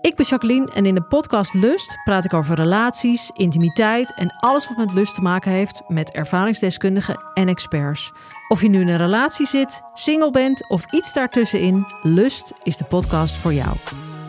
Ik 0.00 0.16
ben 0.16 0.26
Jacqueline 0.26 0.70
en 0.72 0.86
in 0.86 0.94
de 0.94 1.02
podcast 1.02 1.54
Lust 1.54 1.98
praat 2.04 2.24
ik 2.24 2.34
over 2.34 2.54
relaties, 2.56 3.30
intimiteit 3.34 4.14
en 4.14 4.34
alles 4.36 4.68
wat 4.68 4.76
met 4.76 4.92
lust 4.92 5.14
te 5.14 5.22
maken 5.22 5.50
heeft 5.50 5.82
met 5.88 6.10
ervaringsdeskundigen 6.10 7.20
en 7.34 7.48
experts. 7.48 8.12
Of 8.48 8.62
je 8.62 8.68
nu 8.68 8.80
in 8.80 8.88
een 8.88 8.96
relatie 8.96 9.46
zit, 9.46 9.80
single 9.94 10.30
bent 10.30 10.68
of 10.68 10.92
iets 10.92 11.12
daartussenin, 11.12 11.86
Lust 12.02 12.52
is 12.62 12.76
de 12.76 12.84
podcast 12.84 13.36
voor 13.36 13.52
jou. 13.52 13.76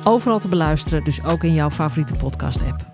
Overal 0.04 0.40
te 0.40 0.48
beluisteren, 0.48 1.04
dus 1.04 1.24
ook 1.26 1.44
in 1.44 1.54
jouw 1.54 1.70
favoriete 1.70 2.14
podcast-app. 2.14 2.88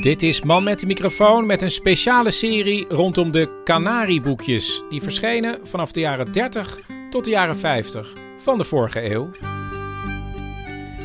Dit 0.00 0.22
is 0.22 0.42
Man 0.42 0.64
met 0.64 0.80
de 0.80 0.86
microfoon 0.86 1.46
met 1.46 1.62
een 1.62 1.70
speciale 1.70 2.30
serie 2.30 2.86
rondom 2.88 3.30
de 3.30 3.60
Canarieboekjes. 3.64 4.82
Die 4.90 5.02
verschenen 5.02 5.58
vanaf 5.62 5.92
de 5.92 6.00
jaren 6.00 6.32
30 6.32 6.91
tot 7.12 7.24
de 7.24 7.30
jaren 7.30 7.56
50 7.56 8.12
van 8.36 8.58
de 8.58 8.64
vorige 8.64 9.10
eeuw. 9.10 9.30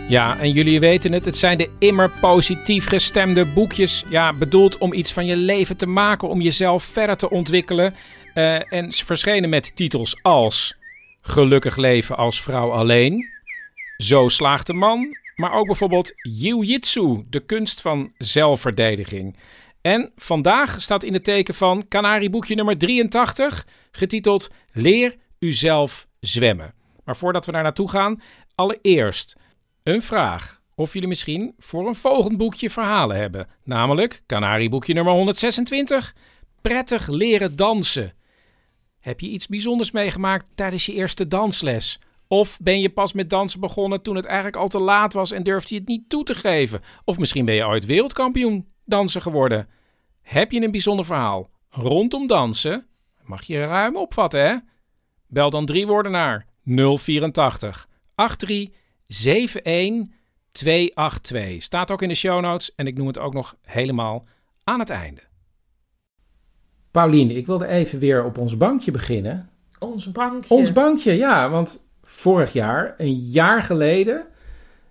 Ja, 0.09 0.39
en 0.39 0.51
jullie 0.51 0.79
weten 0.79 1.11
het, 1.11 1.25
het 1.25 1.37
zijn 1.37 1.57
de 1.57 1.69
immer 1.79 2.09
positief 2.21 2.87
gestemde 2.87 3.45
boekjes. 3.45 4.03
Ja, 4.09 4.33
bedoeld 4.33 4.77
om 4.77 4.93
iets 4.93 5.13
van 5.13 5.25
je 5.25 5.37
leven 5.37 5.77
te 5.77 5.85
maken, 5.85 6.27
om 6.27 6.41
jezelf 6.41 6.83
verder 6.83 7.17
te 7.17 7.29
ontwikkelen. 7.29 7.95
Uh, 8.35 8.73
en 8.73 8.91
ze 8.91 9.05
verschenen 9.05 9.49
met 9.49 9.75
titels 9.75 10.19
als 10.21 10.75
Gelukkig 11.21 11.75
leven 11.75 12.17
als 12.17 12.41
vrouw 12.41 12.71
alleen, 12.71 13.29
Zo 13.97 14.27
slaagt 14.27 14.67
de 14.67 14.73
man, 14.73 15.17
maar 15.35 15.53
ook 15.53 15.65
bijvoorbeeld 15.65 16.13
Jiu-Jitsu, 16.21 17.23
de 17.29 17.39
kunst 17.39 17.81
van 17.81 18.11
zelfverdediging. 18.17 19.37
En 19.81 20.11
vandaag 20.15 20.81
staat 20.81 21.03
in 21.03 21.13
het 21.13 21.23
teken 21.23 21.53
van 21.53 21.87
Canarieboekje 21.87 22.55
nummer 22.55 22.77
83, 22.77 23.67
getiteld 23.91 24.49
Leer 24.71 25.15
uzelf 25.39 26.07
zwemmen. 26.19 26.73
Maar 27.03 27.17
voordat 27.17 27.45
we 27.45 27.51
daar 27.51 27.63
naartoe 27.63 27.89
gaan, 27.89 28.21
allereerst 28.55 29.35
een 29.83 30.01
vraag. 30.01 30.61
Of 30.75 30.93
jullie 30.93 31.07
misschien 31.07 31.53
voor 31.57 31.87
een 31.87 31.95
volgend 31.95 32.37
boekje 32.37 32.69
verhalen 32.69 33.17
hebben. 33.17 33.47
Namelijk 33.63 34.23
Canarieboekje 34.25 34.93
nummer 34.93 35.13
126, 35.13 36.15
Prettig 36.61 37.07
leren 37.07 37.55
dansen. 37.55 38.13
Heb 38.99 39.19
je 39.19 39.29
iets 39.29 39.47
bijzonders 39.47 39.91
meegemaakt 39.91 40.49
tijdens 40.55 40.85
je 40.85 40.93
eerste 40.93 41.27
dansles? 41.27 41.99
Of 42.27 42.57
ben 42.61 42.79
je 42.79 42.89
pas 42.89 43.13
met 43.13 43.29
dansen 43.29 43.59
begonnen 43.59 44.01
toen 44.01 44.15
het 44.15 44.25
eigenlijk 44.25 44.55
al 44.55 44.67
te 44.67 44.79
laat 44.79 45.13
was 45.13 45.31
en 45.31 45.43
durfde 45.43 45.73
je 45.73 45.79
het 45.79 45.89
niet 45.89 46.09
toe 46.09 46.23
te 46.23 46.35
geven? 46.35 46.81
Of 47.03 47.17
misschien 47.17 47.45
ben 47.45 47.55
je 47.55 47.67
ooit 47.67 47.85
wereldkampioen 47.85 48.67
dansen 48.85 49.21
geworden. 49.21 49.67
Heb 50.21 50.51
je 50.51 50.61
een 50.61 50.71
bijzonder 50.71 51.05
verhaal 51.05 51.49
rondom 51.69 52.27
dansen? 52.27 52.87
Mag 53.23 53.43
je 53.43 53.65
ruim 53.65 53.97
opvatten, 53.97 54.47
hè? 54.47 54.55
Bel 55.27 55.49
dan 55.49 55.65
drie 55.65 55.87
woorden 55.87 56.11
naar 56.11 56.45
084 56.63 57.87
83 58.15 58.71
71 59.63 60.15
282. 60.51 61.63
Staat 61.63 61.91
ook 61.91 62.01
in 62.01 62.07
de 62.07 62.15
show 62.15 62.41
notes 62.41 62.75
en 62.75 62.87
ik 62.87 62.97
noem 62.97 63.07
het 63.07 63.19
ook 63.19 63.33
nog 63.33 63.55
helemaal 63.61 64.25
aan 64.63 64.79
het 64.79 64.89
einde. 64.89 65.21
Paulien, 66.91 67.31
ik 67.31 67.45
wilde 67.45 67.67
even 67.67 67.99
weer 67.99 68.23
op 68.23 68.37
ons 68.37 68.57
bankje 68.57 68.91
beginnen. 68.91 69.49
Ons 69.79 70.11
bankje? 70.11 70.53
Ons 70.55 70.71
bankje, 70.73 71.17
ja. 71.17 71.49
Want 71.49 71.87
vorig 72.03 72.53
jaar, 72.53 72.95
een 72.97 73.15
jaar 73.15 73.61
geleden, 73.63 74.25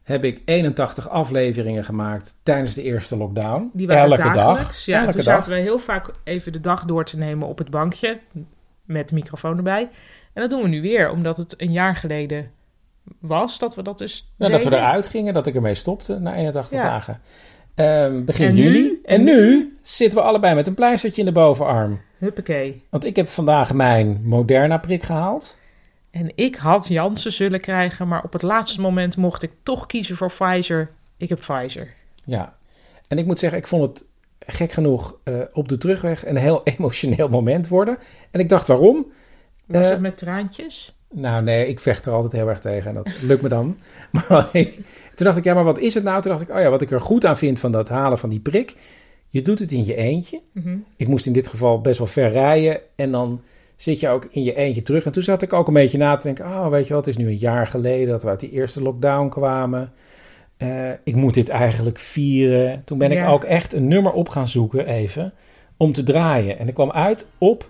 heb 0.02 0.24
ik 0.24 0.42
81 0.44 1.08
afleveringen 1.08 1.84
gemaakt 1.84 2.36
tijdens 2.42 2.74
de 2.74 2.82
eerste 2.82 3.16
lockdown. 3.16 3.70
Die 3.72 3.86
waren 3.86 4.10
Elke 4.10 4.32
dag. 4.32 4.84
Ja, 4.84 5.00
Elke 5.00 5.12
toen 5.12 5.24
dag. 5.24 5.34
zaten 5.34 5.52
we 5.52 5.60
heel 5.60 5.78
vaak 5.78 6.10
even 6.24 6.52
de 6.52 6.60
dag 6.60 6.84
door 6.84 7.04
te 7.04 7.16
nemen 7.16 7.48
op 7.48 7.58
het 7.58 7.70
bankje. 7.70 8.20
Met 8.84 9.08
de 9.08 9.14
microfoon 9.14 9.56
erbij. 9.56 9.90
En 10.36 10.42
dat 10.42 10.50
doen 10.50 10.62
we 10.62 10.68
nu 10.68 10.80
weer, 10.80 11.10
omdat 11.10 11.36
het 11.36 11.54
een 11.56 11.72
jaar 11.72 11.96
geleden 11.96 12.50
was 13.18 13.58
dat 13.58 13.74
we 13.74 13.82
dat 13.82 13.98
dus. 13.98 14.32
Ja, 14.36 14.48
dat 14.48 14.64
we 14.64 14.76
eruit 14.76 15.06
gingen, 15.06 15.34
dat 15.34 15.46
ik 15.46 15.54
ermee 15.54 15.74
stopte 15.74 16.18
na 16.18 16.34
81 16.34 16.80
dagen. 16.80 17.20
Um, 17.74 18.24
begin 18.24 18.48
en 18.48 18.56
juli. 18.56 18.80
Nu? 18.80 19.00
En, 19.04 19.24
nu 19.24 19.76
zitten 19.82 20.18
we 20.18 20.24
allebei 20.24 20.54
met 20.54 20.66
een 20.66 20.74
pleistertje 20.74 21.20
in 21.20 21.26
de 21.26 21.32
bovenarm. 21.32 22.00
Huppakee. 22.18 22.82
Want 22.90 23.04
ik 23.04 23.16
heb 23.16 23.28
vandaag 23.28 23.74
mijn 23.74 24.20
Moderna-prik 24.24 25.02
gehaald. 25.02 25.58
En 26.10 26.32
ik 26.34 26.56
had 26.56 26.88
Janssen 26.88 27.32
zullen 27.32 27.60
krijgen, 27.60 28.08
maar 28.08 28.22
op 28.22 28.32
het 28.32 28.42
laatste 28.42 28.80
moment 28.80 29.16
mocht 29.16 29.42
ik 29.42 29.50
toch 29.62 29.86
kiezen 29.86 30.16
voor 30.16 30.32
Pfizer. 30.38 30.90
Ik 31.16 31.28
heb 31.28 31.38
Pfizer. 31.38 31.94
Ja, 32.24 32.56
en 33.08 33.18
ik 33.18 33.26
moet 33.26 33.38
zeggen, 33.38 33.58
ik 33.58 33.66
vond 33.66 33.82
het 33.86 34.04
gek 34.38 34.72
genoeg 34.72 35.18
uh, 35.24 35.40
op 35.52 35.68
de 35.68 35.78
terugweg 35.78 36.26
een 36.26 36.36
heel 36.36 36.60
emotioneel 36.76 37.28
moment 37.28 37.68
worden. 37.68 37.98
En 38.30 38.40
ik 38.40 38.48
dacht, 38.48 38.66
waarom? 38.66 39.06
Was 39.66 39.84
uh, 39.84 39.90
het 39.90 40.00
met 40.00 40.16
traantjes? 40.16 40.94
Nou 41.10 41.42
nee, 41.42 41.68
ik 41.68 41.80
vecht 41.80 42.06
er 42.06 42.12
altijd 42.12 42.32
heel 42.32 42.48
erg 42.48 42.58
tegen 42.58 42.88
en 42.88 42.94
dat 42.94 43.10
lukt 43.22 43.42
me 43.42 43.48
dan. 43.48 43.78
Maar 44.28 44.50
toen 45.14 45.26
dacht 45.26 45.36
ik, 45.36 45.44
ja, 45.44 45.54
maar 45.54 45.64
wat 45.64 45.78
is 45.78 45.94
het 45.94 46.04
nou? 46.04 46.22
Toen 46.22 46.30
dacht 46.30 46.42
ik, 46.42 46.50
oh 46.50 46.60
ja, 46.60 46.70
wat 46.70 46.82
ik 46.82 46.90
er 46.90 47.00
goed 47.00 47.26
aan 47.26 47.38
vind 47.38 47.58
van 47.58 47.72
dat 47.72 47.88
halen 47.88 48.18
van 48.18 48.28
die 48.28 48.40
prik. 48.40 48.74
Je 49.28 49.42
doet 49.42 49.58
het 49.58 49.72
in 49.72 49.84
je 49.84 49.94
eentje. 49.94 50.40
Mhm. 50.52 50.76
Ik 50.96 51.08
moest 51.08 51.26
in 51.26 51.32
dit 51.32 51.46
geval 51.46 51.80
best 51.80 51.98
wel 51.98 52.06
ver 52.06 52.30
rijden 52.30 52.80
en 52.96 53.10
dan 53.10 53.40
zit 53.76 54.00
je 54.00 54.08
ook 54.08 54.28
in 54.30 54.42
je 54.42 54.54
eentje 54.54 54.82
terug. 54.82 55.04
En 55.04 55.12
toen 55.12 55.22
zat 55.22 55.42
ik 55.42 55.52
ook 55.52 55.68
een 55.68 55.74
beetje 55.74 55.98
na 55.98 56.16
te 56.16 56.22
denken, 56.22 56.44
oh 56.44 56.68
weet 56.68 56.86
je 56.86 56.94
wat, 56.94 57.06
het 57.06 57.14
is 57.14 57.22
nu 57.22 57.28
een 57.28 57.36
jaar 57.36 57.66
geleden 57.66 58.08
dat 58.08 58.22
we 58.22 58.28
uit 58.28 58.40
die 58.40 58.50
eerste 58.50 58.82
lockdown 58.82 59.28
kwamen. 59.28 59.92
Uh, 60.58 60.90
ik 61.04 61.14
moet 61.14 61.34
dit 61.34 61.48
eigenlijk 61.48 61.98
vieren. 61.98 62.82
Toen 62.84 62.98
ben 62.98 63.12
ik 63.12 63.28
ook 63.28 63.44
echt 63.44 63.72
een 63.72 63.88
nummer 63.88 64.12
op 64.12 64.28
gaan 64.28 64.48
zoeken 64.48 64.86
even 64.86 65.32
om 65.76 65.92
te 65.92 66.02
draaien. 66.02 66.58
En 66.58 66.68
ik 66.68 66.74
kwam 66.74 66.90
uit 66.90 67.26
op 67.38 67.68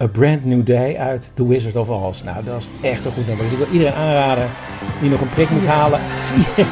A 0.00 0.06
Brand 0.06 0.44
New 0.44 0.64
Day 0.64 0.96
uit 0.96 1.32
The 1.34 1.46
Wizard 1.46 1.76
of 1.76 1.88
Oz. 1.88 2.22
Nou, 2.22 2.44
dat 2.44 2.60
is 2.60 2.88
echt 2.90 3.04
een 3.04 3.12
goed 3.12 3.26
nummer. 3.26 3.44
Dus 3.44 3.52
ik 3.52 3.58
wil 3.58 3.72
iedereen 3.72 3.94
aanraden 3.94 4.48
die 5.00 5.10
nog 5.10 5.20
een 5.20 5.28
prik 5.28 5.50
moet 5.50 5.66
halen. 5.66 6.00
Vier 6.26 6.66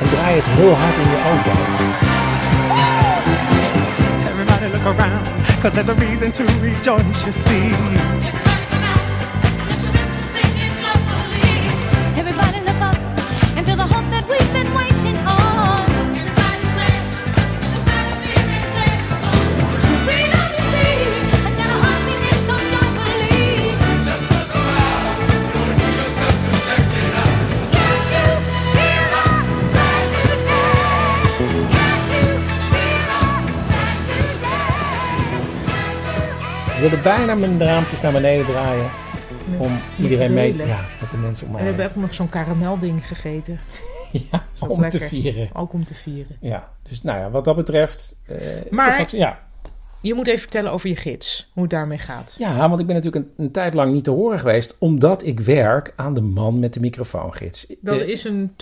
en 0.00 0.08
draai 0.10 0.36
het 0.36 0.44
heel 0.44 0.74
hard 0.74 0.96
in 0.96 1.08
je 1.10 1.20
auto. 1.30 1.50
Everybody 4.30 4.66
look 4.72 4.98
around, 4.98 5.26
cause 5.60 5.74
there's 5.74 5.88
a 5.88 5.94
reason 5.94 6.30
to 6.30 6.44
rejoice, 6.62 7.32
see. 7.32 8.55
Wilde 36.80 36.96
bijna 37.02 37.34
mijn 37.34 37.58
raampjes 37.58 38.00
naar 38.00 38.12
beneden 38.12 38.46
draaien. 38.46 38.90
om 39.58 39.70
iedereen 39.98 40.32
mee 40.32 40.56
ja, 40.56 40.80
met 41.00 41.10
de 41.10 41.16
mensen 41.16 41.46
om 41.46 41.52
mij 41.52 41.60
En 41.60 41.74
we 41.76 41.82
hebben 41.82 41.96
ook 41.96 42.06
nog 42.06 42.14
zo'n 42.14 42.28
karamelding 42.28 43.06
gegeten. 43.06 43.60
ja, 44.30 44.44
om 44.58 44.88
te 44.88 45.00
vieren. 45.00 45.48
Ook 45.52 45.72
om 45.72 45.84
te 45.84 45.94
vieren. 45.94 46.36
Ja, 46.40 46.72
dus 46.82 47.02
nou 47.02 47.18
ja, 47.18 47.30
wat 47.30 47.44
dat 47.44 47.56
betreft. 47.56 48.20
Uh, 48.30 48.36
maar 48.70 49.16
ja. 49.16 49.38
je 50.00 50.14
moet 50.14 50.26
even 50.26 50.40
vertellen 50.40 50.72
over 50.72 50.88
je 50.88 50.96
gids, 50.96 51.50
hoe 51.52 51.62
het 51.62 51.72
daarmee 51.72 51.98
gaat. 51.98 52.34
Ja, 52.38 52.68
want 52.68 52.80
ik 52.80 52.86
ben 52.86 52.94
natuurlijk 52.94 53.24
een, 53.24 53.44
een 53.44 53.52
tijd 53.52 53.74
lang 53.74 53.92
niet 53.92 54.04
te 54.04 54.10
horen 54.10 54.38
geweest, 54.38 54.76
omdat 54.78 55.26
ik 55.26 55.40
werk 55.40 55.92
aan 55.96 56.14
de 56.14 56.20
man 56.20 56.58
met 56.58 56.74
de 56.74 56.80
microfoongids. 56.80 57.66
Dat 57.80 58.00
is 58.00 58.24
een 58.24 58.52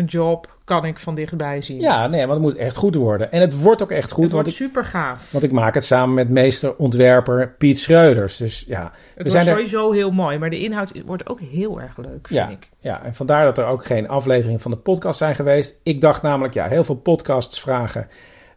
24-7 0.00 0.04
job 0.04 0.55
kan 0.66 0.84
ik 0.84 0.98
van 0.98 1.14
dichtbij 1.14 1.60
zien. 1.60 1.80
Ja, 1.80 2.06
nee, 2.06 2.26
maar 2.26 2.34
het 2.34 2.44
moet 2.44 2.56
echt 2.56 2.76
goed 2.76 2.94
worden. 2.94 3.32
En 3.32 3.40
het 3.40 3.62
wordt 3.62 3.82
ook 3.82 3.90
echt 3.90 4.12
goed. 4.12 4.22
Het 4.22 4.32
wordt 4.32 4.46
want 4.46 4.58
super 4.58 4.84
gaaf. 4.84 5.32
Want 5.32 5.44
ik 5.44 5.52
maak 5.52 5.74
het 5.74 5.84
samen 5.84 6.14
met 6.14 6.28
meester 6.28 6.76
ontwerper 6.76 7.54
Piet 7.58 7.78
Schreuders. 7.78 8.36
Dus 8.36 8.64
ja, 8.66 8.82
het 8.82 8.92
we 8.92 9.14
wordt 9.14 9.32
zijn 9.32 9.44
sowieso 9.44 9.92
heel 9.92 10.10
mooi, 10.10 10.38
maar 10.38 10.50
de 10.50 10.60
inhoud 10.60 10.92
wordt 11.04 11.28
ook 11.28 11.40
heel 11.40 11.80
erg 11.80 11.96
leuk, 11.96 12.26
ja, 12.28 12.46
vind 12.46 12.62
ik. 12.62 12.70
Ja, 12.78 13.02
en 13.04 13.14
vandaar 13.14 13.44
dat 13.44 13.58
er 13.58 13.66
ook 13.66 13.84
geen 13.84 14.08
afleveringen 14.08 14.60
van 14.60 14.70
de 14.70 14.76
podcast 14.76 15.18
zijn 15.18 15.34
geweest. 15.34 15.80
Ik 15.82 16.00
dacht 16.00 16.22
namelijk, 16.22 16.54
ja, 16.54 16.66
heel 16.68 16.84
veel 16.84 16.94
podcasts 16.94 17.60
vragen 17.60 18.08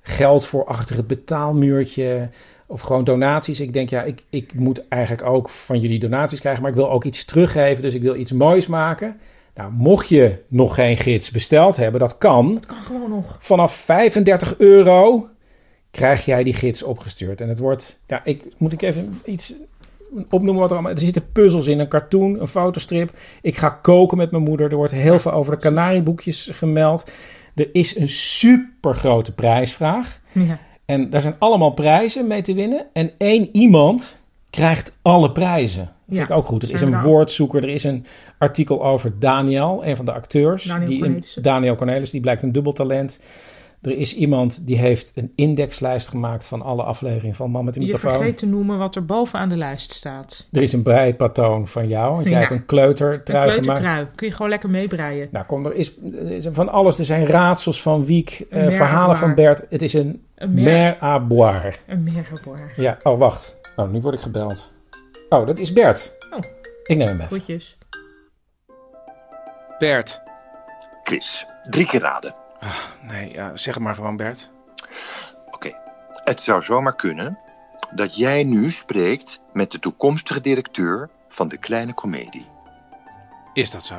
geld 0.02 0.46
voor 0.46 0.66
achter 0.66 0.96
het 0.96 1.08
betaalmuurtje 1.08 2.30
of 2.68 2.82
gewoon 2.82 3.04
donaties. 3.04 3.60
Ik 3.60 3.74
denk, 3.74 3.90
ja, 3.90 4.04
ik, 4.04 4.24
ik 4.30 4.54
moet 4.54 4.88
eigenlijk 4.88 5.24
ook 5.28 5.50
van 5.50 5.80
jullie 5.80 6.00
donaties 6.00 6.40
krijgen, 6.40 6.62
maar 6.62 6.72
ik 6.72 6.78
wil 6.78 6.92
ook 6.92 7.04
iets 7.04 7.26
teruggeven, 7.26 7.82
dus 7.82 7.94
ik 7.94 8.02
wil 8.02 8.16
iets 8.16 8.32
moois 8.32 8.68
maken. 8.68 9.20
Nou, 9.60 9.72
mocht 9.72 10.10
je 10.10 10.44
nog 10.48 10.76
geen 10.76 10.98
gids 10.98 11.32
besteld 11.32 11.78
hebben, 11.78 12.00
dat 12.00 12.18
kan. 12.18 12.54
Dat 12.54 12.66
kan 12.66 12.78
gewoon 12.78 13.10
nog. 13.10 13.36
Vanaf 13.40 13.74
35 13.74 14.58
euro 14.58 15.28
krijg 15.92 16.26
jij 16.26 16.44
die 16.44 16.54
gids 16.54 16.84
opgestuurd. 16.84 17.42
En 17.42 17.50
het 17.50 17.60
wordt, 17.60 18.00
ja, 18.08 18.22
ik 18.24 18.44
moet 18.58 18.74
ik 18.74 18.82
even 18.82 19.22
iets 19.26 19.54
opnoemen 20.30 20.62
wat 20.62 20.70
er 20.70 20.76
allemaal. 20.76 20.92
Er 20.96 21.00
zitten 21.00 21.32
puzzels 21.32 21.68
in, 21.68 21.80
een 21.80 21.88
cartoon, 21.88 22.40
een 22.40 22.48
fotostrip. 22.48 23.12
Ik 23.42 23.58
ga 23.58 23.70
koken 23.70 24.18
met 24.18 24.32
mijn 24.32 24.44
moeder. 24.44 24.70
Er 24.72 24.78
wordt 24.78 24.94
heel 24.94 25.20
veel 25.20 25.32
over 25.32 25.54
de 25.54 25.62
Canarieboekjes 25.62 26.50
gemeld. 26.52 27.12
Er 27.56 27.70
is 27.72 27.96
een 27.96 28.10
super 28.10 28.96
grote 28.96 29.34
prijsvraag. 29.34 30.20
Ja. 30.32 30.60
En 30.86 31.10
daar 31.10 31.22
zijn 31.22 31.36
allemaal 31.40 31.72
prijzen 31.72 32.28
mee 32.28 32.42
te 32.42 32.54
winnen. 32.54 32.86
En 32.94 33.12
één 33.18 33.50
iemand 33.52 34.18
krijgt 34.50 34.98
alle 35.02 35.32
prijzen. 35.32 35.92
Dat 36.10 36.18
vind 36.18 36.30
ik 36.30 36.36
ook 36.36 36.46
goed. 36.46 36.64
Er 36.64 36.72
is 36.72 36.82
een 36.82 37.02
woordzoeker, 37.02 37.64
er 37.64 37.70
is 37.70 37.84
een 37.84 38.06
artikel 38.38 38.84
over 38.86 39.20
Daniel, 39.20 39.86
een 39.86 39.96
van 39.96 40.06
de 40.06 40.12
acteurs. 40.12 40.64
Daniel 40.64 40.88
die 40.88 41.00
Cornelis. 41.00 41.38
Daniel 41.42 41.76
Cornelis, 41.76 42.10
die 42.10 42.22
blijkt 42.22 42.44
een 42.44 42.52
dubbeltalent. 42.52 43.20
Er 43.82 43.98
is 43.98 44.16
iemand 44.16 44.68
die 44.68 44.78
heeft 44.78 45.12
een 45.16 45.32
indexlijst 45.36 46.08
gemaakt 46.08 46.48
van 46.48 46.62
alle 46.62 46.84
afleveringen 46.84 47.36
van 47.36 47.52
Man 47.52 47.66
met 47.66 47.74
de 47.74 47.80
microfoon. 47.80 48.12
Je 48.12 48.18
vergeet 48.18 48.38
te 48.38 48.46
noemen 48.46 48.78
wat 48.78 48.96
er 48.96 49.06
bovenaan 49.06 49.50
de 49.50 49.56
lijst 49.56 49.92
staat. 49.92 50.48
Er 50.52 50.62
is 50.62 50.74
een 50.74 50.84
breipatroon 50.84 51.68
van 51.68 51.88
jou, 51.88 52.14
want 52.16 52.28
jij 52.28 52.40
hebt 52.40 52.52
een 52.52 52.66
kleutertrui 52.66 53.52
een 53.52 53.62
kleutertrui. 53.62 54.08
Kun 54.16 54.28
je 54.28 54.34
gewoon 54.34 54.50
lekker 54.50 54.70
meebreien. 54.70 55.28
Nou, 55.32 55.46
kom, 55.46 55.66
er 55.66 55.74
is, 55.74 55.98
er 56.14 56.32
is 56.32 56.48
van 56.52 56.70
alles. 56.70 57.00
Er 57.00 57.06
zijn 57.06 57.26
raadsels 57.26 57.82
van 57.82 58.06
Wiek, 58.06 58.46
uh, 58.50 58.70
verhalen 58.72 59.16
van 59.16 59.36
Bert. 59.36 59.66
Het 59.70 59.82
is 59.82 59.94
een, 59.94 60.24
een 60.36 60.54
mer 60.54 60.98
à 61.02 61.20
boire. 61.20 61.74
Een 61.88 62.04
mer 62.04 62.28
à 62.34 62.40
boire. 62.44 62.70
Ja, 62.76 62.98
oh 63.04 63.20
wacht. 63.20 63.60
Oh, 63.76 63.92
nu 63.92 64.02
word 64.02 64.14
ik 64.14 64.22
gebeld. 64.22 64.74
Oh, 65.30 65.46
dat 65.46 65.60
is 65.60 65.74
Bert. 65.74 66.14
Oh. 66.32 66.40
Ik 66.84 66.98
neem 66.98 67.08
hem 67.08 67.22
even. 67.22 67.28
Goedjes. 67.28 67.78
Bert. 69.80 70.22
Chris, 71.04 71.46
drie 71.64 71.86
keer 71.86 72.00
raden. 72.00 72.34
Oh, 72.64 72.76
nee, 73.02 73.32
ja, 73.32 73.56
zeg 73.56 73.74
het 73.74 73.84
maar 73.84 73.96
gewoon, 73.96 74.16
Bert. 74.16 74.52
Oké. 75.46 75.56
Okay. 75.56 75.76
Het 76.24 76.42
zou 76.42 76.64
zomaar 76.64 76.96
kunnen 76.96 77.40
dat 77.96 78.16
jij 78.16 78.44
nu 78.44 78.72
spreekt 78.72 79.42
met 79.54 79.72
de 79.72 79.80
toekomstige 79.80 80.42
directeur 80.42 81.10
van 81.28 81.48
de 81.48 81.58
Kleine 81.58 81.94
Comedie. 81.94 82.48
Is 83.54 83.72
dat 83.72 83.84
zo? 83.84 83.96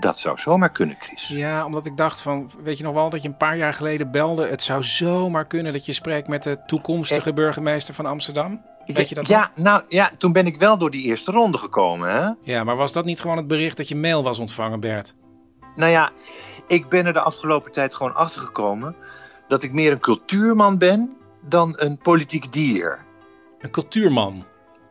Dat 0.00 0.18
zou 0.18 0.38
zomaar 0.38 0.72
kunnen, 0.72 0.96
Chris. 0.98 1.28
Ja, 1.28 1.64
omdat 1.64 1.86
ik 1.86 1.96
dacht 1.96 2.20
van, 2.20 2.50
weet 2.62 2.78
je 2.78 2.84
nog 2.84 2.94
wel 2.94 3.10
dat 3.10 3.22
je 3.22 3.28
een 3.28 3.36
paar 3.36 3.56
jaar 3.56 3.74
geleden 3.74 4.10
belde... 4.10 4.46
het 4.46 4.62
zou 4.62 4.82
zomaar 4.82 5.46
kunnen 5.46 5.72
dat 5.72 5.86
je 5.86 5.92
spreekt 5.92 6.28
met 6.28 6.42
de 6.42 6.58
toekomstige 6.66 7.28
eh, 7.28 7.34
burgemeester 7.34 7.94
van 7.94 8.06
Amsterdam? 8.06 8.62
Weet 8.86 9.08
je 9.08 9.14
dat 9.14 9.26
ja, 9.26 9.50
nou 9.54 9.82
ja, 9.88 10.10
toen 10.18 10.32
ben 10.32 10.46
ik 10.46 10.58
wel 10.58 10.78
door 10.78 10.90
die 10.90 11.04
eerste 11.04 11.32
ronde 11.32 11.58
gekomen, 11.58 12.10
hè? 12.10 12.52
Ja, 12.52 12.64
maar 12.64 12.76
was 12.76 12.92
dat 12.92 13.04
niet 13.04 13.20
gewoon 13.20 13.36
het 13.36 13.46
bericht 13.46 13.76
dat 13.76 13.88
je 13.88 13.96
mail 13.96 14.22
was 14.22 14.38
ontvangen, 14.38 14.80
Bert? 14.80 15.14
Nou 15.74 15.90
ja, 15.90 16.10
ik 16.66 16.88
ben 16.88 17.06
er 17.06 17.12
de 17.12 17.20
afgelopen 17.20 17.72
tijd 17.72 17.94
gewoon 17.94 18.14
achter 18.14 18.40
gekomen 18.40 18.96
dat 19.48 19.62
ik 19.62 19.72
meer 19.72 19.92
een 19.92 20.00
cultuurman 20.00 20.78
ben 20.78 21.16
dan 21.40 21.74
een 21.76 21.98
politiek 21.98 22.52
dier. 22.52 23.04
Een 23.60 23.70
cultuurman? 23.70 24.44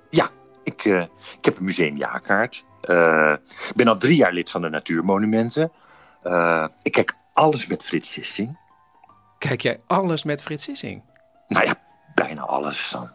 Ja, 0.10 0.30
ik, 0.64 0.86
uh, 0.86 1.02
ik 1.38 1.46
heb 1.46 1.58
een 1.58 1.66
museumjaarkaart. 1.66 2.64
Uh, 2.84 3.36
ik 3.68 3.76
ben 3.76 3.88
al 3.88 3.98
drie 3.98 4.16
jaar 4.16 4.34
lid 4.34 4.52
van 4.52 4.62
de 4.62 4.70
Natuurmonumenten. 4.70 5.72
Uh, 6.24 6.66
ik 6.82 6.92
kijk 6.92 7.14
alles 7.34 7.68
met 7.68 7.84
Frits 7.84 8.12
Sissing. 8.12 8.60
Kijk 9.38 9.62
jij 9.62 9.80
alles 9.88 10.24
met 10.24 10.44
Frits 10.44 10.64
Sissing? 10.64 11.04
Nou 11.48 11.66
ja, 11.66 11.76
bijna 12.16 12.42
alles 12.42 12.90
dan. 12.92 13.10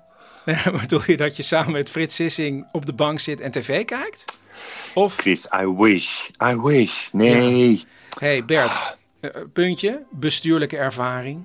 Doe 0.87 1.03
je 1.07 1.17
dat 1.17 1.37
je 1.37 1.43
samen 1.43 1.73
met 1.73 1.91
Frits 1.91 2.15
Sissing 2.15 2.67
op 2.73 2.87
de 2.87 2.93
bank 2.93 3.21
zit 3.21 3.41
en 3.41 3.51
tv 3.51 3.85
kijkt? 3.85 4.39
Of... 4.95 5.17
Chris, 5.17 5.49
I 5.63 5.67
wish. 5.67 6.29
I 6.43 6.61
wish. 6.61 7.09
Nee. 7.13 7.71
Ja. 7.71 7.85
hey 8.19 8.45
Bert, 8.45 8.99
uh, 9.21 9.31
puntje, 9.53 10.03
bestuurlijke 10.11 10.77
ervaring. 10.77 11.45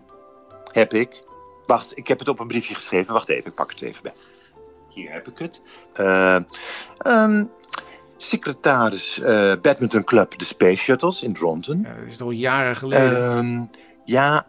Heb 0.71 0.93
ik. 0.93 1.23
Wacht, 1.65 1.97
ik 1.97 2.07
heb 2.07 2.19
het 2.19 2.27
op 2.27 2.39
een 2.39 2.47
briefje 2.47 2.73
geschreven. 2.73 3.13
Wacht 3.13 3.29
even, 3.29 3.49
ik 3.49 3.55
pak 3.55 3.71
het 3.71 3.81
even 3.81 4.03
bij. 4.03 4.13
Hier 4.89 5.11
heb 5.11 5.27
ik 5.27 5.37
het. 5.37 5.63
Uh, 5.99 6.39
um, 7.05 7.49
secretaris 8.17 9.19
uh, 9.19 9.53
Badminton 9.61 10.03
Club, 10.03 10.37
de 10.37 10.45
Space 10.45 10.75
Shuttles 10.83 11.23
in 11.23 11.33
Dronten. 11.33 11.81
Ja, 11.81 11.95
dat 11.99 12.07
is 12.07 12.17
toch 12.17 12.33
jaren 12.33 12.75
geleden? 12.75 13.45
Uh, 13.45 13.61
ja, 14.05 14.45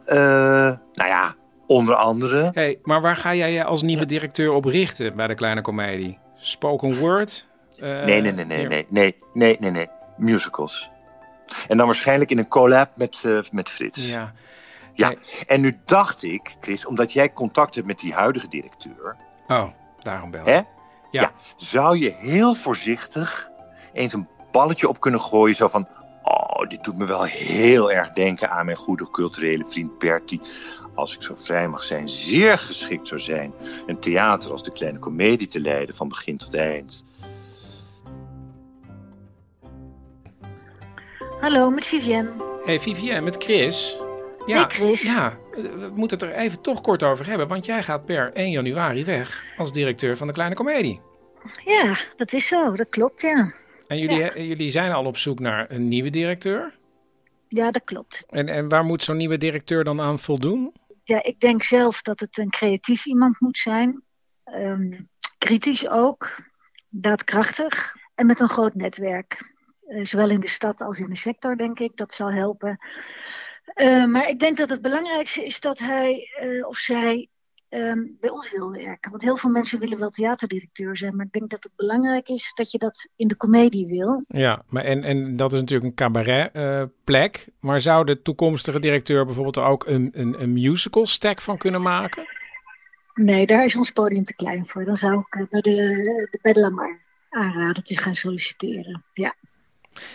nou 0.94 1.08
ja, 1.08 1.36
onder 1.66 1.94
andere. 1.94 2.50
Hey, 2.52 2.78
maar 2.82 3.00
waar 3.00 3.16
ga 3.16 3.34
jij 3.34 3.52
je 3.52 3.64
als 3.64 3.82
nieuwe 3.82 4.06
directeur 4.06 4.52
op 4.52 4.64
richten 4.64 5.16
bij 5.16 5.26
de 5.26 5.34
Kleine 5.34 5.60
Comedie? 5.60 6.18
Spoken 6.36 6.98
word? 6.98 7.46
nee, 7.80 8.04
nee, 8.04 8.20
nee, 8.20 8.32
nee, 8.32 8.66
nee, 8.66 8.86
nee, 8.88 9.16
nee, 9.32 9.56
nee, 9.60 9.70
nee, 9.70 9.88
musicals. 10.16 10.90
En 11.68 11.76
dan 11.76 11.86
waarschijnlijk 11.86 12.30
in 12.30 12.38
een 12.38 12.48
collab 12.48 12.90
met, 12.96 13.22
uh, 13.26 13.40
met 13.52 13.68
Frits. 13.68 14.08
Ja. 14.08 14.32
Ja, 14.94 15.14
en 15.46 15.60
nu 15.60 15.78
dacht 15.84 16.22
ik, 16.22 16.54
Chris, 16.60 16.86
omdat 16.86 17.12
jij 17.12 17.32
contact 17.32 17.74
hebt 17.74 17.86
met 17.86 17.98
die 17.98 18.12
huidige 18.12 18.48
directeur. 18.48 19.16
Oh, 19.46 19.68
daarom 20.02 20.30
bel? 20.30 20.48
Ja. 20.48 20.66
ja. 21.10 21.32
Zou 21.56 21.98
je 21.98 22.12
heel 22.12 22.54
voorzichtig 22.54 23.50
eens 23.92 24.12
een 24.12 24.28
balletje 24.50 24.88
op 24.88 25.00
kunnen 25.00 25.20
gooien, 25.20 25.56
zo 25.56 25.68
van. 25.68 25.88
Oh, 26.62 26.68
dit 26.68 26.84
doet 26.84 26.98
me 26.98 27.04
wel 27.04 27.24
heel 27.24 27.92
erg 27.92 28.10
denken 28.10 28.50
aan 28.50 28.64
mijn 28.64 28.76
goede 28.76 29.10
culturele 29.10 29.64
vriend 29.66 29.98
Bert, 29.98 30.28
die, 30.28 30.40
als 30.94 31.14
ik 31.14 31.22
zo 31.22 31.34
vrij 31.34 31.68
mag 31.68 31.84
zijn, 31.84 32.08
zeer 32.08 32.58
geschikt 32.58 33.08
zou 33.08 33.20
zijn 33.20 33.52
een 33.86 33.98
theater 33.98 34.50
als 34.50 34.62
de 34.62 34.72
kleine 34.72 34.98
komedie 34.98 35.46
te 35.46 35.60
leiden 35.60 35.94
van 35.94 36.08
begin 36.08 36.36
tot 36.36 36.54
eind. 36.54 37.04
Hallo, 41.40 41.70
met 41.70 41.84
Vivienne. 41.84 42.30
Hey 42.64 42.80
Vivienne, 42.80 43.20
met 43.20 43.42
Chris. 43.42 43.98
Ja, 44.46 44.56
hey 44.56 44.68
Chris. 44.68 45.02
Ja, 45.02 45.38
we 45.52 45.90
moeten 45.94 46.18
het 46.18 46.28
er 46.28 46.34
even 46.34 46.60
toch 46.60 46.80
kort 46.80 47.02
over 47.02 47.26
hebben, 47.26 47.48
want 47.48 47.64
jij 47.64 47.82
gaat 47.82 48.04
per 48.04 48.32
1 48.32 48.50
januari 48.50 49.04
weg 49.04 49.44
als 49.56 49.72
directeur 49.72 50.16
van 50.16 50.26
de 50.26 50.32
Kleine 50.32 50.54
Comedie. 50.54 51.00
Ja, 51.64 51.96
dat 52.16 52.32
is 52.32 52.46
zo, 52.46 52.72
dat 52.72 52.88
klopt, 52.88 53.20
ja. 53.20 53.52
En 53.92 53.98
jullie, 53.98 54.18
ja. 54.18 54.36
jullie 54.36 54.70
zijn 54.70 54.92
al 54.92 55.04
op 55.04 55.16
zoek 55.16 55.38
naar 55.38 55.70
een 55.70 55.88
nieuwe 55.88 56.10
directeur? 56.10 56.74
Ja, 57.48 57.70
dat 57.70 57.84
klopt. 57.84 58.26
En, 58.28 58.48
en 58.48 58.68
waar 58.68 58.84
moet 58.84 59.02
zo'n 59.02 59.16
nieuwe 59.16 59.38
directeur 59.38 59.84
dan 59.84 60.00
aan 60.00 60.18
voldoen? 60.18 60.72
Ja, 61.02 61.22
ik 61.22 61.40
denk 61.40 61.62
zelf 61.62 62.02
dat 62.02 62.20
het 62.20 62.38
een 62.38 62.50
creatief 62.50 63.06
iemand 63.06 63.40
moet 63.40 63.58
zijn. 63.58 64.02
Um, 64.44 65.08
kritisch 65.38 65.88
ook, 65.88 66.36
daadkrachtig 66.88 67.96
en 68.14 68.26
met 68.26 68.40
een 68.40 68.48
groot 68.48 68.74
netwerk. 68.74 69.54
Uh, 69.88 70.04
zowel 70.04 70.30
in 70.30 70.40
de 70.40 70.48
stad 70.48 70.80
als 70.80 70.98
in 70.98 71.08
de 71.08 71.16
sector, 71.16 71.56
denk 71.56 71.78
ik. 71.78 71.96
Dat 71.96 72.12
zal 72.12 72.32
helpen. 72.32 72.78
Uh, 73.74 74.04
maar 74.04 74.28
ik 74.28 74.38
denk 74.38 74.56
dat 74.56 74.68
het 74.68 74.82
belangrijkste 74.82 75.44
is 75.44 75.60
dat 75.60 75.78
hij 75.78 76.28
uh, 76.42 76.66
of 76.66 76.76
zij 76.76 77.28
um, 77.74 78.16
bij 78.20 78.30
ons 78.30 78.52
wil 78.52 78.72
werken. 78.72 79.10
Want 79.10 79.22
heel 79.22 79.36
veel 79.36 79.50
mensen 79.50 79.78
willen 79.78 79.98
wel 79.98 80.10
theaterdirecteur 80.10 80.96
zijn. 80.96 81.16
Maar 81.16 81.26
ik 81.26 81.32
denk 81.32 81.50
dat 81.50 81.62
het 81.62 81.72
belangrijk 81.76 82.28
is 82.28 82.52
dat 82.54 82.70
je 82.70 82.78
dat 82.78 83.08
in 83.16 83.28
de 83.28 83.36
comedie 83.36 83.86
wil. 83.86 84.24
Ja, 84.28 84.62
maar 84.68 84.84
en, 84.84 85.04
en 85.04 85.36
dat 85.36 85.52
is 85.52 85.60
natuurlijk 85.60 85.88
een 85.88 85.94
cabaretplek. 85.94 87.46
Uh, 87.48 87.54
maar 87.60 87.80
zou 87.80 88.04
de 88.04 88.22
toekomstige 88.22 88.80
directeur 88.80 89.24
bijvoorbeeld 89.24 89.56
er 89.56 89.64
ook 89.64 89.86
een, 89.86 90.10
een, 90.12 90.42
een 90.42 90.52
musical 90.52 91.06
stack 91.06 91.40
van 91.40 91.58
kunnen 91.58 91.82
maken? 91.82 92.24
Nee, 93.14 93.46
daar 93.46 93.64
is 93.64 93.76
ons 93.76 93.90
podium 93.90 94.24
te 94.24 94.34
klein 94.34 94.66
voor. 94.66 94.84
Dan 94.84 94.96
zou 94.96 95.18
ik 95.18 95.46
bij 95.50 95.60
de, 95.60 95.70
de 96.30 96.38
Bedlamar 96.42 97.00
aanraden 97.30 97.84
te 97.84 97.98
gaan 97.98 98.14
solliciteren. 98.14 99.04
Ja. 99.12 99.34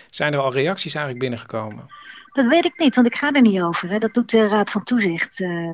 Zijn 0.10 0.34
er 0.34 0.40
al 0.40 0.54
reacties 0.54 0.94
eigenlijk 0.94 1.24
binnengekomen? 1.24 1.86
Dat 2.32 2.48
weet 2.48 2.66
ik 2.66 2.80
niet, 2.80 2.96
want 2.96 3.08
ik 3.08 3.16
ga 3.16 3.32
er 3.32 3.42
niet 3.42 3.62
over. 3.62 3.90
Hè. 3.90 3.98
Dat 3.98 4.14
doet 4.14 4.30
de 4.30 4.48
Raad 4.48 4.72
van 4.72 4.84
Toezicht. 4.84 5.40
Uh, 5.40 5.70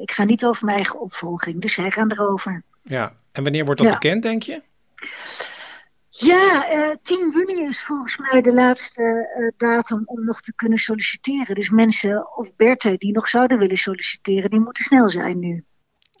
ik 0.00 0.10
ga 0.10 0.24
niet 0.24 0.44
over 0.44 0.64
mijn 0.64 0.76
eigen 0.76 1.00
opvolging, 1.00 1.60
dus 1.60 1.72
zij 1.72 1.90
gaan 1.90 2.12
erover. 2.12 2.62
Ja, 2.82 3.12
en 3.32 3.42
wanneer 3.42 3.64
wordt 3.64 3.80
dat 3.80 3.90
ja. 3.90 3.98
bekend, 3.98 4.22
denk 4.22 4.42
je? 4.42 4.62
Ja, 6.08 6.72
uh, 6.72 6.94
10 7.02 7.30
juni 7.34 7.68
is 7.68 7.84
volgens 7.84 8.18
mij 8.18 8.40
de 8.42 8.54
laatste 8.54 9.02
uh, 9.38 9.50
datum 9.56 10.02
om 10.04 10.24
nog 10.24 10.40
te 10.40 10.54
kunnen 10.54 10.78
solliciteren. 10.78 11.54
Dus 11.54 11.70
mensen 11.70 12.36
of 12.36 12.56
Berthe 12.56 12.96
die 12.96 13.12
nog 13.12 13.28
zouden 13.28 13.58
willen 13.58 13.76
solliciteren, 13.76 14.50
die 14.50 14.60
moeten 14.60 14.84
snel 14.84 15.10
zijn 15.10 15.38
nu. 15.38 15.64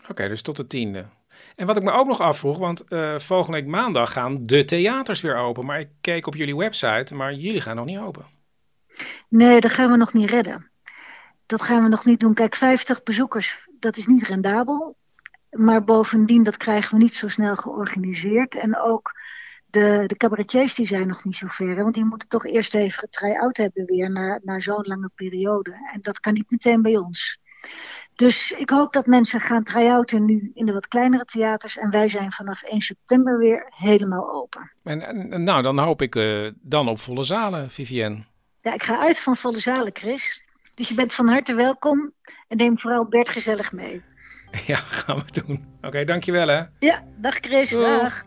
Oké, 0.00 0.10
okay, 0.10 0.28
dus 0.28 0.42
tot 0.42 0.56
de 0.56 0.66
tiende. 0.66 1.06
En 1.54 1.66
wat 1.66 1.76
ik 1.76 1.82
me 1.82 1.90
ook 1.90 2.06
nog 2.06 2.20
afvroeg, 2.20 2.58
want 2.58 2.84
uh, 2.88 3.18
volgende 3.18 3.58
week 3.58 3.66
maandag 3.66 4.12
gaan 4.12 4.44
de 4.44 4.64
theaters 4.64 5.20
weer 5.20 5.36
open. 5.36 5.66
Maar 5.66 5.80
ik 5.80 5.88
keek 6.00 6.26
op 6.26 6.34
jullie 6.34 6.56
website, 6.56 7.14
maar 7.14 7.34
jullie 7.34 7.60
gaan 7.60 7.76
nog 7.76 7.84
niet 7.84 7.98
open. 7.98 8.26
Nee, 9.28 9.60
dat 9.60 9.72
gaan 9.72 9.90
we 9.90 9.96
nog 9.96 10.12
niet 10.12 10.30
redden. 10.30 10.67
Dat 11.48 11.62
gaan 11.62 11.82
we 11.82 11.88
nog 11.88 12.04
niet 12.04 12.20
doen. 12.20 12.34
Kijk, 12.34 12.54
50 12.54 13.02
bezoekers, 13.02 13.68
dat 13.78 13.96
is 13.96 14.06
niet 14.06 14.26
rendabel. 14.26 14.96
Maar 15.50 15.84
bovendien, 15.84 16.42
dat 16.42 16.56
krijgen 16.56 16.96
we 16.96 17.02
niet 17.02 17.14
zo 17.14 17.28
snel 17.28 17.56
georganiseerd. 17.56 18.56
En 18.56 18.78
ook 18.78 19.12
de, 19.66 20.04
de 20.06 20.16
cabaretiers 20.16 20.74
die 20.74 20.86
zijn 20.86 21.06
nog 21.06 21.24
niet 21.24 21.36
zo 21.36 21.46
ver. 21.46 21.82
Want 21.82 21.94
die 21.94 22.04
moeten 22.04 22.28
toch 22.28 22.46
eerst 22.46 22.74
even 22.74 23.02
een 23.02 23.10
try-out 23.10 23.56
hebben 23.56 23.84
weer 23.84 24.10
na, 24.10 24.40
na 24.42 24.60
zo'n 24.60 24.82
lange 24.86 25.10
periode. 25.14 25.90
En 25.92 26.00
dat 26.02 26.20
kan 26.20 26.32
niet 26.32 26.50
meteen 26.50 26.82
bij 26.82 26.96
ons. 26.96 27.38
Dus 28.14 28.50
ik 28.50 28.70
hoop 28.70 28.92
dat 28.92 29.06
mensen 29.06 29.40
gaan 29.40 29.62
try-outen 29.62 30.24
nu 30.24 30.50
in 30.54 30.66
de 30.66 30.72
wat 30.72 30.88
kleinere 30.88 31.24
theaters. 31.24 31.76
En 31.76 31.90
wij 31.90 32.08
zijn 32.08 32.32
vanaf 32.32 32.62
1 32.62 32.80
september 32.80 33.38
weer 33.38 33.66
helemaal 33.68 34.32
open. 34.32 34.72
En, 34.82 35.02
en 35.02 35.42
nou, 35.42 35.62
dan 35.62 35.78
hoop 35.78 36.02
ik 36.02 36.14
uh, 36.14 36.50
dan 36.60 36.88
op 36.88 36.98
volle 36.98 37.24
zalen, 37.24 37.70
Vivienne. 37.70 38.24
Ja, 38.62 38.74
ik 38.74 38.82
ga 38.82 38.98
uit 38.98 39.20
van 39.20 39.36
volle 39.36 39.58
zalen, 39.58 39.90
Chris. 39.92 40.46
Dus 40.78 40.88
je 40.88 40.94
bent 40.94 41.14
van 41.14 41.28
harte 41.28 41.54
welkom. 41.54 42.12
En 42.48 42.56
neem 42.56 42.78
vooral 42.78 43.04
Bert 43.04 43.28
gezellig 43.28 43.72
mee. 43.72 44.02
Ja, 44.66 44.76
gaan 44.76 45.16
we 45.16 45.42
doen. 45.42 45.66
Oké, 45.76 45.86
okay, 45.86 46.04
dankjewel 46.04 46.48
hè. 46.48 46.62
Ja, 46.78 47.04
dag 47.16 47.34
Chris. 47.34 47.70
Doeg. 47.70 47.80
Dag. 47.80 48.24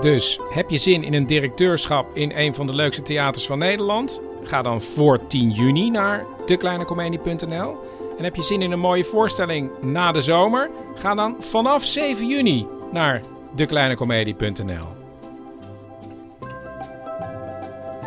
Dus, 0.00 0.38
heb 0.50 0.70
je 0.70 0.76
zin 0.76 1.02
in 1.02 1.14
een 1.14 1.26
directeurschap 1.26 2.16
in 2.16 2.32
een 2.34 2.54
van 2.54 2.66
de 2.66 2.74
leukste 2.74 3.02
theaters 3.02 3.46
van 3.46 3.58
Nederland? 3.58 4.20
Ga 4.42 4.62
dan 4.62 4.82
voor 4.82 5.26
10 5.26 5.50
juni 5.50 5.90
naar 5.90 6.24
dekleinecomedie.nl. 6.46 7.80
En 8.18 8.24
heb 8.24 8.36
je 8.36 8.42
zin 8.42 8.62
in 8.62 8.70
een 8.70 8.78
mooie 8.78 9.04
voorstelling 9.04 9.70
na 9.80 10.12
de 10.12 10.20
zomer? 10.20 10.70
Ga 10.94 11.14
dan 11.14 11.36
vanaf 11.38 11.84
7 11.84 12.28
juni 12.28 12.66
naar 12.92 13.20
dekleinecomedie.nl. 13.54 14.86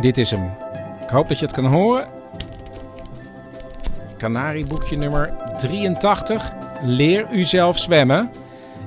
Dit 0.01 0.17
is 0.17 0.31
hem. 0.31 0.64
Ik 1.05 1.11
hoop 1.11 1.27
dat 1.27 1.39
je 1.39 1.45
het 1.45 1.55
kan 1.55 1.65
horen. 1.65 2.07
Canarieboekje 4.17 4.97
nummer 4.97 5.33
83. 5.57 6.51
Leer 6.83 7.27
u 7.31 7.43
zelf 7.43 7.79
zwemmen. 7.79 8.31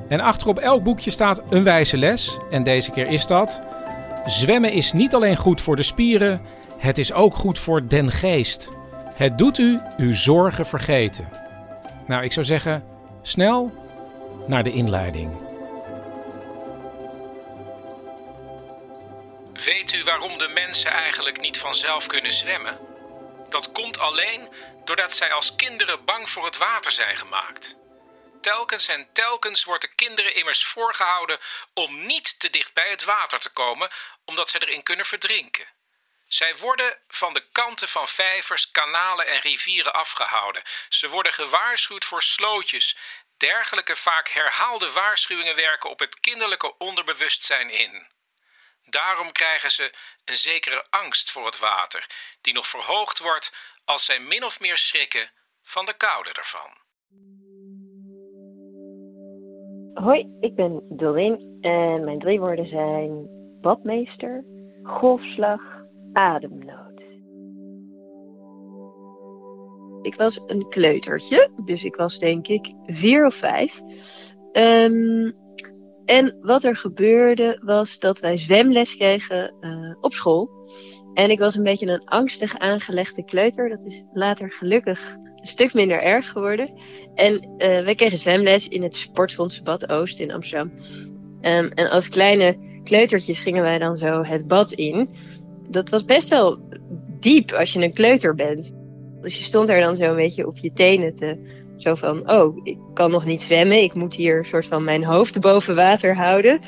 En 0.08 0.20
achterop 0.20 0.58
elk 0.58 0.82
boekje 0.82 1.10
staat 1.10 1.42
een 1.48 1.64
wijze 1.64 1.96
les. 1.96 2.38
En 2.50 2.62
deze 2.62 2.90
keer 2.90 3.06
is 3.06 3.26
dat. 3.26 3.60
Zwemmen 4.26 4.72
is 4.72 4.92
niet 4.92 5.14
alleen 5.14 5.36
goed 5.36 5.60
voor 5.60 5.76
de 5.76 5.82
spieren, 5.82 6.40
het 6.78 6.98
is 6.98 7.12
ook 7.12 7.34
goed 7.34 7.58
voor 7.58 7.88
den 7.88 8.10
geest. 8.10 8.68
Het 9.14 9.38
doet 9.38 9.58
u 9.58 9.80
uw 9.96 10.14
zorgen 10.14 10.66
vergeten. 10.66 11.28
Nou, 12.06 12.24
ik 12.24 12.32
zou 12.32 12.46
zeggen, 12.46 12.82
snel 13.22 13.72
naar 14.46 14.62
de 14.62 14.72
inleiding. 14.72 15.30
Weet 19.68 19.92
u 19.92 20.04
waarom 20.04 20.38
de 20.38 20.48
mensen 20.48 20.90
eigenlijk 20.90 21.40
niet 21.40 21.58
vanzelf 21.58 22.06
kunnen 22.06 22.32
zwemmen? 22.32 22.78
Dat 23.48 23.72
komt 23.72 23.98
alleen 23.98 24.52
doordat 24.84 25.14
zij 25.14 25.32
als 25.32 25.56
kinderen 25.56 26.04
bang 26.04 26.28
voor 26.28 26.44
het 26.44 26.56
water 26.56 26.92
zijn 26.92 27.16
gemaakt. 27.16 27.76
Telkens 28.40 28.88
en 28.88 29.12
telkens 29.12 29.64
wordt 29.64 29.82
de 29.82 29.94
kinderen 29.94 30.34
immers 30.34 30.64
voorgehouden 30.64 31.38
om 31.74 32.06
niet 32.06 32.40
te 32.40 32.50
dicht 32.50 32.72
bij 32.72 32.90
het 32.90 33.04
water 33.04 33.38
te 33.38 33.48
komen, 33.48 33.88
omdat 34.24 34.50
ze 34.50 34.66
erin 34.66 34.82
kunnen 34.82 35.06
verdrinken. 35.06 35.68
Zij 36.28 36.56
worden 36.56 36.98
van 37.08 37.34
de 37.34 37.44
kanten 37.52 37.88
van 37.88 38.08
vijvers, 38.08 38.70
kanalen 38.70 39.26
en 39.26 39.40
rivieren 39.40 39.92
afgehouden. 39.92 40.62
Ze 40.88 41.08
worden 41.08 41.32
gewaarschuwd 41.32 42.04
voor 42.04 42.22
slootjes. 42.22 42.96
Dergelijke 43.36 43.96
vaak 43.96 44.28
herhaalde 44.28 44.92
waarschuwingen 44.92 45.54
werken 45.54 45.90
op 45.90 45.98
het 45.98 46.20
kinderlijke 46.20 46.78
onderbewustzijn 46.78 47.70
in. 47.70 48.16
Daarom 48.90 49.32
krijgen 49.32 49.70
ze 49.70 49.92
een 50.24 50.36
zekere 50.36 50.84
angst 50.90 51.30
voor 51.30 51.44
het 51.44 51.58
water, 51.58 52.06
die 52.40 52.54
nog 52.54 52.66
verhoogd 52.66 53.18
wordt 53.18 53.54
als 53.84 54.04
zij 54.04 54.20
min 54.20 54.44
of 54.44 54.60
meer 54.60 54.76
schrikken 54.76 55.30
van 55.62 55.86
de 55.86 55.96
koude 55.96 56.32
ervan. 56.32 56.70
Hoi, 60.04 60.36
ik 60.40 60.54
ben 60.54 60.82
Doreen 60.88 61.58
en 61.60 62.04
mijn 62.04 62.18
drie 62.18 62.40
woorden 62.40 62.68
zijn 62.68 63.28
badmeester, 63.60 64.44
golfslag, 64.82 65.60
ademnood. 66.12 67.00
Ik 70.02 70.14
was 70.14 70.40
een 70.46 70.68
kleutertje, 70.68 71.50
dus 71.64 71.84
ik 71.84 71.96
was 71.96 72.18
denk 72.18 72.48
ik 72.48 72.74
vier 72.84 73.26
of 73.26 73.34
vijf. 73.34 73.80
Um, 74.52 75.36
en 76.08 76.36
wat 76.40 76.64
er 76.64 76.76
gebeurde 76.76 77.60
was 77.64 77.98
dat 77.98 78.20
wij 78.20 78.36
zwemles 78.36 78.96
kregen 78.96 79.54
uh, 79.60 79.94
op 80.00 80.12
school. 80.12 80.50
En 81.14 81.30
ik 81.30 81.38
was 81.38 81.56
een 81.56 81.62
beetje 81.62 81.86
een 81.86 82.04
angstig 82.04 82.58
aangelegde 82.58 83.24
kleuter. 83.24 83.68
Dat 83.68 83.84
is 83.84 84.02
later 84.12 84.50
gelukkig 84.50 85.16
een 85.36 85.46
stuk 85.46 85.74
minder 85.74 86.02
erg 86.02 86.28
geworden. 86.28 86.70
En 87.14 87.34
uh, 87.34 87.58
wij 87.58 87.94
kregen 87.94 88.18
zwemles 88.18 88.68
in 88.68 88.82
het 88.82 88.96
Sportfonds 88.96 89.62
Bad 89.62 89.88
Oost 89.90 90.20
in 90.20 90.32
Amsterdam. 90.32 90.72
Um, 91.42 91.70
en 91.74 91.90
als 91.90 92.08
kleine 92.08 92.56
kleutertjes 92.84 93.40
gingen 93.40 93.62
wij 93.62 93.78
dan 93.78 93.96
zo 93.96 94.24
het 94.24 94.46
bad 94.46 94.72
in. 94.72 95.10
Dat 95.68 95.88
was 95.88 96.04
best 96.04 96.28
wel 96.28 96.58
diep 97.20 97.52
als 97.52 97.72
je 97.72 97.82
een 97.82 97.92
kleuter 97.92 98.34
bent. 98.34 98.72
Dus 99.20 99.38
je 99.38 99.44
stond 99.44 99.68
er 99.68 99.80
dan 99.80 99.96
zo 99.96 100.10
een 100.10 100.16
beetje 100.16 100.46
op 100.46 100.58
je 100.58 100.72
tenen 100.72 101.14
te 101.14 101.57
zo 101.78 101.94
van, 101.94 102.30
oh, 102.30 102.56
ik 102.62 102.78
kan 102.94 103.10
nog 103.10 103.24
niet 103.24 103.42
zwemmen. 103.42 103.82
Ik 103.82 103.94
moet 103.94 104.14
hier 104.14 104.44
soort 104.44 104.66
van 104.66 104.84
mijn 104.84 105.04
hoofd 105.04 105.40
boven 105.40 105.74
water 105.74 106.16
houden. 106.16 106.60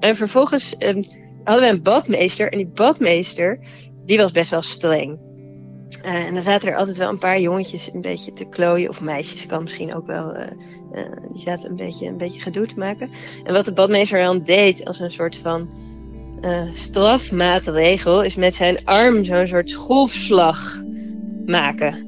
En 0.00 0.16
vervolgens 0.16 0.74
um, 0.78 1.04
hadden 1.44 1.64
we 1.64 1.74
een 1.74 1.82
badmeester. 1.82 2.52
En 2.52 2.58
die 2.58 2.66
badmeester, 2.66 3.58
die 4.04 4.18
was 4.18 4.30
best 4.30 4.50
wel 4.50 4.62
streng. 4.62 5.18
Uh, 6.04 6.14
en 6.14 6.32
dan 6.32 6.42
zaten 6.42 6.68
er 6.68 6.76
altijd 6.76 6.96
wel 6.96 7.08
een 7.08 7.18
paar 7.18 7.40
jongetjes 7.40 7.90
een 7.92 8.00
beetje 8.00 8.32
te 8.32 8.44
klooien. 8.44 8.88
Of 8.88 9.00
meisjes 9.00 9.46
kan 9.46 9.62
misschien 9.62 9.94
ook 9.94 10.06
wel. 10.06 10.36
Uh, 10.36 10.42
uh, 10.92 11.02
die 11.32 11.42
zaten 11.42 11.70
een 11.70 11.76
beetje, 11.76 12.06
een 12.06 12.18
beetje 12.18 12.40
gedoe 12.40 12.66
te 12.66 12.78
maken. 12.78 13.10
En 13.44 13.52
wat 13.52 13.64
de 13.64 13.72
badmeester 13.72 14.22
dan 14.22 14.42
deed 14.44 14.84
als 14.84 15.00
een 15.00 15.12
soort 15.12 15.36
van 15.36 15.84
strafmaatregel. 16.72 18.22
Is 18.22 18.36
met 18.36 18.54
zijn 18.54 18.84
arm 18.84 19.24
zo'n 19.24 19.46
soort 19.46 19.72
golfslag 19.72 20.82
maken. 21.46 22.05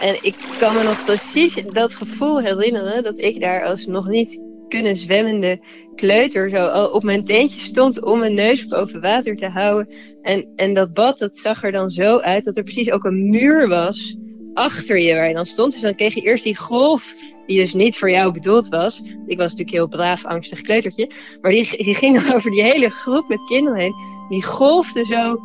En 0.00 0.18
ik 0.22 0.34
kan 0.58 0.74
me 0.74 0.82
nog 0.82 1.04
precies 1.04 1.54
dat 1.72 1.94
gevoel 1.94 2.40
herinneren 2.40 3.02
dat 3.02 3.18
ik 3.18 3.40
daar 3.40 3.64
als 3.64 3.86
nog 3.86 4.08
niet 4.08 4.40
kunnen 4.68 4.96
zwemmende 4.96 5.60
kleuter 5.94 6.50
zo 6.50 6.84
op 6.84 7.02
mijn 7.02 7.24
teentje 7.24 7.60
stond 7.60 8.02
om 8.02 8.18
mijn 8.18 8.34
neus 8.34 8.66
boven 8.66 9.00
water 9.00 9.36
te 9.36 9.48
houden. 9.48 9.94
En, 10.22 10.48
en 10.56 10.74
dat 10.74 10.94
bad, 10.94 11.18
dat 11.18 11.38
zag 11.38 11.64
er 11.64 11.72
dan 11.72 11.90
zo 11.90 12.18
uit 12.18 12.44
dat 12.44 12.56
er 12.56 12.62
precies 12.62 12.90
ook 12.90 13.04
een 13.04 13.30
muur 13.30 13.68
was 13.68 14.16
achter 14.54 14.98
je 14.98 15.14
waar 15.14 15.28
je 15.28 15.34
dan 15.34 15.46
stond. 15.46 15.72
Dus 15.72 15.80
dan 15.80 15.94
kreeg 15.94 16.14
je 16.14 16.20
eerst 16.20 16.44
die 16.44 16.56
golf 16.56 17.14
die 17.46 17.58
dus 17.58 17.74
niet 17.74 17.98
voor 17.98 18.10
jou 18.10 18.32
bedoeld 18.32 18.68
was. 18.68 19.02
Ik 19.26 19.36
was 19.36 19.50
natuurlijk 19.50 19.70
heel 19.70 19.88
braaf, 19.88 20.24
angstig 20.24 20.60
kleutertje. 20.60 21.10
Maar 21.40 21.50
die, 21.50 21.84
die 21.84 21.94
ging 21.94 22.22
dan 22.22 22.32
over 22.36 22.50
die 22.50 22.62
hele 22.62 22.90
groep 22.90 23.28
met 23.28 23.44
kinderen 23.44 23.78
heen. 23.78 23.94
Die 24.28 24.44
golfde 24.44 25.04
zo 25.04 25.40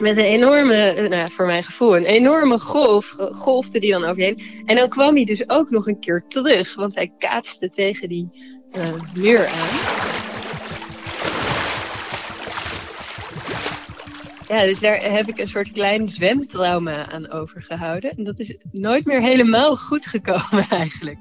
met 0.00 0.16
een 0.16 0.24
enorme, 0.24 0.74
eh, 0.74 1.08
nou, 1.08 1.30
voor 1.30 1.46
mijn 1.46 1.64
gevoel, 1.64 1.96
een 1.96 2.04
enorme 2.04 2.58
golf, 2.58 3.16
golfde 3.32 3.78
die 3.78 3.92
dan 3.92 4.04
overheen. 4.04 4.42
En 4.66 4.76
dan 4.76 4.88
kwam 4.88 5.14
hij 5.14 5.24
dus 5.24 5.48
ook 5.48 5.70
nog 5.70 5.86
een 5.86 5.98
keer 5.98 6.24
terug, 6.28 6.74
want 6.74 6.94
hij 6.94 7.12
kaatste 7.18 7.70
tegen 7.70 8.08
die 8.08 8.32
uh, 8.76 8.88
muur 9.14 9.46
aan. 9.46 9.78
Ja, 14.48 14.64
dus 14.64 14.80
daar 14.80 15.02
heb 15.02 15.28
ik 15.28 15.38
een 15.38 15.48
soort 15.48 15.72
klein 15.72 16.08
zwemtrauma 16.08 17.10
aan 17.10 17.30
overgehouden. 17.30 18.10
En 18.16 18.24
dat 18.24 18.38
is 18.38 18.56
nooit 18.72 19.04
meer 19.04 19.20
helemaal 19.20 19.76
goed 19.76 20.06
gekomen 20.06 20.68
eigenlijk 20.82 21.18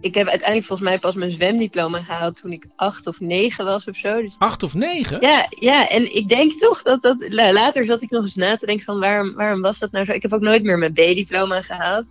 ik 0.00 0.14
heb 0.14 0.26
uiteindelijk 0.26 0.66
volgens 0.66 0.88
mij 0.88 0.98
pas 0.98 1.14
mijn 1.14 1.30
zwemdiploma 1.30 2.02
gehaald 2.02 2.36
toen 2.36 2.52
ik 2.52 2.66
acht 2.76 3.06
of 3.06 3.20
negen 3.20 3.64
was 3.64 3.88
of 3.88 3.96
zo. 3.96 4.22
Dus... 4.22 4.34
Acht 4.38 4.62
of 4.62 4.74
negen? 4.74 5.20
Ja, 5.20 5.46
ja, 5.48 5.88
en 5.88 6.14
ik 6.14 6.28
denk 6.28 6.52
toch 6.52 6.82
dat 6.82 7.02
dat... 7.02 7.26
Later 7.28 7.84
zat 7.84 8.02
ik 8.02 8.10
nog 8.10 8.22
eens 8.22 8.34
na 8.34 8.56
te 8.56 8.66
denken 8.66 8.84
van 8.84 9.00
waarom, 9.00 9.34
waarom 9.34 9.60
was 9.60 9.78
dat 9.78 9.90
nou 9.90 10.04
zo? 10.04 10.12
Ik 10.12 10.22
heb 10.22 10.32
ook 10.32 10.40
nooit 10.40 10.62
meer 10.62 10.78
mijn 10.78 10.92
B-diploma 10.92 11.62
gehaald. 11.62 12.06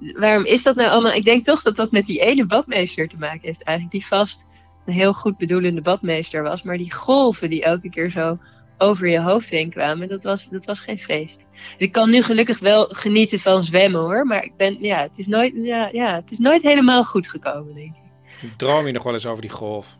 Waarom 0.00 0.44
is 0.44 0.62
dat 0.62 0.74
nou 0.74 0.90
allemaal? 0.90 1.12
Ik 1.12 1.24
denk 1.24 1.44
toch 1.44 1.62
dat 1.62 1.76
dat 1.76 1.90
met 1.90 2.06
die 2.06 2.20
ene 2.20 2.46
badmeester 2.46 3.08
te 3.08 3.18
maken 3.18 3.40
heeft 3.42 3.62
eigenlijk. 3.62 3.96
Die 3.96 4.06
vast 4.06 4.44
een 4.86 4.92
heel 4.92 5.12
goed 5.12 5.36
bedoelende 5.36 5.80
badmeester 5.80 6.42
was. 6.42 6.62
Maar 6.62 6.76
die 6.76 6.92
golven 6.92 7.50
die 7.50 7.62
elke 7.62 7.90
keer 7.90 8.10
zo 8.10 8.38
over 8.82 9.08
je 9.08 9.20
hoofd 9.20 9.50
heen 9.50 9.70
kwamen. 9.70 10.08
Dat 10.08 10.22
was, 10.22 10.48
dat 10.50 10.64
was 10.64 10.80
geen 10.80 10.98
feest. 10.98 11.38
Dus 11.52 11.74
ik 11.78 11.92
kan 11.92 12.10
nu 12.10 12.22
gelukkig 12.22 12.58
wel 12.58 12.84
genieten 12.88 13.38
van 13.38 13.64
zwemmen 13.64 14.00
hoor. 14.00 14.26
Maar 14.26 14.44
ik 14.44 14.56
ben, 14.56 14.76
ja, 14.80 14.98
het 14.98 15.18
is 15.18 15.26
nooit, 15.26 15.52
ja, 15.54 15.88
ja, 15.92 16.14
het 16.14 16.30
is 16.30 16.38
nooit 16.38 16.62
helemaal 16.62 17.04
goed 17.04 17.28
gekomen, 17.28 17.74
denk 17.74 17.94
ik. 17.94 18.50
Droom 18.56 18.86
je 18.86 18.92
nog 18.92 19.02
wel 19.02 19.12
eens 19.12 19.26
over 19.26 19.42
die 19.42 19.50
golf? 19.50 19.96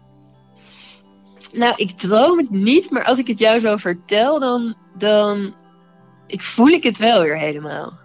Nou, 1.52 1.74
ik 1.76 1.90
droom 1.90 2.38
het 2.38 2.50
niet, 2.50 2.90
maar 2.90 3.04
als 3.04 3.18
ik 3.18 3.26
het 3.26 3.38
jou 3.38 3.60
zo 3.60 3.76
vertel, 3.76 4.40
dan, 4.40 4.74
dan 4.98 5.54
ik 6.26 6.40
voel 6.40 6.68
ik 6.68 6.82
het 6.82 6.98
wel 6.98 7.22
weer 7.22 7.38
helemaal. 7.38 8.00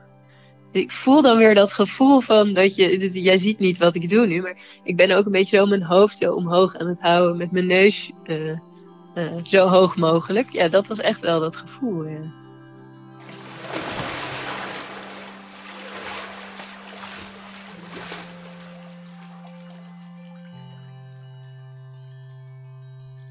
Ik 0.71 0.91
voel 0.91 1.21
dan 1.21 1.37
weer 1.37 1.55
dat 1.55 1.73
gevoel 1.73 2.19
van 2.19 2.53
dat 2.53 2.75
je, 2.75 3.21
jij 3.21 3.37
ziet 3.37 3.59
niet 3.59 3.77
wat 3.77 3.95
ik 3.95 4.09
doe 4.09 4.25
nu, 4.25 4.41
maar 4.41 4.57
ik 4.83 4.95
ben 4.95 5.11
ook 5.11 5.25
een 5.25 5.31
beetje 5.31 5.57
zo 5.57 5.65
mijn 5.65 5.83
hoofd 5.83 6.17
zo 6.17 6.33
omhoog 6.33 6.75
aan 6.75 6.87
het 6.87 6.99
houden 6.99 7.37
met 7.37 7.51
mijn 7.51 7.67
neus 7.67 8.11
uh, 8.23 8.59
uh, 9.17 9.31
zo 9.43 9.67
hoog 9.67 9.95
mogelijk. 9.95 10.51
Ja, 10.51 10.67
dat 10.67 10.87
was 10.87 10.99
echt 10.99 11.19
wel 11.19 11.39
dat 11.39 11.55
gevoel. 11.55 12.05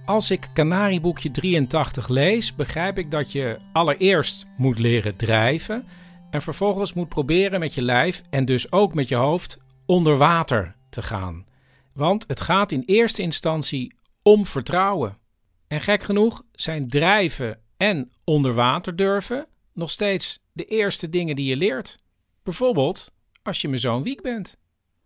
Als 0.05 0.31
ik 0.31 0.49
Canarieboekje 0.55 1.31
83 1.31 2.09
lees, 2.09 2.55
begrijp 2.55 2.99
ik 2.99 3.11
dat 3.11 3.33
je 3.33 3.57
allereerst 3.73 4.47
moet 4.57 4.79
leren 4.79 5.17
drijven 5.17 5.85
en 6.31 6.43
vervolgens 6.43 6.93
moet 6.93 7.09
proberen 7.09 7.61
met 7.61 7.75
je 7.75 7.83
lijf 7.83 8.23
en 8.31 8.45
dus 8.45 8.73
ook 8.73 8.95
met 8.95 9.09
je 9.09 9.15
hoofd 9.15 9.59
onder 9.87 10.17
water 10.17 10.75
te 10.91 11.03
gaan. 11.03 11.47
Want 11.93 12.25
het 12.27 12.41
gaat 12.41 12.73
in 12.73 12.83
eerste 12.87 13.23
instantie 13.23 13.95
om 14.23 14.47
vertrouwen. 14.47 15.19
En 15.69 15.81
gek 15.81 16.03
genoeg 16.03 16.43
zijn 16.53 16.89
drijven 16.89 17.61
en 17.77 18.13
onder 18.25 18.55
water 18.55 18.97
durven 18.97 19.47
nog 19.73 19.91
steeds 19.91 20.39
de 20.53 20.65
eerste 20.65 21.11
dingen 21.11 21.37
die 21.37 21.47
je 21.47 21.57
leert. 21.57 21.97
Bijvoorbeeld 22.43 23.11
als 23.43 23.61
je 23.61 23.69
mijn 23.69 23.81
zoon 23.81 24.03
Wiek 24.03 24.23
bent. 24.23 24.57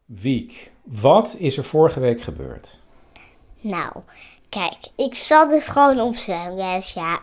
Wiek, 0.05 0.73
wat 0.85 1.37
is 1.39 1.57
er 1.57 1.65
vorige 1.65 2.01
week 2.01 2.21
gebeurd? 2.21 2.79
Nou, 3.61 3.93
kijk, 4.49 4.79
ik 4.97 5.15
zat 5.15 5.51
dus 5.51 5.69
gewoon 5.69 6.01
op 6.01 6.15
zwemles, 6.15 6.93
ja. 6.93 7.21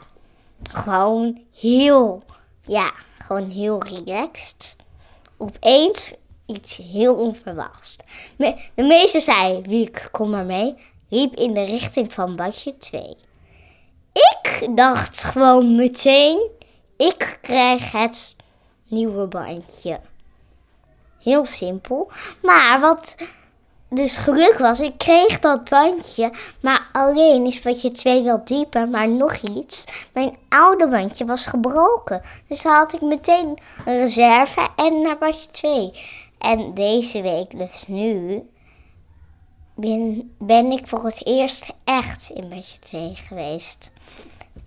Gewoon 0.63 1.41
heel, 1.59 2.23
ja, 2.65 2.93
gewoon 3.17 3.49
heel 3.49 3.83
relaxed. 3.83 4.75
Opeens 5.37 6.13
iets 6.45 6.77
heel 6.77 7.15
onverwachts. 7.15 7.97
De 8.75 8.83
meester 8.83 9.21
zei, 9.21 9.61
Wiek, 9.61 10.07
kom 10.11 10.29
maar 10.29 10.45
mee, 10.45 10.75
riep 11.09 11.35
in 11.35 11.53
de 11.53 11.63
richting 11.63 12.13
van 12.13 12.35
badje 12.35 12.77
2. 12.77 13.15
Ik 14.17 14.67
dacht 14.75 15.23
gewoon 15.23 15.75
meteen, 15.75 16.49
ik 16.97 17.37
krijg 17.41 17.91
het 17.91 18.35
nieuwe 18.87 19.27
bandje. 19.27 19.99
Heel 21.19 21.45
simpel. 21.45 22.11
Maar 22.41 22.79
wat 22.79 23.15
dus 23.89 24.17
geluk 24.17 24.57
was, 24.57 24.79
ik 24.79 24.97
kreeg 24.97 25.39
dat 25.39 25.69
bandje. 25.69 26.31
Maar 26.59 26.89
alleen 26.91 27.45
is 27.45 27.61
badje 27.61 27.91
2 27.91 28.23
wel 28.23 28.45
dieper. 28.45 28.87
Maar 28.87 29.09
nog 29.09 29.35
iets, 29.35 30.05
mijn 30.13 30.37
oude 30.49 30.87
bandje 30.87 31.25
was 31.25 31.45
gebroken. 31.45 32.21
Dus 32.47 32.63
had 32.63 32.93
ik 32.93 33.01
meteen 33.01 33.57
een 33.85 33.97
reserve 33.99 34.67
en 34.75 35.01
naar 35.01 35.17
badje 35.17 35.47
2. 35.51 35.91
En 36.37 36.73
deze 36.73 37.21
week, 37.21 37.57
dus 37.57 37.87
nu, 37.87 38.41
ben, 39.75 40.31
ben 40.39 40.71
ik 40.71 40.87
voor 40.87 41.05
het 41.05 41.25
eerst 41.25 41.73
echt 41.83 42.29
in 42.33 42.49
badje 42.49 42.79
2 42.79 43.15
geweest. 43.15 43.91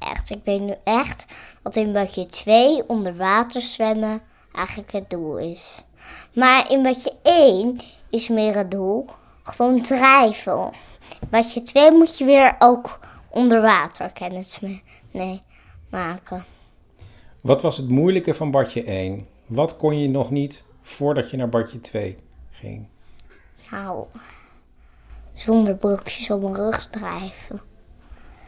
Echt, 0.01 0.31
ik 0.31 0.43
ben 0.43 0.65
nu 0.65 0.75
echt 0.85 1.27
wat 1.63 1.77
in 1.77 1.93
badje 1.93 2.27
2 2.27 2.89
onder 2.89 3.17
water 3.17 3.63
zwemmen 3.63 4.23
eigenlijk 4.53 4.93
het 4.93 5.11
doel 5.11 5.39
is. 5.39 5.85
Maar 6.35 6.71
in 6.71 6.83
badje 6.83 7.13
1 7.23 7.79
is 8.11 8.29
meer 8.29 8.57
het 8.57 8.71
doel 8.71 9.07
gewoon 9.43 9.81
drijven. 9.81 10.71
Badje 11.31 11.63
2 11.63 11.91
moet 11.91 12.19
je 12.19 12.25
weer 12.25 12.57
ook 12.59 12.99
onder 13.29 13.61
water 13.61 14.11
kennis 14.11 14.61
nee, 15.11 15.43
maken. 15.91 16.45
Wat 17.43 17.63
was 17.63 17.77
het 17.77 17.89
moeilijke 17.89 18.35
van 18.35 18.51
badje 18.51 18.85
1? 18.85 19.27
Wat 19.47 19.77
kon 19.77 19.99
je 19.99 20.09
nog 20.09 20.31
niet 20.31 20.65
voordat 20.83 21.31
je 21.31 21.37
naar 21.37 21.49
badje 21.49 21.81
2 21.81 22.19
ging? 22.51 22.87
Nou, 23.71 24.05
zonder 25.35 25.75
blokjes 25.75 26.31
op 26.31 26.43
mijn 26.43 26.55
rug 26.55 26.87
drijven. 26.87 27.70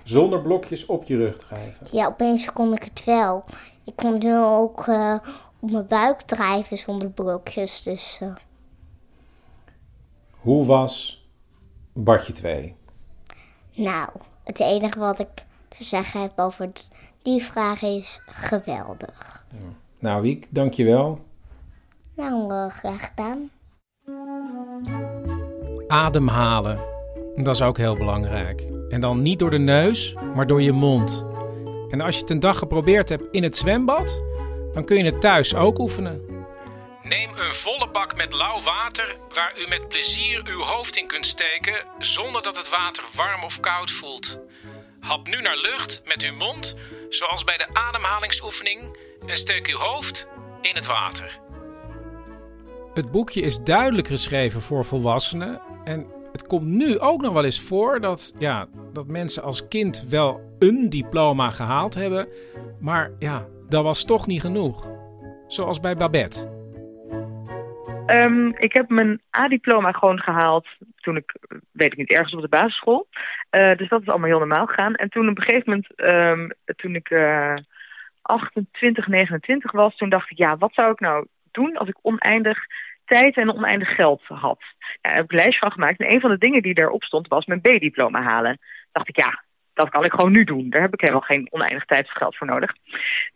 Zonder 0.05 0.43
blokjes 0.43 0.87
op 0.87 1.05
je 1.05 1.17
rug 1.17 1.39
drijven? 1.39 1.87
Ja, 1.91 2.07
opeens 2.07 2.53
kon 2.53 2.73
ik 2.73 2.83
het 2.83 3.05
wel. 3.05 3.45
Ik 3.85 3.97
kon 3.97 4.19
nu 4.19 4.37
ook 4.37 4.87
uh, 4.87 5.19
op 5.61 5.71
mijn 5.71 5.87
buik 5.87 6.21
drijven 6.21 6.77
zonder 6.79 7.11
blokjes, 7.11 7.83
dus... 7.83 8.19
Uh... 8.23 8.35
Hoe 10.31 10.67
was 10.67 11.27
badje 11.93 12.33
2? 12.33 12.75
Nou, 13.75 14.09
het 14.45 14.61
enige 14.61 14.99
wat 14.99 15.21
ik 15.21 15.45
te 15.69 15.85
zeggen 15.85 16.21
heb 16.21 16.39
over 16.39 16.71
die 17.23 17.45
vraag 17.45 17.83
is 17.83 18.21
geweldig. 18.27 19.47
Ja. 19.51 19.59
Nou, 19.99 20.23
Wiek, 20.23 20.47
dankjewel. 20.51 21.19
Nou, 22.17 22.53
uh, 22.53 22.71
graag 22.71 23.09
gedaan. 23.09 23.51
Ademhalen, 25.89 26.81
dat 27.37 27.55
is 27.55 27.63
ook 27.63 27.77
heel 27.77 27.97
belangrijk. 27.97 28.82
En 28.93 29.01
dan 29.01 29.23
niet 29.23 29.39
door 29.39 29.51
de 29.51 29.59
neus, 29.59 30.15
maar 30.35 30.47
door 30.47 30.63
je 30.63 30.73
mond. 30.73 31.25
En 31.91 32.01
als 32.01 32.15
je 32.15 32.21
het 32.21 32.31
een 32.31 32.41
dag 32.41 32.59
geprobeerd 32.59 33.09
hebt 33.09 33.25
in 33.31 33.43
het 33.43 33.57
zwembad, 33.57 34.23
dan 34.73 34.85
kun 34.85 34.97
je 34.97 35.05
het 35.05 35.21
thuis 35.21 35.55
ook 35.55 35.79
oefenen. 35.79 36.21
Neem 37.03 37.31
een 37.37 37.55
volle 37.55 37.89
bak 37.93 38.17
met 38.17 38.33
lauw 38.33 38.61
water 38.61 39.17
waar 39.35 39.53
u 39.59 39.69
met 39.69 39.89
plezier 39.89 40.43
uw 40.45 40.61
hoofd 40.61 40.97
in 40.97 41.07
kunt 41.07 41.27
steken 41.27 41.75
zonder 41.99 42.43
dat 42.43 42.57
het 42.57 42.69
water 42.69 43.05
warm 43.17 43.43
of 43.43 43.61
koud 43.61 43.91
voelt. 43.91 44.39
Hap 45.01 45.27
nu 45.27 45.41
naar 45.41 45.57
lucht 45.57 46.03
met 46.05 46.23
uw 46.23 46.35
mond, 46.35 46.77
zoals 47.09 47.45
bij 47.45 47.57
de 47.57 47.67
ademhalingsoefening, 47.73 48.99
en 49.27 49.37
steek 49.37 49.67
uw 49.67 49.79
hoofd 49.79 50.27
in 50.61 50.75
het 50.75 50.87
water. 50.87 51.41
Het 52.95 53.11
boekje 53.11 53.41
is 53.41 53.63
duidelijk 53.63 54.09
geschreven 54.09 54.63
voor 54.63 54.85
volwassenen 54.85 55.61
en 55.85 56.07
het 56.33 56.47
komt 56.47 56.67
nu 56.67 56.99
ook 56.99 57.21
nog 57.21 57.33
wel 57.33 57.45
eens 57.45 57.61
voor 57.61 58.01
dat, 58.01 58.35
ja, 58.39 58.67
dat 58.93 59.07
mensen 59.07 59.43
als 59.43 59.69
kind 59.69 60.07
wel 60.09 60.41
een 60.59 60.91
diploma 60.91 61.51
gehaald 61.51 61.95
hebben, 61.95 62.29
maar 62.81 63.11
ja, 63.19 63.47
dat 63.69 63.85
was 63.85 64.05
toch 64.05 64.27
niet 64.27 64.41
genoeg. 64.41 64.91
Zoals 65.47 65.81
bij 65.81 65.97
Babette. 65.97 66.61
Um, 68.07 68.55
ik 68.59 68.73
heb 68.73 68.89
mijn 68.89 69.21
A-diploma 69.39 69.93
gewoon 69.93 70.19
gehaald 70.19 70.67
toen 70.97 71.17
ik, 71.17 71.37
weet 71.73 71.93
ik 71.93 71.99
niet, 71.99 72.11
ergens 72.11 72.35
op 72.35 72.41
de 72.41 72.49
basisschool. 72.49 73.07
Uh, 73.51 73.77
dus 73.77 73.89
dat 73.89 74.01
is 74.01 74.09
allemaal 74.09 74.29
heel 74.29 74.39
normaal 74.39 74.67
gegaan. 74.67 74.95
En 74.95 75.09
toen 75.09 75.29
op 75.29 75.37
een 75.37 75.43
gegeven 75.43 75.71
moment, 75.71 75.89
um, 75.97 76.53
toen 76.77 76.95
ik 76.95 77.11
uh, 77.11 77.57
28, 78.23 79.07
29 79.07 79.73
was, 79.73 79.97
toen 79.97 80.09
dacht 80.09 80.31
ik, 80.31 80.39
ja, 80.39 80.57
wat 80.57 80.75
zou 80.75 80.93
ik 80.93 81.01
nou 81.01 81.27
doen 81.51 81.77
als 81.77 81.89
ik 81.89 81.97
oneindig 82.03 82.59
tijd 83.13 83.37
en 83.37 83.55
oneindig 83.55 83.95
geld 83.95 84.23
had? 84.27 84.59
Ja, 84.79 84.99
daar 85.01 85.15
heb 85.15 85.25
ik 85.25 85.31
een 85.31 85.37
lijstje 85.37 85.59
van 85.59 85.73
gemaakt. 85.73 86.01
En 86.01 86.13
een 86.13 86.21
van 86.21 86.31
de 86.31 86.39
dingen 86.39 86.63
die 86.63 86.75
daarop 86.75 87.03
stond 87.03 87.29
was 87.29 87.47
mijn 87.47 87.61
B-diploma 87.61 88.23
halen. 88.23 88.59
Dacht 88.93 89.09
ik, 89.09 89.17
ja, 89.17 89.43
dat 89.75 89.89
kan 89.89 90.05
ik 90.05 90.13
gewoon 90.13 90.33
nu 90.33 90.45
doen. 90.45 90.71
Daar 90.71 90.81
heb 90.81 90.93
ik 90.93 91.01
helemaal 91.01 91.21
geen 91.21 91.49
oneindig 91.51 91.85
tijd 91.85 92.05
of 92.05 92.13
geld 92.13 92.37
voor 92.37 92.47
nodig. 92.47 92.73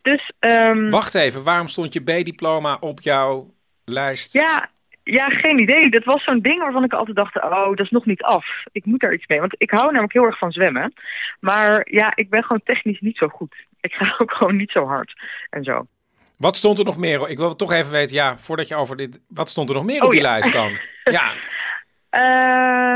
Dus, 0.02 0.32
um... 0.40 0.90
Wacht 0.90 1.14
even, 1.14 1.44
waarom 1.44 1.68
stond 1.68 1.92
je 1.92 2.00
B-diploma 2.00 2.76
op 2.80 3.00
jouw 3.00 3.54
lijst? 3.84 4.32
Ja, 4.32 4.70
ja, 5.02 5.28
geen 5.28 5.58
idee. 5.58 5.90
Dat 5.90 6.04
was 6.04 6.24
zo'n 6.24 6.40
ding 6.40 6.58
waarvan 6.58 6.84
ik 6.84 6.92
altijd 6.92 7.16
dacht, 7.16 7.42
oh, 7.42 7.68
dat 7.68 7.80
is 7.80 7.90
nog 7.90 8.06
niet 8.06 8.22
af. 8.22 8.46
Ik 8.72 8.84
moet 8.84 9.00
daar 9.00 9.14
iets 9.14 9.26
mee. 9.26 9.40
Want 9.40 9.54
ik 9.58 9.70
hou 9.70 9.84
namelijk 9.84 10.12
heel 10.12 10.24
erg 10.24 10.38
van 10.38 10.52
zwemmen. 10.52 10.92
Maar 11.40 11.86
ja, 11.90 12.12
ik 12.14 12.30
ben 12.30 12.42
gewoon 12.42 12.62
technisch 12.64 13.00
niet 13.00 13.16
zo 13.16 13.28
goed. 13.28 13.54
Ik 13.80 13.92
ga 13.92 14.14
ook 14.20 14.32
gewoon 14.32 14.56
niet 14.56 14.70
zo 14.70 14.86
hard 14.86 15.12
en 15.50 15.64
zo. 15.64 15.86
Wat 16.36 16.56
stond 16.56 16.78
er 16.78 16.84
nog 16.84 16.96
meer? 16.96 17.28
Ik 17.28 17.38
wil 17.38 17.56
toch 17.56 17.72
even 17.72 17.92
weten, 17.92 18.16
ja, 18.16 18.38
voordat 18.38 18.68
je 18.68 18.74
over 18.74 18.96
dit... 18.96 19.20
Wat 19.28 19.48
stond 19.48 19.68
er 19.68 19.74
nog 19.74 19.84
meer 19.84 20.00
op 20.00 20.06
oh, 20.06 20.10
die 20.10 20.20
lijst 20.20 20.52
dan? 20.52 20.78
ja. 21.18 21.32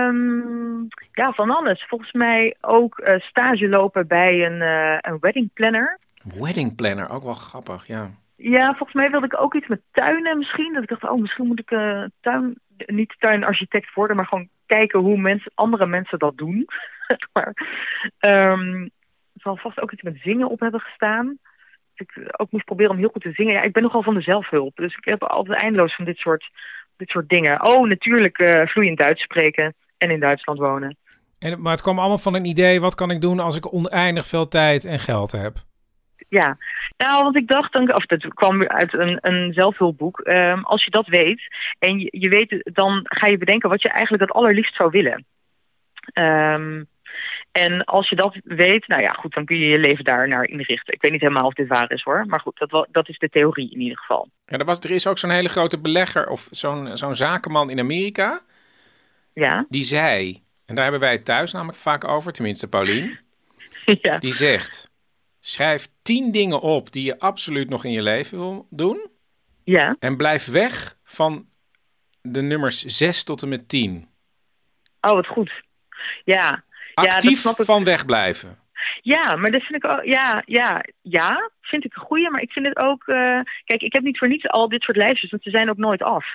Um, 0.06 0.88
ja, 1.12 1.32
van 1.32 1.50
alles. 1.50 1.84
Volgens 1.88 2.12
mij 2.12 2.56
ook 2.60 2.98
uh, 2.98 3.20
stage 3.20 3.68
lopen 3.68 4.06
bij 4.06 4.46
een, 4.46 4.60
uh, 4.60 4.98
een 5.00 5.18
wedding 5.20 5.52
planner. 5.52 5.98
Wedding 6.34 6.74
planner, 6.76 7.10
ook 7.10 7.22
wel 7.22 7.34
grappig, 7.34 7.86
ja. 7.86 8.10
Ja, 8.36 8.64
volgens 8.64 8.92
mij 8.92 9.10
wilde 9.10 9.26
ik 9.26 9.40
ook 9.40 9.54
iets 9.54 9.68
met 9.68 9.80
tuinen 9.92 10.38
misschien. 10.38 10.72
Dat 10.72 10.82
ik 10.82 10.88
dacht, 10.88 11.08
oh, 11.08 11.20
misschien 11.20 11.46
moet 11.46 11.60
ik 11.60 11.70
uh, 11.70 12.04
tuin, 12.20 12.60
niet 12.76 13.14
tuinarchitect 13.18 13.94
worden, 13.94 14.16
maar 14.16 14.26
gewoon 14.26 14.48
kijken 14.66 15.00
hoe 15.00 15.16
mensen, 15.18 15.52
andere 15.54 15.86
mensen 15.86 16.18
dat 16.18 16.36
doen. 16.36 16.68
maar 17.32 17.52
um, 18.20 18.82
er 19.32 19.40
zal 19.40 19.56
vast 19.56 19.80
ook 19.80 19.92
iets 19.92 20.02
met 20.02 20.20
zingen 20.22 20.48
op 20.48 20.60
hebben 20.60 20.80
gestaan. 20.80 21.38
Ik 22.00 22.32
ook 22.36 22.50
moest 22.50 22.64
proberen 22.64 22.92
om 22.92 22.98
heel 22.98 23.08
goed 23.08 23.22
te 23.22 23.32
zingen. 23.32 23.52
Ja, 23.52 23.62
ik 23.62 23.72
ben 23.72 23.82
nogal 23.82 24.02
van 24.02 24.14
de 24.14 24.20
zelfhulp, 24.20 24.76
dus 24.76 24.96
ik 24.96 25.04
heb 25.04 25.22
altijd 25.22 25.60
eindeloos 25.60 25.94
van 25.94 26.04
dit 26.04 26.16
soort, 26.16 26.50
dit 26.96 27.08
soort 27.08 27.28
dingen. 27.28 27.66
Oh, 27.66 27.88
natuurlijk 27.88 28.38
uh, 28.38 28.66
vloeiend 28.66 28.98
Duits 28.98 29.22
spreken 29.22 29.74
en 29.98 30.10
in 30.10 30.20
Duitsland 30.20 30.58
wonen. 30.58 30.96
En, 31.38 31.60
maar 31.60 31.72
het 31.72 31.82
kwam 31.82 31.98
allemaal 31.98 32.18
van 32.18 32.34
een 32.34 32.44
idee, 32.44 32.80
wat 32.80 32.94
kan 32.94 33.10
ik 33.10 33.20
doen 33.20 33.40
als 33.40 33.56
ik 33.56 33.72
oneindig 33.72 34.26
veel 34.26 34.48
tijd 34.48 34.84
en 34.84 34.98
geld 34.98 35.32
heb? 35.32 35.54
Ja, 36.28 36.56
nou, 36.96 37.22
want 37.22 37.36
ik 37.36 37.48
dacht, 37.48 37.72
dan, 37.72 37.94
of 37.94 38.06
dat 38.06 38.34
kwam 38.34 38.62
uit 38.62 38.94
een, 38.94 39.18
een 39.20 39.52
zelfhulpboek. 39.52 40.20
Um, 40.24 40.64
als 40.64 40.84
je 40.84 40.90
dat 40.90 41.06
weet 41.06 41.40
en 41.78 41.98
je, 41.98 42.08
je, 42.10 42.28
weet, 42.28 42.70
dan 42.72 43.00
ga 43.04 43.26
je 43.26 43.38
bedenken 43.38 43.68
wat 43.68 43.82
je 43.82 43.88
eigenlijk 43.88 44.22
het 44.22 44.32
allerliefst 44.32 44.74
zou 44.74 44.90
willen. 44.90 45.24
Um, 46.14 46.86
en 47.52 47.84
als 47.84 48.08
je 48.08 48.16
dat 48.16 48.36
weet, 48.44 48.86
nou 48.86 49.02
ja, 49.02 49.12
goed, 49.12 49.34
dan 49.34 49.44
kun 49.44 49.58
je 49.58 49.66
je 49.66 49.78
leven 49.78 50.04
daar 50.04 50.28
naar 50.28 50.44
inrichten. 50.44 50.94
Ik 50.94 51.02
weet 51.02 51.12
niet 51.12 51.20
helemaal 51.20 51.46
of 51.46 51.54
dit 51.54 51.68
waar 51.68 51.90
is 51.90 52.02
hoor, 52.02 52.26
maar 52.26 52.40
goed, 52.40 52.58
dat, 52.58 52.88
dat 52.90 53.08
is 53.08 53.18
de 53.18 53.28
theorie 53.28 53.70
in 53.70 53.80
ieder 53.80 53.98
geval. 53.98 54.28
Ja, 54.46 54.58
er, 54.58 54.64
was, 54.64 54.78
er 54.78 54.90
is 54.90 55.06
ook 55.06 55.18
zo'n 55.18 55.30
hele 55.30 55.48
grote 55.48 55.78
belegger 55.78 56.28
of 56.28 56.48
zo'n 56.50 56.96
zo'n 56.96 57.14
zakenman 57.14 57.70
in 57.70 57.78
Amerika. 57.78 58.40
Ja. 59.34 59.66
Die 59.68 59.84
zei, 59.84 60.42
en 60.66 60.74
daar 60.74 60.82
hebben 60.82 61.00
wij 61.00 61.12
het 61.12 61.24
thuis 61.24 61.52
namelijk 61.52 61.78
vaak 61.78 62.04
over, 62.04 62.32
tenminste 62.32 62.68
Paulien. 62.68 63.18
ja. 64.02 64.18
Die 64.18 64.34
zegt, 64.34 64.90
Schrijf 65.40 65.88
tien 66.02 66.32
dingen 66.32 66.60
op 66.60 66.92
die 66.92 67.04
je 67.04 67.18
absoluut 67.18 67.68
nog 67.68 67.84
in 67.84 67.90
je 67.90 68.02
leven 68.02 68.38
wil 68.38 68.66
doen. 68.70 69.10
Ja. 69.64 69.96
En 69.98 70.16
blijf 70.16 70.46
weg 70.46 70.96
van 71.04 71.46
de 72.22 72.42
nummers 72.42 72.84
6 72.84 73.24
tot 73.24 73.42
en 73.42 73.48
met 73.48 73.68
10. 73.68 74.08
Oh, 75.00 75.12
wat 75.12 75.26
goed. 75.26 75.52
Ja. 76.24 76.64
Actief 76.94 77.44
ja, 77.44 77.64
van 77.64 77.84
wegblijven. 77.84 78.58
Ja, 79.02 79.36
maar 79.36 79.50
dat 79.50 79.62
vind 79.62 79.84
ik 79.84 79.90
ook. 79.90 80.04
Ja, 80.04 80.42
ja, 80.46 80.84
ja, 81.02 81.50
vind 81.60 81.84
ik 81.84 81.94
een 81.94 82.02
goeie. 82.02 82.30
Maar 82.30 82.40
ik 82.40 82.50
vind 82.50 82.66
het 82.66 82.76
ook. 82.76 83.06
Uh, 83.06 83.40
kijk, 83.64 83.82
ik 83.82 83.92
heb 83.92 84.02
niet 84.02 84.18
voor 84.18 84.28
niets 84.28 84.48
al 84.48 84.68
dit 84.68 84.82
soort 84.82 84.96
lijstjes, 84.96 85.30
want 85.30 85.42
ze 85.42 85.50
zijn 85.50 85.70
ook 85.70 85.76
nooit 85.76 86.02
af. 86.02 86.26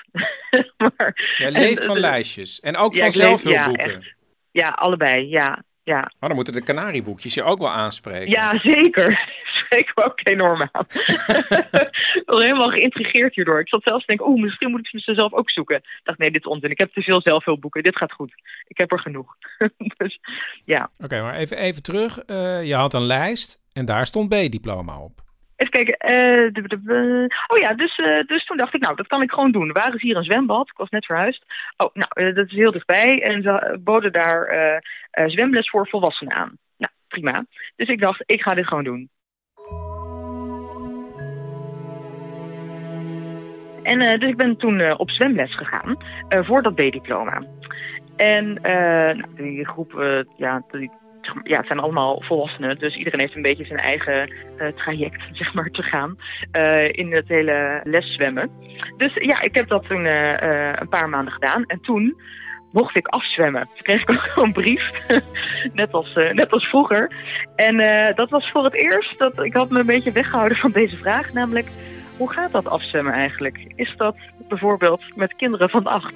maar, 0.78 1.36
Jij 1.38 1.52
leeft 1.52 1.86
van 1.86 2.00
lijstjes. 2.00 2.60
En 2.60 2.78
ook 2.78 2.96
van 2.96 3.12
zelfhulpboeken. 3.12 3.92
Ja, 3.92 4.14
ja, 4.52 4.68
allebei. 4.68 5.30
Ja, 5.30 5.64
ja. 5.84 6.00
Maar 6.00 6.30
dan 6.30 6.36
moeten 6.36 6.54
de 6.54 6.64
kanarieboekjes 6.64 7.34
je 7.34 7.44
ook 7.44 7.60
wel 7.60 7.72
aanspreken. 7.72 8.30
Ja, 8.30 8.60
zeker. 8.60 9.34
Spreek 9.70 9.92
me 9.96 10.04
ook 10.04 10.20
enorm 10.24 10.70
aan. 10.72 10.86
ik 12.22 12.24
was 12.26 12.44
helemaal 12.44 12.70
geïntrigeerd 12.70 13.36
hierdoor. 13.36 13.60
Ik 13.60 13.70
zat 13.70 13.84
zelfs 13.84 14.06
te 14.06 14.08
denken, 14.08 14.28
oeh, 14.28 14.42
misschien 14.42 14.72
moet 14.72 14.90
ik 14.92 15.02
ze 15.02 15.14
zelf 15.14 15.34
ook 15.34 15.50
zoeken. 15.50 15.76
Ik 15.76 16.00
dacht, 16.04 16.18
nee, 16.18 16.32
dit 16.32 16.46
is 16.46 16.52
onzin. 16.52 16.72
Ik 16.72 16.78
heb 16.78 16.94
te 16.94 17.02
veel 17.02 17.22
zelfhulpboeken. 17.22 17.84
Dit 17.84 17.98
gaat 17.98 18.12
goed. 18.12 18.34
Ik 18.68 18.78
heb 18.78 18.92
er 18.92 19.00
genoeg. 19.00 19.36
dus, 19.98 20.20
ja. 20.66 20.90
Oké, 20.98 21.22
maar 21.22 21.36
even, 21.36 21.58
even 21.58 21.84
terug. 21.84 22.24
Uh, 22.28 22.64
je 22.64 22.76
had 22.76 22.94
een 22.94 23.06
lijst 23.06 23.62
en 23.74 23.86
daar 23.86 24.06
stond 24.06 24.30
B-diploma 24.30 25.00
op. 25.00 25.24
Even 25.56 25.72
kijken. 25.72 25.98
Uh, 26.14 27.28
oh 27.48 27.60
ja, 27.60 27.74
dus, 27.74 27.98
uh, 27.98 28.28
dus 28.28 28.46
toen 28.46 28.58
dacht 28.58 28.74
ik, 28.74 28.82
nou, 28.82 28.96
dat 28.96 29.08
kan 29.08 29.22
ik 29.22 29.32
gewoon 29.32 29.52
doen. 29.52 29.72
Waar 29.72 29.96
is 29.96 30.02
hier 30.02 30.18
een 30.18 30.24
zwembad? 30.24 30.70
Ik 30.70 30.78
was 30.78 30.90
net 30.90 31.06
verhuisd. 31.06 31.46
Oh, 31.78 31.94
nou, 31.94 32.34
dat 32.34 32.46
is 32.46 32.54
heel 32.54 32.72
dichtbij. 32.72 33.22
En 33.22 33.42
ze 33.42 33.80
boden 33.84 34.12
daar 34.12 34.82
zwemles 35.26 35.70
voor 35.70 35.88
volwassenen 35.88 36.36
aan. 36.36 36.58
Nou, 36.78 36.92
prima. 37.08 37.46
Dus 37.76 37.88
ik 37.88 38.02
dacht, 38.02 38.24
ik 38.26 38.42
ga 38.42 38.54
dit 38.54 38.68
gewoon 38.68 38.84
doen. 38.84 39.10
En 43.86 44.20
dus 44.20 44.30
ik 44.30 44.38
ben 44.38 44.58
toen 44.58 44.98
op 44.98 45.10
zwemles 45.10 45.56
gegaan 45.56 45.98
voor 46.30 46.62
dat 46.62 46.76
B-diploma. 46.76 47.44
En 48.16 48.54
nou, 48.54 49.24
die 49.36 49.66
groep, 49.66 50.24
ja, 50.38 50.64
die, 50.72 50.92
ja, 51.44 51.58
het 51.58 51.68
zijn 51.68 51.80
allemaal 51.80 52.22
volwassenen, 52.22 52.80
dus 52.80 52.96
iedereen 52.96 53.20
heeft 53.20 53.36
een 53.36 53.42
beetje 53.42 53.66
zijn 53.66 53.80
eigen 53.80 54.34
traject, 54.76 55.22
zeg 55.42 55.54
maar, 55.54 55.70
te 55.70 55.84
gaan 55.84 56.18
in 56.92 57.14
het 57.14 57.28
hele 57.28 57.82
leszwemmen. 57.84 58.50
Dus 58.98 59.14
ja, 59.14 59.42
ik 59.42 59.56
heb 59.56 59.68
dat 59.68 59.88
toen 59.88 60.06
een 60.06 60.90
paar 60.90 61.10
maanden 61.10 61.34
gedaan 61.34 61.66
en 61.66 61.82
toen 61.82 62.22
mocht 62.72 62.96
ik 62.96 63.08
afzwemmen. 63.08 63.70
Toen 63.74 63.84
kreeg 63.84 64.02
ik 64.02 64.10
ook 64.10 64.32
een 64.44 64.54
brief, 64.54 64.92
net, 65.74 65.94
als, 65.94 66.14
net 66.14 66.52
als 66.52 66.66
vroeger. 66.66 67.12
En 67.56 67.78
dat 68.16 68.30
was 68.30 68.52
voor 68.52 68.64
het 68.64 68.74
eerst 68.74 69.20
dat 69.20 69.44
ik 69.44 69.54
had 69.54 69.70
me 69.70 69.80
een 69.80 69.86
beetje 69.86 70.12
weggehouden 70.12 70.58
van 70.58 70.72
deze 70.72 70.98
vraag, 70.98 71.34
namelijk 71.34 71.68
hoe 72.18 72.32
gaat 72.32 72.52
dat 72.52 72.68
afzwemmen 72.68 73.14
eigenlijk? 73.14 73.74
Is 73.76 73.94
dat 73.98 74.16
bijvoorbeeld 74.48 75.16
met 75.16 75.36
kinderen 75.36 75.70
van 75.70 75.86
acht? 75.86 76.14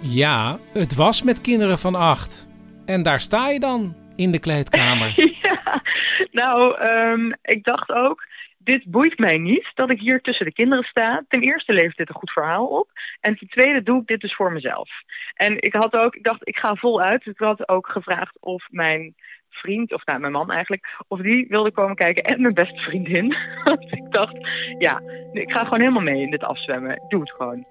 Ja, 0.00 0.58
het 0.72 0.94
was 0.94 1.22
met 1.22 1.40
kinderen 1.40 1.78
van 1.78 1.94
acht. 1.94 2.48
En 2.86 3.02
daar 3.02 3.20
sta 3.20 3.48
je 3.48 3.60
dan 3.60 3.94
in 4.16 4.30
de 4.30 4.38
kleedkamer? 4.38 5.12
ja, 5.42 5.82
nou, 6.30 6.88
um, 6.90 7.34
ik 7.42 7.64
dacht 7.64 7.90
ook, 7.90 8.26
dit 8.58 8.84
boeit 8.84 9.18
mij 9.18 9.38
niet 9.38 9.70
dat 9.74 9.90
ik 9.90 10.00
hier 10.00 10.20
tussen 10.20 10.46
de 10.46 10.52
kinderen 10.52 10.84
sta. 10.84 11.24
Ten 11.28 11.40
eerste 11.40 11.72
levert 11.72 11.96
dit 11.96 12.08
een 12.08 12.14
goed 12.14 12.30
verhaal 12.30 12.66
op. 12.66 12.88
En 13.20 13.36
ten 13.36 13.48
tweede 13.48 13.82
doe 13.82 14.00
ik 14.00 14.06
dit 14.06 14.20
dus 14.20 14.34
voor 14.34 14.52
mezelf. 14.52 14.88
En 15.34 15.62
ik 15.62 15.72
had 15.72 15.92
ook, 15.92 16.14
ik 16.14 16.22
dacht, 16.22 16.48
ik 16.48 16.56
ga 16.56 16.74
voluit. 16.74 17.26
Ik 17.26 17.38
had 17.38 17.68
ook 17.68 17.86
gevraagd 17.86 18.40
of 18.40 18.66
mijn 18.70 19.14
vriend, 19.50 19.92
of 19.92 20.04
nou, 20.04 20.20
mijn 20.20 20.32
man 20.32 20.50
eigenlijk, 20.50 21.02
of 21.08 21.20
die 21.20 21.46
wilde 21.48 21.72
komen 21.72 21.96
kijken 21.96 22.22
en 22.22 22.40
mijn 22.40 22.54
beste 22.54 22.80
vriendin. 22.80 23.36
Want 23.64 23.92
ik 23.92 24.12
dacht, 24.12 24.36
ja, 24.78 25.00
ik 25.32 25.50
ga 25.50 25.64
gewoon 25.64 25.80
helemaal 25.80 26.02
mee 26.02 26.22
in 26.22 26.30
dit 26.30 26.44
afzwemmen. 26.44 26.90
Ik 26.90 27.08
doe 27.08 27.20
het 27.20 27.30
gewoon 27.30 27.66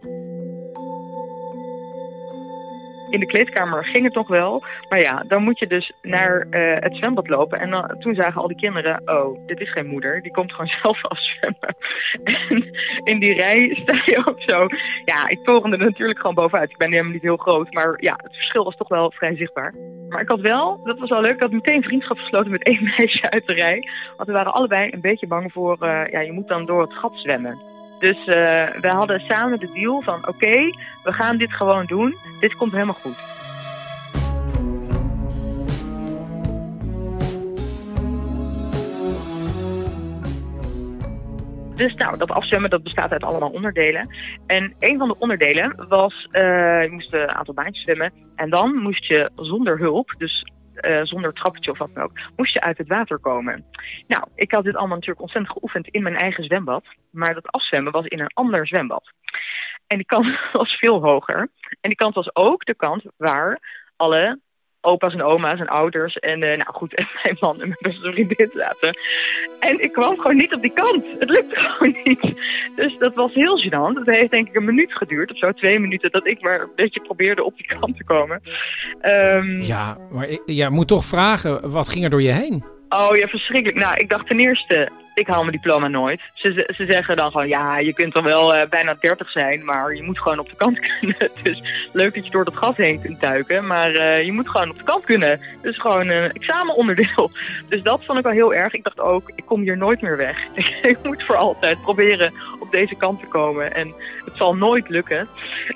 in 3.09 3.19
de 3.19 3.25
kleedkamer 3.25 3.85
ging 3.85 4.03
het 4.03 4.13
nog 4.13 4.27
wel. 4.27 4.63
Maar 4.89 4.99
ja, 4.99 5.23
dan 5.27 5.43
moet 5.43 5.59
je 5.59 5.67
dus 5.67 5.91
naar 6.01 6.47
uh, 6.51 6.75
het 6.79 6.95
zwembad 6.95 7.27
lopen. 7.27 7.59
En 7.59 7.69
dan, 7.69 7.95
toen 7.99 8.15
zagen 8.15 8.41
al 8.41 8.47
die 8.47 8.57
kinderen, 8.57 9.01
oh, 9.05 9.47
dit 9.47 9.59
is 9.59 9.71
geen 9.71 9.87
moeder. 9.87 10.21
Die 10.21 10.31
komt 10.31 10.51
gewoon 10.51 10.71
zelf 10.81 11.05
afzwemmen. 11.05 11.75
En 12.23 12.71
in 13.03 13.19
die 13.19 13.33
rij 13.33 13.77
sta 13.81 14.01
je 14.05 14.23
ook 14.25 14.41
zo. 14.41 14.67
Ja, 15.05 15.27
ik 15.27 15.43
torende 15.43 15.77
natuurlijk 15.77 16.19
gewoon 16.19 16.35
bovenuit. 16.35 16.69
Ik 16.69 16.77
ben 16.77 16.91
helemaal 16.91 17.11
niet 17.11 17.21
heel 17.21 17.37
groot. 17.37 17.73
Maar 17.73 17.95
ja, 18.01 18.19
het 18.23 18.35
verschil 18.35 18.63
was 18.63 18.75
toch 18.75 18.87
wel 18.87 19.11
vrij 19.11 19.35
zichtbaar. 19.35 19.73
Maar 20.09 20.21
ik 20.21 20.27
had 20.27 20.39
wel, 20.39 20.81
dat 20.83 20.99
was 20.99 21.09
wel 21.09 21.21
leuk, 21.21 21.33
ik 21.33 21.39
had 21.39 21.51
meteen 21.51 21.83
vriendschap 21.83 22.17
gesloten 22.17 22.51
met 22.51 22.63
één 22.63 22.83
meisje 22.97 23.29
uit 23.29 23.45
de 23.45 23.53
rij. 23.53 23.87
Want 24.15 24.27
we 24.27 24.33
waren 24.33 24.53
allebei 24.53 24.91
een 24.91 25.01
beetje 25.01 25.27
bang 25.27 25.51
voor, 25.51 25.77
uh, 25.79 26.07
ja, 26.11 26.19
je 26.19 26.31
moet 26.31 26.47
dan 26.47 26.65
door 26.65 26.81
het 26.81 26.93
gat 26.93 27.13
zwemmen. 27.15 27.68
Dus 27.99 28.17
uh, 28.17 28.25
we 28.81 28.87
hadden 28.87 29.19
samen 29.19 29.59
de 29.59 29.71
deal 29.73 30.01
van 30.01 30.27
oké, 30.27 30.55
we 31.03 31.13
gaan 31.13 31.37
dit 31.37 31.53
gewoon 31.53 31.85
doen. 31.85 32.13
Dit 32.39 32.55
komt 32.55 32.71
helemaal 32.71 32.93
goed. 32.93 33.27
Dus 41.79 41.93
nou, 41.93 42.17
dat 42.17 42.31
afzwemmen 42.31 42.69
dat 42.69 42.83
bestaat 42.83 43.11
uit 43.11 43.23
allemaal 43.23 43.49
onderdelen. 43.49 44.09
En 44.45 44.73
een 44.79 44.97
van 44.97 45.07
de 45.07 45.15
onderdelen 45.19 45.85
was, 45.87 46.27
uh, 46.31 46.41
je 46.83 46.89
moest 46.91 47.13
een 47.13 47.29
aantal 47.29 47.53
baantjes 47.53 47.83
zwemmen. 47.83 48.11
En 48.35 48.49
dan 48.49 48.75
moest 48.75 49.05
je 49.05 49.29
zonder 49.35 49.77
hulp, 49.77 50.15
dus 50.17 50.51
uh, 50.81 51.03
zonder 51.03 51.33
trappetje 51.33 51.71
of 51.71 51.77
wat 51.77 51.93
dan 51.93 52.03
ook, 52.03 52.11
moest 52.35 52.53
je 52.53 52.61
uit 52.61 52.77
het 52.77 52.87
water 52.87 53.19
komen. 53.19 53.65
Nou, 54.07 54.27
ik 54.35 54.51
had 54.51 54.63
dit 54.63 54.75
allemaal 54.75 54.95
natuurlijk 54.95 55.21
ontzettend 55.21 55.53
geoefend 55.53 55.87
in 55.87 56.03
mijn 56.03 56.15
eigen 56.15 56.43
zwembad. 56.43 56.83
Maar 57.09 57.33
dat 57.33 57.51
afzwemmen 57.51 57.91
was 57.91 58.05
in 58.05 58.19
een 58.19 58.33
ander 58.33 58.67
zwembad. 58.67 59.11
En 59.87 59.97
die 59.97 60.05
kant 60.05 60.27
was 60.51 60.77
veel 60.77 61.01
hoger. 61.01 61.39
En 61.81 61.89
die 61.89 61.95
kant 61.95 62.15
was 62.15 62.35
ook 62.35 62.65
de 62.65 62.75
kant 62.75 63.03
waar 63.17 63.59
alle 63.95 64.39
opa's 64.81 65.13
en 65.13 65.23
oma's 65.23 65.59
en 65.59 65.67
ouders 65.67 66.15
en 66.15 66.41
uh, 66.41 66.57
nou 66.57 66.73
goed, 66.73 66.95
en 66.99 67.07
mijn 67.23 67.37
man 67.39 67.61
en 67.61 67.67
mijn 67.67 67.79
beste 67.79 68.11
vriendin 68.11 68.49
zaten. 68.53 68.97
En 69.59 69.83
ik 69.83 69.91
kwam 69.91 70.15
gewoon 70.15 70.37
niet 70.37 70.53
op 70.53 70.61
die 70.61 70.73
kant. 70.73 71.05
Het 71.19 71.29
lukte 71.29 71.59
gewoon 71.69 71.97
niet. 72.03 72.33
Dus 72.75 72.97
dat 72.97 73.13
was 73.13 73.33
heel 73.33 73.63
gênant. 73.63 74.05
Het 74.05 74.15
heeft 74.15 74.31
denk 74.31 74.47
ik 74.47 74.55
een 74.55 74.65
minuut 74.65 74.93
geduurd, 74.93 75.31
of 75.31 75.37
zo 75.37 75.51
twee 75.51 75.79
minuten, 75.79 76.11
dat 76.11 76.27
ik 76.27 76.41
maar 76.41 76.61
een 76.61 76.71
beetje 76.75 77.01
probeerde 77.01 77.43
op 77.43 77.57
die 77.57 77.65
kant 77.65 77.97
te 77.97 78.03
komen. 78.03 78.41
Um, 79.01 79.61
ja, 79.61 79.97
maar 80.11 80.27
je 80.45 80.69
moet 80.69 80.87
toch 80.87 81.05
vragen, 81.05 81.71
wat 81.71 81.89
ging 81.89 82.03
er 82.03 82.09
door 82.09 82.21
je 82.21 82.31
heen? 82.31 82.63
Oh 82.89 83.15
ja, 83.15 83.27
verschrikkelijk. 83.27 83.83
Nou, 83.83 83.97
ik 83.97 84.09
dacht 84.09 84.27
ten 84.27 84.39
eerste, 84.39 84.89
ik 85.13 85.27
haal 85.27 85.39
mijn 85.43 85.51
diploma 85.51 85.87
nooit. 85.87 86.21
Ze, 86.33 86.73
ze 86.75 86.85
zeggen 86.85 87.15
dan 87.15 87.31
gewoon, 87.31 87.47
ja, 87.47 87.77
je 87.77 87.93
kunt 87.93 88.13
dan 88.13 88.23
wel 88.23 88.55
uh, 88.55 88.65
bijna 88.69 88.95
30 88.99 89.31
zijn, 89.31 89.65
maar 89.65 89.95
je 89.95 90.03
moet 90.03 90.19
gewoon 90.19 90.39
op 90.39 90.49
de 90.49 90.55
kant 90.55 90.79
kunnen. 90.99 91.31
Dus 91.43 91.61
leuk 91.93 92.15
dat 92.15 92.25
je 92.25 92.31
door 92.31 92.45
dat 92.45 92.57
gat 92.57 92.77
heen 92.77 93.01
kunt 93.01 93.19
duiken, 93.19 93.67
maar 93.67 93.91
uh, 93.91 94.23
je 94.23 94.31
moet 94.31 94.49
gewoon 94.49 94.69
op 94.69 94.77
de 94.77 94.83
kant 94.83 95.05
kunnen. 95.05 95.39
Dus 95.61 95.77
gewoon 95.77 96.07
een 96.07 96.31
examenonderdeel. 96.31 97.31
Dus 97.69 97.81
dat 97.83 98.05
vond 98.05 98.17
ik 98.17 98.23
wel 98.23 98.33
heel 98.33 98.53
erg. 98.53 98.73
Ik 98.73 98.83
dacht 98.83 98.99
ook, 98.99 99.31
ik 99.35 99.45
kom 99.45 99.61
hier 99.61 99.77
nooit 99.77 100.01
meer 100.01 100.17
weg. 100.17 100.37
ik 100.81 100.97
moet 101.03 101.23
voor 101.23 101.37
altijd 101.37 101.81
proberen 101.81 102.33
op 102.59 102.71
deze 102.71 102.95
kant 102.95 103.19
te 103.19 103.25
komen 103.25 103.75
en 103.75 103.93
het 104.25 104.35
zal 104.35 104.55
nooit 104.55 104.89
lukken. 104.89 105.27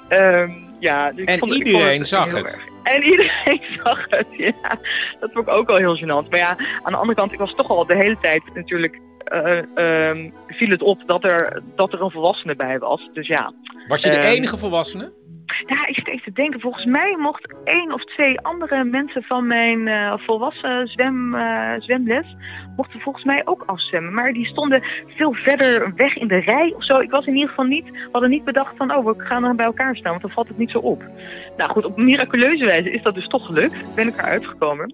Um, 0.09 0.63
ja, 0.79 1.11
dus 1.11 1.25
en 1.25 1.39
vond, 1.39 1.51
iedereen 1.51 1.99
het 1.99 2.07
zag 2.07 2.31
het. 2.31 2.72
En 2.83 3.03
iedereen 3.03 3.61
zag 3.83 4.05
het, 4.09 4.27
ja. 4.31 4.77
Dat 5.19 5.31
vond 5.31 5.47
ik 5.47 5.57
ook 5.57 5.67
wel 5.67 5.77
heel 5.77 5.97
gênant. 5.97 6.29
Maar 6.29 6.39
ja, 6.39 6.57
aan 6.83 6.91
de 6.91 6.97
andere 6.97 7.19
kant, 7.19 7.31
ik 7.31 7.39
was 7.39 7.55
toch 7.55 7.69
al 7.69 7.85
de 7.85 7.95
hele 7.95 8.17
tijd 8.21 8.43
natuurlijk... 8.53 8.99
Uh, 9.33 9.61
uh, 9.75 10.31
viel 10.47 10.69
het 10.69 10.81
op 10.81 11.03
dat 11.05 11.23
er, 11.23 11.63
dat 11.75 11.93
er 11.93 12.01
een 12.01 12.11
volwassene 12.11 12.55
bij 12.55 12.79
was. 12.79 13.09
Dus 13.13 13.27
ja. 13.27 13.53
Was 13.87 14.03
je 14.03 14.09
de 14.09 14.17
uh, 14.17 14.29
enige 14.29 14.57
volwassene? 14.57 15.11
Ja, 15.65 15.87
ik 15.87 15.95
zit 15.95 16.07
even 16.07 16.23
te 16.23 16.41
denken. 16.41 16.59
Volgens 16.59 16.85
mij 16.85 17.15
mocht 17.17 17.53
één 17.63 17.93
of 17.93 18.03
twee 18.03 18.39
andere 18.39 18.83
mensen 18.83 19.23
van 19.23 19.47
mijn 19.47 19.87
uh, 19.87 20.13
volwassen 20.17 20.87
zwem, 20.87 21.35
uh, 21.35 21.73
zwemles... 21.77 22.35
mochten 22.75 22.99
volgens 22.99 23.23
mij 23.23 23.41
ook 23.45 23.63
afzwemmen. 23.65 24.13
Maar 24.13 24.33
die 24.33 24.45
stonden 24.45 24.83
veel 25.07 25.33
verder 25.33 25.93
weg 25.95 26.15
in 26.15 26.27
de 26.27 26.39
rij 26.39 26.73
of 26.75 26.85
zo. 26.85 26.97
Ik 26.97 27.11
was 27.11 27.25
in 27.25 27.33
ieder 27.33 27.49
geval 27.49 27.65
niet... 27.65 27.89
We 27.91 28.09
hadden 28.11 28.29
niet 28.29 28.43
bedacht 28.43 28.77
van, 28.77 28.95
oh, 28.95 29.05
we 29.05 29.13
gaan 29.17 29.41
dan 29.41 29.55
bij 29.55 29.65
elkaar 29.65 29.95
staan. 29.95 30.11
Want 30.11 30.21
dan 30.21 30.31
valt 30.31 30.47
het 30.47 30.57
niet 30.57 30.71
zo 30.71 30.77
op. 30.77 31.03
Nou 31.57 31.71
goed, 31.71 31.85
op 31.85 31.97
miraculeuze 31.97 32.65
wijze 32.65 32.91
is 32.91 33.01
dat 33.01 33.15
dus 33.15 33.27
toch 33.27 33.45
gelukt. 33.45 33.95
Ben 33.95 34.07
ik 34.07 34.17
eruit 34.17 34.45
gekomen. 34.45 34.93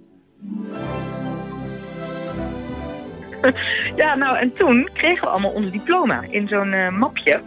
ja, 3.96 4.16
nou 4.16 4.38
en 4.38 4.54
toen 4.54 4.90
kregen 4.94 5.24
we 5.24 5.30
allemaal 5.30 5.52
ons 5.52 5.72
diploma 5.72 6.24
in 6.30 6.48
zo'n 6.48 6.74
uh, 6.74 6.90
mapje... 6.90 7.42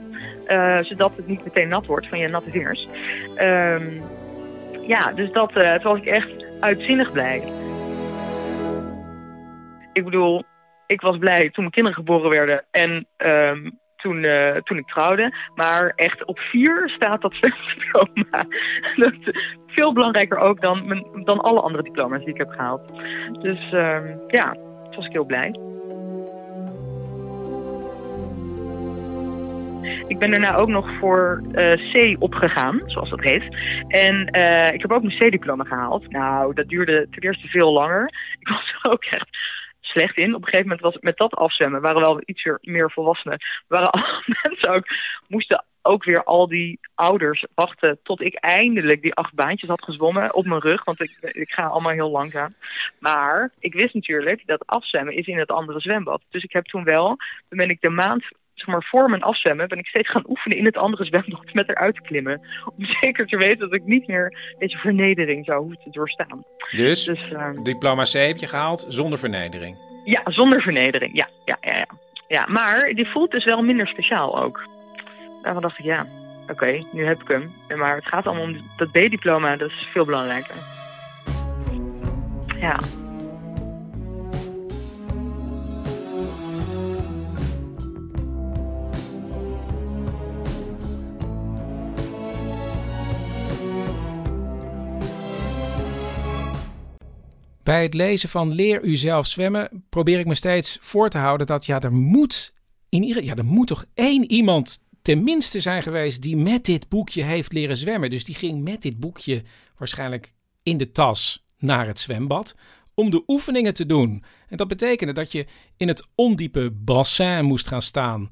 Uh, 0.47 0.79
zodat 0.83 1.17
het 1.17 1.27
niet 1.27 1.45
meteen 1.45 1.69
nat 1.69 1.87
wordt 1.87 2.09
van 2.09 2.19
je 2.19 2.29
natte 2.29 2.51
vingers. 2.51 2.89
Um, 3.41 4.01
ja, 4.87 5.13
dus 5.15 5.33
dat, 5.33 5.53
toen 5.53 5.83
was 5.83 5.99
ik 5.99 6.07
echt 6.07 6.45
uitzinnig 6.61 7.13
blij. 7.13 7.43
Ik 9.93 10.05
bedoel, 10.05 10.45
ik 10.87 11.01
was 11.01 11.19
blij 11.19 11.37
toen 11.37 11.53
mijn 11.55 11.71
kinderen 11.71 11.99
geboren 11.99 12.31
werden 12.31 12.65
en 12.71 13.07
um, 13.17 13.79
toen, 14.03 14.23
uh, 14.23 14.57
toen 14.57 14.79
ik 14.79 14.87
trouwde. 14.87 15.35
Maar 15.55 15.93
echt 15.97 16.25
op 16.25 16.39
vier 16.39 16.89
staat 16.89 17.21
dat 17.21 17.35
zwemdiploma. 17.41 18.47
dat 18.97 19.35
veel 19.67 19.93
belangrijker 19.93 20.39
ook 20.39 20.61
dan, 20.61 21.07
dan 21.25 21.41
alle 21.41 21.61
andere 21.61 21.83
diploma's 21.83 22.25
die 22.25 22.35
ik 22.35 22.39
heb 22.39 22.51
gehaald. 22.51 22.81
Dus 23.41 23.73
um, 23.73 24.21
ja, 24.29 24.53
toen 24.53 24.97
was 24.97 25.07
ik 25.07 25.13
heel 25.13 25.25
blij. 25.25 25.55
Ik 30.07 30.19
ben 30.19 30.31
daarna 30.31 30.57
ook 30.57 30.69
nog 30.69 30.91
voor 30.99 31.43
uh, 31.53 31.93
C 31.93 32.17
opgegaan, 32.23 32.81
zoals 32.85 33.11
dat 33.11 33.21
heet. 33.21 33.57
En 33.89 34.37
uh, 34.37 34.73
ik 34.73 34.83
heb 34.83 34.93
ook 34.93 35.03
mijn 35.03 35.19
C-diploma 35.19 35.65
gehaald. 35.65 36.11
Nou, 36.11 36.55
dat 36.55 36.69
duurde 36.69 37.07
ten 37.11 37.23
eerste 37.23 37.49
veel 37.49 37.73
langer. 37.73 38.13
Ik 38.39 38.49
was 38.49 38.75
ook 38.93 39.05
echt 39.05 39.29
slecht 39.85 40.17
in. 40.17 40.35
Op 40.35 40.41
een 40.41 40.45
gegeven 40.45 40.67
moment 40.67 40.81
was 40.81 40.95
het 40.95 41.03
met 41.03 41.17
dat 41.17 41.35
afzwemmen, 41.35 41.81
waren 41.81 42.01
wel 42.01 42.21
iets 42.25 42.49
meer 42.61 42.91
volwassenen. 42.91 43.39
Waren 43.67 43.91
alle 43.93 44.23
mensen 44.43 44.73
ook, 44.75 44.85
moesten 45.29 45.65
ook 45.83 46.05
weer 46.05 46.25
al 46.25 46.49
die 46.49 46.81
ouders 46.95 47.47
wachten 47.55 47.99
tot 48.03 48.21
ik 48.21 48.35
eindelijk 48.35 49.03
die 49.03 49.15
acht 49.15 49.35
baantjes 49.35 49.69
had 49.69 49.85
gezwommen 49.85 50.35
op 50.35 50.45
mijn 50.45 50.61
rug. 50.61 50.85
Want 50.85 51.01
ik, 51.01 51.19
ik 51.21 51.51
ga 51.51 51.67
allemaal 51.67 51.93
heel 51.93 52.11
langzaam. 52.11 52.55
Maar 52.99 53.51
ik 53.59 53.75
wist 53.75 53.95
natuurlijk 53.95 54.43
dat 54.47 54.67
afzwemmen 54.67 55.17
is 55.17 55.27
in 55.27 55.39
het 55.39 55.51
andere 55.51 55.81
zwembad. 55.81 56.23
Dus 56.31 56.43
ik 56.43 56.53
heb 56.53 56.65
toen 56.65 56.85
wel, 56.85 57.07
toen 57.49 57.59
ben 57.59 57.71
ik 57.71 57.81
de 57.81 57.89
maand 57.89 58.25
zeg 58.65 58.75
maar, 58.75 58.85
voor 58.89 59.11
mijn 59.11 59.23
afzwemmen 59.23 59.69
ben 59.69 59.79
ik 59.79 59.87
steeds 59.87 60.11
gaan 60.11 60.25
oefenen 60.29 60.59
in 60.59 60.65
het 60.65 60.77
andere 60.77 61.05
zwembad 61.05 61.53
met 61.53 61.69
eruit 61.69 61.95
te 61.95 62.01
klimmen. 62.01 62.41
Om 62.77 62.85
zeker 63.01 63.27
te 63.27 63.37
weten 63.37 63.59
dat 63.59 63.73
ik 63.73 63.85
niet 63.85 64.07
meer 64.07 64.55
deze 64.59 64.79
vernedering 64.79 65.45
zou 65.45 65.61
hoeven 65.61 65.83
te 65.83 65.91
doorstaan. 65.91 66.45
Dus, 66.71 67.05
dus 67.05 67.31
uh, 67.33 67.49
diploma 67.63 68.03
C 68.03 68.13
heb 68.13 68.37
je 68.37 68.47
gehaald 68.47 68.85
zonder 68.89 69.19
vernedering? 69.19 69.77
Ja, 70.05 70.21
zonder 70.25 70.63
vernedering. 70.63 71.17
Ja, 71.17 71.29
ja, 71.45 71.57
ja, 71.61 71.77
ja. 71.77 71.87
ja, 72.29 72.47
maar 72.49 72.93
die 72.95 73.09
voelt 73.09 73.31
dus 73.31 73.45
wel 73.45 73.63
minder 73.63 73.87
speciaal 73.87 74.43
ook. 74.43 74.67
Daarvan 75.43 75.63
dacht 75.63 75.79
ik, 75.79 75.85
ja, 75.85 76.07
oké, 76.51 76.83
nu 76.93 77.05
heb 77.05 77.21
ik 77.21 77.29
hem. 77.29 77.79
Maar 77.79 77.95
het 77.95 78.07
gaat 78.07 78.27
allemaal 78.27 78.45
om 78.45 78.57
dat 78.77 78.91
B-diploma, 78.91 79.57
dat 79.57 79.69
is 79.69 79.89
veel 79.91 80.05
belangrijker. 80.05 80.57
Ja. 82.61 82.79
Bij 97.63 97.83
het 97.83 97.95
lezen 97.95 98.29
van 98.29 98.53
Leer 98.53 98.83
u 98.83 98.97
zelf 98.97 99.27
zwemmen 99.27 99.85
probeer 99.89 100.19
ik 100.19 100.27
me 100.27 100.35
steeds 100.35 100.79
voor 100.81 101.09
te 101.09 101.19
houden 101.19 101.47
dat 101.47 101.67
ja, 101.67 101.81
er 101.81 101.93
moet 101.93 102.53
in 102.89 103.03
ieder 103.03 103.25
ja, 103.25 103.35
er 103.35 103.45
moet 103.45 103.67
toch 103.67 103.85
één 103.95 104.31
iemand 104.31 104.83
tenminste 105.03 105.61
zijn 105.61 105.83
geweest 105.83 106.23
die 106.23 106.37
met 106.37 106.65
dit 106.65 106.89
boekje 106.89 107.23
heeft 107.23 107.53
leren 107.53 107.77
zwemmen. 107.77 108.11
Dus 108.11 108.25
die 108.25 108.35
ging 108.35 108.63
met 108.63 108.83
dit 108.83 109.01
boekje 109.01 109.43
waarschijnlijk 109.79 110.33
in 110.63 110.77
de 110.77 110.93
tas 110.93 111.47
naar 111.59 111.87
het 111.87 112.01
zwembad 112.01 112.55
om 112.95 113.11
de 113.11 113.23
oefeningen 113.27 113.75
te 113.75 113.87
doen. 113.87 114.25
En 114.49 114.57
dat 114.57 114.69
betekende 114.69 115.13
dat 115.13 115.33
je 115.33 115.47
in 115.77 115.89
het 115.89 116.07
ondiepe 116.15 116.71
bassin 116.71 117.45
moest 117.45 117.69
gaan 117.69 117.83
staan 117.83 118.31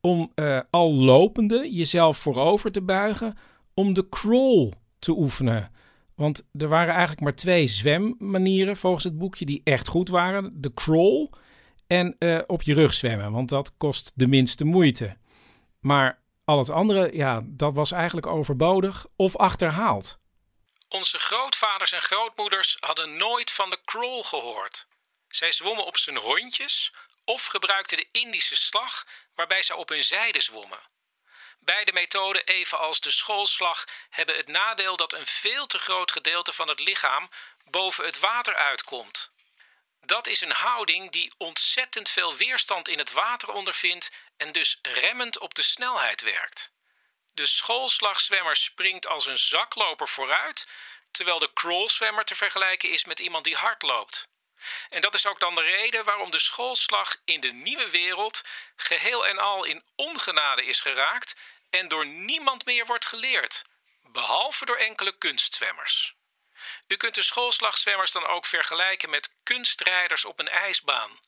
om 0.00 0.32
uh, 0.34 0.60
al 0.70 0.94
lopende 0.94 1.68
jezelf 1.72 2.16
voorover 2.16 2.72
te 2.72 2.82
buigen 2.82 3.36
om 3.74 3.92
de 3.92 4.08
crawl 4.08 4.72
te 4.98 5.12
oefenen. 5.12 5.70
Want 6.22 6.42
er 6.58 6.68
waren 6.68 6.92
eigenlijk 6.92 7.20
maar 7.20 7.34
twee 7.34 7.66
zwemmanieren 7.66 8.76
volgens 8.76 9.04
het 9.04 9.18
boekje 9.18 9.44
die 9.44 9.60
echt 9.64 9.88
goed 9.88 10.08
waren. 10.08 10.60
De 10.60 10.74
crawl 10.74 11.30
en 11.86 12.16
uh, 12.18 12.40
op 12.46 12.62
je 12.62 12.74
rug 12.74 12.94
zwemmen, 12.94 13.32
want 13.32 13.48
dat 13.48 13.76
kost 13.76 14.12
de 14.14 14.26
minste 14.26 14.64
moeite. 14.64 15.16
Maar 15.80 16.22
al 16.44 16.58
het 16.58 16.70
andere, 16.70 17.16
ja, 17.16 17.40
dat 17.44 17.74
was 17.74 17.92
eigenlijk 17.92 18.26
overbodig 18.26 19.06
of 19.16 19.36
achterhaald. 19.36 20.18
Onze 20.88 21.18
grootvaders 21.18 21.92
en 21.92 22.00
grootmoeders 22.00 22.76
hadden 22.80 23.16
nooit 23.16 23.50
van 23.50 23.70
de 23.70 23.78
crawl 23.84 24.22
gehoord. 24.22 24.86
Zij 25.28 25.52
zwommen 25.52 25.86
op 25.86 25.96
zijn 25.96 26.16
hondjes 26.16 26.92
of 27.24 27.46
gebruikten 27.46 27.96
de 27.96 28.08
Indische 28.12 28.56
slag 28.56 29.06
waarbij 29.34 29.62
ze 29.62 29.76
op 29.76 29.88
hun 29.88 30.04
zijde 30.04 30.40
zwommen. 30.40 30.78
Beide 31.64 31.92
methoden, 31.92 32.44
evenals 32.44 33.00
de 33.00 33.10
schoolslag, 33.10 33.84
hebben 34.10 34.36
het 34.36 34.48
nadeel 34.48 34.96
dat 34.96 35.12
een 35.12 35.26
veel 35.26 35.66
te 35.66 35.78
groot 35.78 36.12
gedeelte 36.12 36.52
van 36.52 36.68
het 36.68 36.80
lichaam 36.80 37.30
boven 37.64 38.04
het 38.04 38.18
water 38.18 38.54
uitkomt. 38.54 39.30
Dat 40.00 40.26
is 40.26 40.40
een 40.40 40.52
houding 40.52 41.10
die 41.10 41.32
ontzettend 41.38 42.08
veel 42.08 42.34
weerstand 42.34 42.88
in 42.88 42.98
het 42.98 43.12
water 43.12 43.52
ondervindt 43.52 44.10
en 44.36 44.52
dus 44.52 44.78
remmend 44.82 45.38
op 45.38 45.54
de 45.54 45.62
snelheid 45.62 46.20
werkt. 46.20 46.72
De 47.34 47.46
schoolslagzwemmer 47.46 48.56
springt 48.56 49.06
als 49.06 49.26
een 49.26 49.38
zakloper 49.38 50.08
vooruit, 50.08 50.66
terwijl 51.10 51.38
de 51.38 51.52
crawlzwemmer 51.52 52.24
te 52.24 52.34
vergelijken 52.34 52.90
is 52.90 53.04
met 53.04 53.20
iemand 53.20 53.44
die 53.44 53.56
hard 53.56 53.82
loopt. 53.82 54.28
En 54.90 55.00
dat 55.00 55.14
is 55.14 55.26
ook 55.26 55.40
dan 55.40 55.54
de 55.54 55.60
reden 55.60 56.04
waarom 56.04 56.30
de 56.30 56.38
schoolslag 56.38 57.16
in 57.24 57.40
de 57.40 57.52
nieuwe 57.52 57.90
wereld 57.90 58.42
geheel 58.76 59.26
en 59.26 59.38
al 59.38 59.64
in 59.64 59.84
ongenade 59.96 60.64
is 60.64 60.80
geraakt 60.80 61.36
en 61.72 61.88
door 61.88 62.06
niemand 62.06 62.64
meer 62.64 62.86
wordt 62.86 63.06
geleerd, 63.06 63.64
behalve 64.02 64.64
door 64.64 64.76
enkele 64.76 65.18
kunstzwemmers. 65.18 66.14
U 66.86 66.96
kunt 66.96 67.14
de 67.14 67.22
schoolslagzwemmers 67.22 68.12
dan 68.12 68.26
ook 68.26 68.46
vergelijken 68.46 69.10
met 69.10 69.34
kunstrijders 69.42 70.24
op 70.24 70.38
een 70.38 70.48
ijsbaan. 70.48 71.20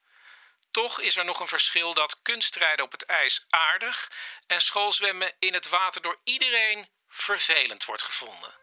Toch 0.71 1.01
is 1.01 1.17
er 1.17 1.25
nog 1.25 1.41
een 1.41 1.49
verschil 1.49 1.95
dat 1.95 2.23
kunstrijden 2.23 2.85
op 2.85 2.93
het 2.93 3.05
ijs 3.05 3.45
aardig 3.49 4.11
en 4.47 4.61
schoolzwemmen 4.61 5.33
in 5.39 5.55
het 5.55 5.69
water 5.69 6.03
door 6.03 6.21
iedereen 6.25 6.89
vervelend 7.09 7.85
wordt 7.85 8.03
gevonden. 8.03 8.55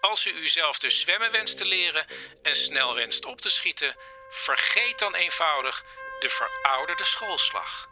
Als 0.00 0.26
u 0.26 0.30
uzelf 0.30 0.78
dus 0.78 1.00
zwemmen 1.00 1.30
wenst 1.30 1.56
te 1.56 1.64
leren 1.64 2.06
en 2.42 2.54
snel 2.54 2.94
wenst 2.94 3.24
op 3.24 3.40
te 3.40 3.50
schieten, 3.50 3.96
vergeet 4.30 4.98
dan 4.98 5.14
eenvoudig 5.14 5.82
de 6.18 6.28
verouderde 6.28 7.04
schoolslag. 7.04 7.89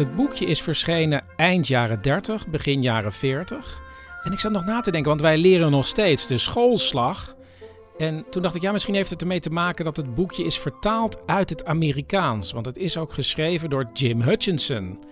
Het 0.00 0.14
boekje 0.14 0.46
is 0.46 0.62
verschenen 0.62 1.24
eind 1.36 1.66
jaren 1.66 2.02
30, 2.02 2.48
begin 2.48 2.82
jaren 2.82 3.12
40. 3.12 3.80
En 4.22 4.32
ik 4.32 4.38
zat 4.38 4.52
nog 4.52 4.64
na 4.64 4.80
te 4.80 4.90
denken, 4.90 5.08
want 5.08 5.20
wij 5.20 5.38
leren 5.38 5.70
nog 5.70 5.86
steeds 5.86 6.26
de 6.26 6.38
schoolslag. 6.38 7.34
En 7.98 8.24
toen 8.30 8.42
dacht 8.42 8.54
ik, 8.54 8.62
ja, 8.62 8.72
misschien 8.72 8.94
heeft 8.94 9.10
het 9.10 9.20
ermee 9.20 9.40
te 9.40 9.50
maken 9.50 9.84
dat 9.84 9.96
het 9.96 10.14
boekje 10.14 10.44
is 10.44 10.58
vertaald 10.58 11.26
uit 11.26 11.50
het 11.50 11.64
Amerikaans. 11.64 12.52
Want 12.52 12.66
het 12.66 12.76
is 12.76 12.96
ook 12.96 13.12
geschreven 13.12 13.70
door 13.70 13.90
Jim 13.92 14.20
Hutchinson. 14.20 15.04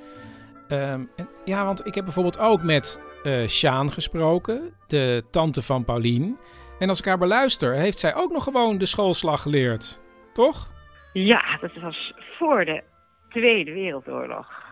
Ehm, 0.69 1.05
ja, 1.45 1.65
want 1.65 1.87
ik 1.87 1.95
heb 1.95 2.05
bijvoorbeeld 2.05 2.39
ook 2.39 2.63
met 2.63 3.03
uh, 3.25 3.89
gesproken, 3.89 4.75
de 4.87 5.25
tante 5.31 5.63
van 5.63 5.85
Paulien. 5.85 6.39
En 6.79 6.89
als 6.89 6.99
ik 6.99 7.05
haar 7.05 7.19
beluister, 7.19 7.75
heeft 7.75 7.99
zij 7.99 8.15
ook 8.15 8.33
nog 8.33 8.45
gewoon 8.45 8.79
de 8.79 8.87
schoolslag 8.87 9.43
geleerd, 9.43 10.01
toch? 10.33 10.71
Ja, 11.13 11.59
dat 11.61 11.73
was 11.81 12.15
voor 12.39 12.65
de 12.65 12.83
Tweede 13.29 13.73
Wereldoorlog. 13.73 14.67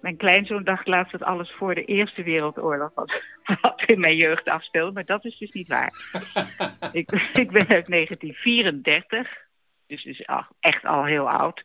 Mijn 0.00 0.16
kleinzoon 0.16 0.64
dacht 0.64 0.86
laatst 0.86 1.12
dat 1.12 1.22
alles 1.22 1.52
voor 1.52 1.74
de 1.74 1.84
Eerste 1.84 2.22
Wereldoorlog 2.22 2.94
was. 2.94 3.22
Wat 3.60 3.82
in 3.86 4.00
mijn 4.00 4.16
jeugd 4.16 4.48
afspeelde, 4.48 4.92
maar 4.92 5.04
dat 5.04 5.24
is 5.24 5.38
dus 5.38 5.50
niet 5.50 5.68
waar. 5.68 5.92
ik, 6.92 7.10
ik 7.42 7.50
ben 7.50 7.68
uit 7.68 7.86
1934, 7.86 9.28
dus, 9.86 10.02
dus 10.02 10.24
echt 10.60 10.84
al 10.84 11.04
heel 11.04 11.30
oud. 11.30 11.62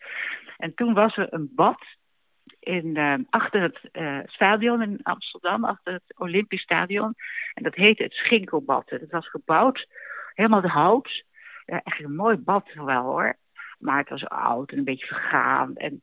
En 0.58 0.74
toen 0.74 0.94
was 0.94 1.18
er 1.18 1.34
een 1.34 1.52
bad 1.56 1.84
in, 2.60 2.98
uh, 2.98 3.16
achter 3.30 3.62
het 3.62 3.80
uh, 3.92 4.20
stadion 4.26 4.82
in 4.82 5.00
Amsterdam, 5.04 5.66
achter 5.66 5.94
het 5.94 6.20
Olympisch 6.20 6.62
Stadion. 6.62 7.16
En 7.54 7.64
dat 7.64 7.76
heette 7.76 8.04
het 8.04 8.14
Schinkelbad. 8.14 8.90
Dat 8.90 9.10
was 9.10 9.30
gebouwd, 9.30 9.88
helemaal 10.34 10.62
de 10.62 10.68
hout. 10.68 11.24
Uh, 11.66 11.80
echt 11.84 12.04
een 12.04 12.16
mooi 12.16 12.38
bad 12.38 12.74
wel 12.74 13.04
hoor. 13.04 13.38
Maar 13.80 13.98
het 13.98 14.10
was 14.10 14.28
oud 14.28 14.72
en 14.72 14.78
een 14.78 14.84
beetje 14.84 15.06
vergaan. 15.06 15.76
En 15.76 16.00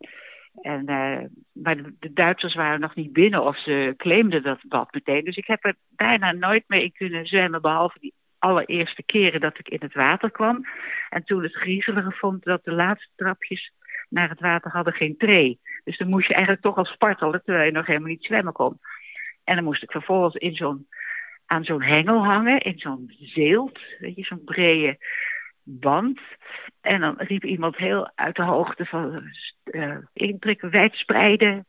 en, 0.60 0.90
uh, 0.90 1.18
maar 1.52 1.76
de, 1.76 2.12
Duitsers 2.12 2.54
waren 2.54 2.80
nog 2.80 2.94
niet 2.94 3.12
binnen 3.12 3.44
of 3.44 3.62
ze 3.62 3.94
claimden 3.96 4.42
dat 4.42 4.58
bad 4.68 4.92
meteen. 4.92 5.24
Dus 5.24 5.36
ik 5.36 5.46
heb 5.46 5.64
er 5.64 5.74
bijna 5.88 6.32
nooit 6.32 6.64
mee 6.66 6.82
in 6.82 6.92
kunnen 6.92 7.26
zwemmen, 7.26 7.62
behalve 7.62 7.98
die 8.00 8.14
allereerste 8.38 9.02
keren 9.02 9.40
dat 9.40 9.58
ik 9.58 9.68
in 9.68 9.80
het 9.80 9.94
water 9.94 10.30
kwam. 10.30 10.66
En 11.08 11.24
toen 11.24 11.42
het 11.42 11.54
griezelige 11.54 12.12
vond 12.12 12.44
dat 12.44 12.64
de 12.64 12.72
laatste 12.72 13.10
trapjes 13.16 13.72
naar 14.08 14.28
het 14.28 14.40
water 14.40 14.70
hadden 14.70 14.92
geen 14.92 15.16
tree. 15.16 15.60
Dus 15.84 15.98
dan 15.98 16.08
moest 16.08 16.26
je 16.26 16.34
eigenlijk 16.34 16.64
toch 16.64 16.76
al 16.76 16.84
spartelen, 16.84 17.42
terwijl 17.44 17.66
je 17.66 17.72
nog 17.72 17.86
helemaal 17.86 18.08
niet 18.08 18.24
zwemmen 18.24 18.52
kon. 18.52 18.78
En 19.44 19.54
dan 19.54 19.64
moest 19.64 19.82
ik 19.82 19.90
vervolgens 19.90 20.34
in 20.34 20.54
zo'n, 20.54 20.86
aan 21.46 21.64
zo'n 21.64 21.82
hengel 21.82 22.24
hangen, 22.24 22.60
in 22.60 22.78
zo'n 22.78 23.14
zeelt, 23.18 23.78
weet 23.98 24.16
je, 24.16 24.24
zo'n 24.24 24.44
brede 24.44 24.98
band. 25.62 26.20
En 26.80 27.00
dan 27.00 27.14
riep 27.18 27.44
iemand 27.44 27.76
heel 27.76 28.10
uit 28.14 28.36
de 28.36 28.42
hoogte 28.42 28.84
van 28.84 29.22
uh, 29.64 29.96
intrekken, 30.12 30.70
wijd 30.70 31.05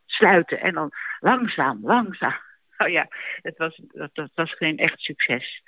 sluiten. 0.06 0.60
En 0.60 0.74
dan 0.74 0.90
langzaam, 1.20 1.78
langzaam. 1.82 2.34
Oh 2.78 2.88
ja, 2.88 3.08
het 3.42 3.56
was, 3.56 3.80
dat, 3.92 4.10
dat 4.14 4.30
was 4.34 4.54
geen 4.56 4.78
echt 4.78 5.00
succes. 5.00 5.62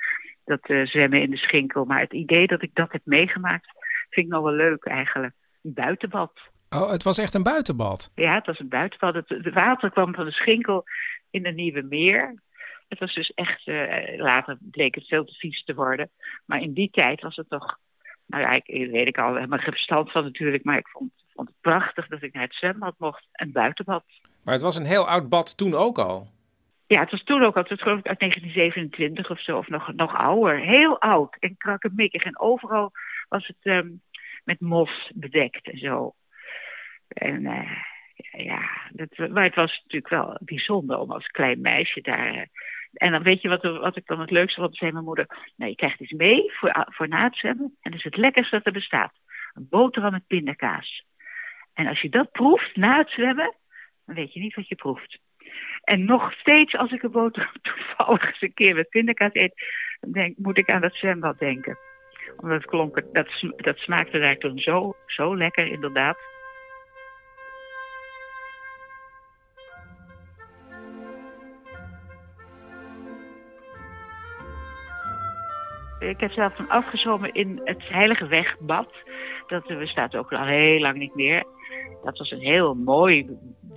Dat 0.45 0.69
uh, 0.71 0.87
zwemmen 0.87 1.23
in 1.23 1.31
de 1.31 1.37
schinkel. 1.37 1.85
Maar 1.85 2.01
het 2.01 2.13
idee 2.13 2.47
dat 2.47 2.63
ik 2.63 2.71
dat 2.75 2.93
heb 2.93 3.01
meegemaakt, 3.05 3.67
vind 4.11 4.27
ik 4.27 4.33
nog 4.33 4.43
wel 4.43 4.53
leuk 4.53 4.85
eigenlijk. 4.85 5.35
Een 5.63 5.75
buitenbad. 5.75 6.33
Oh, 6.71 6.91
het 6.91 7.03
was 7.03 7.19
echt 7.19 7.35
een 7.35 7.43
buitenbad? 7.43 8.13
Ja, 8.15 8.35
het 8.35 8.47
was 8.47 8.59
een 8.59 8.69
buitenbad. 8.69 9.15
Het, 9.15 9.29
het 9.29 9.55
water 9.55 9.91
kwam 9.91 10.15
van 10.15 10.25
de 10.25 10.33
schinkel 10.33 10.85
in 11.31 11.43
de 11.43 11.53
Nieuwe 11.53 11.83
Meer. 11.83 12.43
Het 12.89 12.99
was 12.99 13.15
dus 13.15 13.31
echt, 13.31 13.67
uh, 13.67 14.19
later 14.19 14.59
bleek 14.61 14.95
het 14.95 15.07
veel 15.07 15.25
te 15.25 15.35
vies 15.35 15.65
te 15.65 15.75
worden. 15.75 16.11
Maar 16.47 16.61
in 16.61 16.73
die 16.73 16.91
tijd 16.91 17.21
was 17.21 17.37
het 17.37 17.49
toch 17.49 17.79
nou 18.27 18.43
ja, 18.43 18.51
ik, 18.51 18.91
weet 18.91 19.07
ik 19.07 19.19
al 19.19 19.35
helemaal 19.35 19.59
geen 19.59 19.73
verstand 19.73 20.13
van 20.13 20.25
natuurlijk, 20.25 20.65
maar 20.65 20.79
ik 20.79 20.89
vond, 20.89 21.13
vond 21.37 21.49
het 21.49 21.61
prachtig 21.61 22.09
dat 22.09 22.23
ik 22.23 22.33
naar 22.33 22.43
het 22.43 22.55
zwembad 22.55 22.95
mocht 22.99 23.29
en 23.33 23.53
buitenbad. 23.53 24.05
Maar 24.43 24.55
het 24.55 24.63
was 24.63 24.77
een 24.77 24.85
heel 24.85 25.09
oud 25.09 25.29
bad 25.29 25.57
toen 25.57 25.75
ook 25.75 25.99
al? 25.99 26.27
Ja, 26.87 27.01
het 27.01 27.11
was 27.11 27.23
toen 27.23 27.43
ook 27.43 27.55
al, 27.55 27.61
het 27.61 27.71
was 27.71 27.83
geloof 27.83 27.99
ik 27.99 28.07
uit 28.07 28.19
1927 28.19 29.31
of 29.31 29.41
zo, 29.41 29.59
of 29.59 29.69
nog, 29.69 29.93
nog 29.93 30.15
ouder. 30.15 30.61
Heel 30.61 31.01
oud 31.01 31.37
en 31.39 31.57
krakkemikkig. 31.57 32.23
En 32.23 32.41
overal 32.41 32.93
was 33.29 33.47
het 33.47 33.57
um, 33.63 34.03
met 34.45 34.61
mos 34.61 35.11
bedekt 35.15 35.71
en 35.71 35.79
zo. 35.79 36.15
En 37.09 37.43
uh, 37.43 37.73
ja, 38.45 38.71
dat, 38.91 39.29
maar 39.31 39.45
het 39.45 39.55
was 39.55 39.81
natuurlijk 39.83 40.13
wel 40.13 40.39
bijzonder 40.41 40.99
om 40.99 41.11
als 41.11 41.27
klein 41.27 41.61
meisje 41.61 42.01
daar 42.01 42.35
uh, 42.35 42.43
en 42.97 43.13
dan 43.13 43.23
weet 43.23 43.43
je 43.43 43.49
wat, 43.49 43.63
wat 43.63 43.97
ik 43.97 44.07
dan 44.07 44.21
het 44.21 44.31
leukste 44.31 44.61
vond, 44.61 44.77
zei 44.77 44.93
mijn 44.93 45.05
moeder. 45.05 45.27
Nou, 45.57 45.71
je 45.71 45.77
krijgt 45.77 46.01
iets 46.01 46.13
mee 46.13 46.53
voor, 46.53 46.87
voor 46.91 47.09
na 47.09 47.25
het 47.25 47.37
zwemmen. 47.37 47.77
En 47.81 47.91
dat 47.91 47.99
is 47.99 48.05
het 48.05 48.17
lekkerste 48.17 48.57
dat 48.57 48.67
er 48.67 48.73
bestaat. 48.73 49.13
Een 49.55 49.67
boterham 49.71 50.13
met 50.13 50.27
pindakaas. 50.27 51.05
En 51.77 51.87
als 51.87 52.01
je 52.01 52.09
dat 52.09 52.31
proeft 52.31 52.77
na 52.77 52.99
het 52.99 53.11
zwemmen, 53.11 53.55
dan 54.07 54.15
weet 54.15 54.33
je 54.33 54.41
niet 54.41 54.55
wat 54.55 54.69
je 54.69 54.75
proeft. 54.75 55.19
En 55.83 56.05
nog 56.05 56.33
steeds 56.33 56.77
als 56.77 56.93
ik 56.93 57.03
een 57.03 57.11
boterham 57.11 57.55
toevallig 57.63 58.27
eens 58.27 58.43
een 58.43 58.55
keer 58.55 58.75
met 58.75 58.89
pindakaas 58.89 59.35
eet, 59.35 59.55
denk, 60.13 60.37
moet 60.37 60.59
ik 60.59 60.71
aan 60.71 60.81
dat 60.81 60.95
zwembad 60.95 61.39
denken. 61.39 61.79
Omdat 62.37 62.57
het 62.57 62.71
klonk, 62.71 63.03
dat, 63.13 63.29
dat 63.57 63.79
smaakte 63.79 64.19
daar 64.19 64.37
toen 64.37 64.59
zo, 64.59 64.95
zo 65.07 65.37
lekker 65.37 65.67
inderdaad. 65.67 66.19
Ik 75.99 76.21
heb 76.21 76.31
zelf 76.31 76.55
toen 76.55 76.69
afgezommen 76.69 77.33
in 77.33 77.61
het 77.65 77.89
Heilige 77.89 78.27
Wegbad. 78.27 78.93
Dat 79.47 79.67
eh, 79.67 79.79
bestaat 79.79 80.15
ook 80.15 80.33
al 80.33 80.47
heel 80.47 80.81
lang 80.81 80.99
niet 80.99 81.15
meer. 81.15 81.45
Dat 82.05 82.19
was 82.19 82.31
een 82.31 82.41
heel 82.41 82.75
mooi 82.75 83.27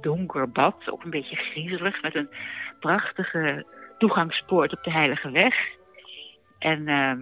donker 0.02 0.52
bad, 0.52 0.90
ook 0.90 1.04
een 1.04 1.10
beetje 1.10 1.36
griezelig, 1.36 2.02
met 2.02 2.16
een 2.16 2.30
prachtige 2.80 3.66
toegangspoort 3.98 4.74
op 4.74 4.84
de 4.84 4.92
Heilige 4.92 5.32
Weg. 5.32 5.56
En 6.60 6.88
uh, 6.88 7.14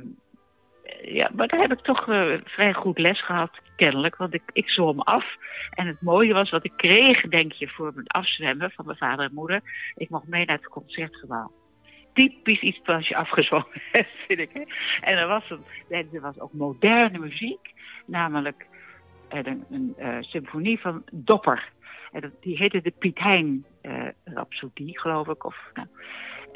ja, 1.02 1.30
maar 1.36 1.48
daar 1.48 1.60
heb 1.60 1.72
ik 1.72 1.82
toch 1.82 2.08
uh, 2.08 2.38
vrij 2.44 2.74
goed 2.74 2.98
les 2.98 3.26
gehad, 3.26 3.52
kennelijk. 3.76 4.16
Want 4.16 4.34
ik, 4.34 4.42
ik 4.54 4.70
zwom 4.70 5.00
af. 5.00 5.26
En 5.70 5.88
het 5.88 6.02
mooie 6.02 6.34
was 6.34 6.50
wat 6.50 6.66
ik 6.66 6.74
kreeg, 6.76 7.22
denk 7.22 7.52
je, 7.52 7.68
voor 7.68 7.92
mijn 7.94 8.08
afzwemmen 8.08 8.72
van 8.72 8.86
mijn 8.86 8.98
vader 8.98 9.26
en 9.26 9.34
moeder. 9.34 9.62
Ik 9.96 10.10
mocht 10.10 10.28
mee 10.28 10.46
naar 10.46 10.58
het 10.58 10.68
concertgebouw. 10.68 11.52
Typisch 12.14 12.62
iets 12.62 12.80
als 12.86 13.08
je 13.08 13.16
afgezwommen 13.16 13.82
hebt, 13.92 14.10
vind 14.28 14.40
ik. 14.40 14.50
Hè? 14.54 14.62
En 15.02 15.18
er 15.18 15.28
was, 15.28 15.50
er 15.90 16.22
was 16.22 16.40
ook 16.40 16.54
moderne 16.54 17.20
muziek. 17.20 17.74
Namelijk 18.06 18.68
een, 19.30 19.66
een 19.70 19.96
uh, 20.00 20.18
symfonie 20.22 20.80
van 20.80 21.04
Dopper. 21.12 21.70
En 22.12 22.22
dat, 22.22 22.32
die 22.42 22.58
heette 22.58 22.82
de 22.82 22.94
Piet 23.00 23.20
Hein 23.20 23.66
Rhapsodie, 24.24 25.00
geloof 25.00 25.28
ik. 25.28 25.46
Of, 25.46 25.56
nou, 25.74 25.88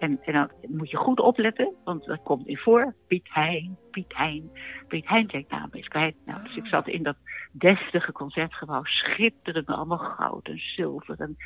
en, 0.01 0.19
en 0.23 0.33
dan 0.33 0.49
moet 0.67 0.89
je 0.89 0.97
goed 0.97 1.19
opletten, 1.19 1.73
want 1.83 2.05
dat 2.05 2.23
komt 2.23 2.47
in 2.47 2.57
voor. 2.57 2.95
Piet 3.07 3.27
Hein, 3.29 3.77
Piet 3.91 4.13
Hein. 4.15 4.51
Piet 4.87 5.07
Hein 5.07 5.45
naam 5.47 5.69
is 5.71 5.87
kwijt. 5.87 6.15
Nou, 6.25 6.43
dus 6.43 6.55
ik 6.55 6.65
zat 6.65 6.87
in 6.87 7.03
dat 7.03 7.17
deftige 7.51 8.11
concertgebouw, 8.11 8.83
schitterend, 8.83 9.67
allemaal 9.67 9.97
goud 9.97 10.47
en 10.47 10.57
zilver 10.57 11.19
en 11.19 11.37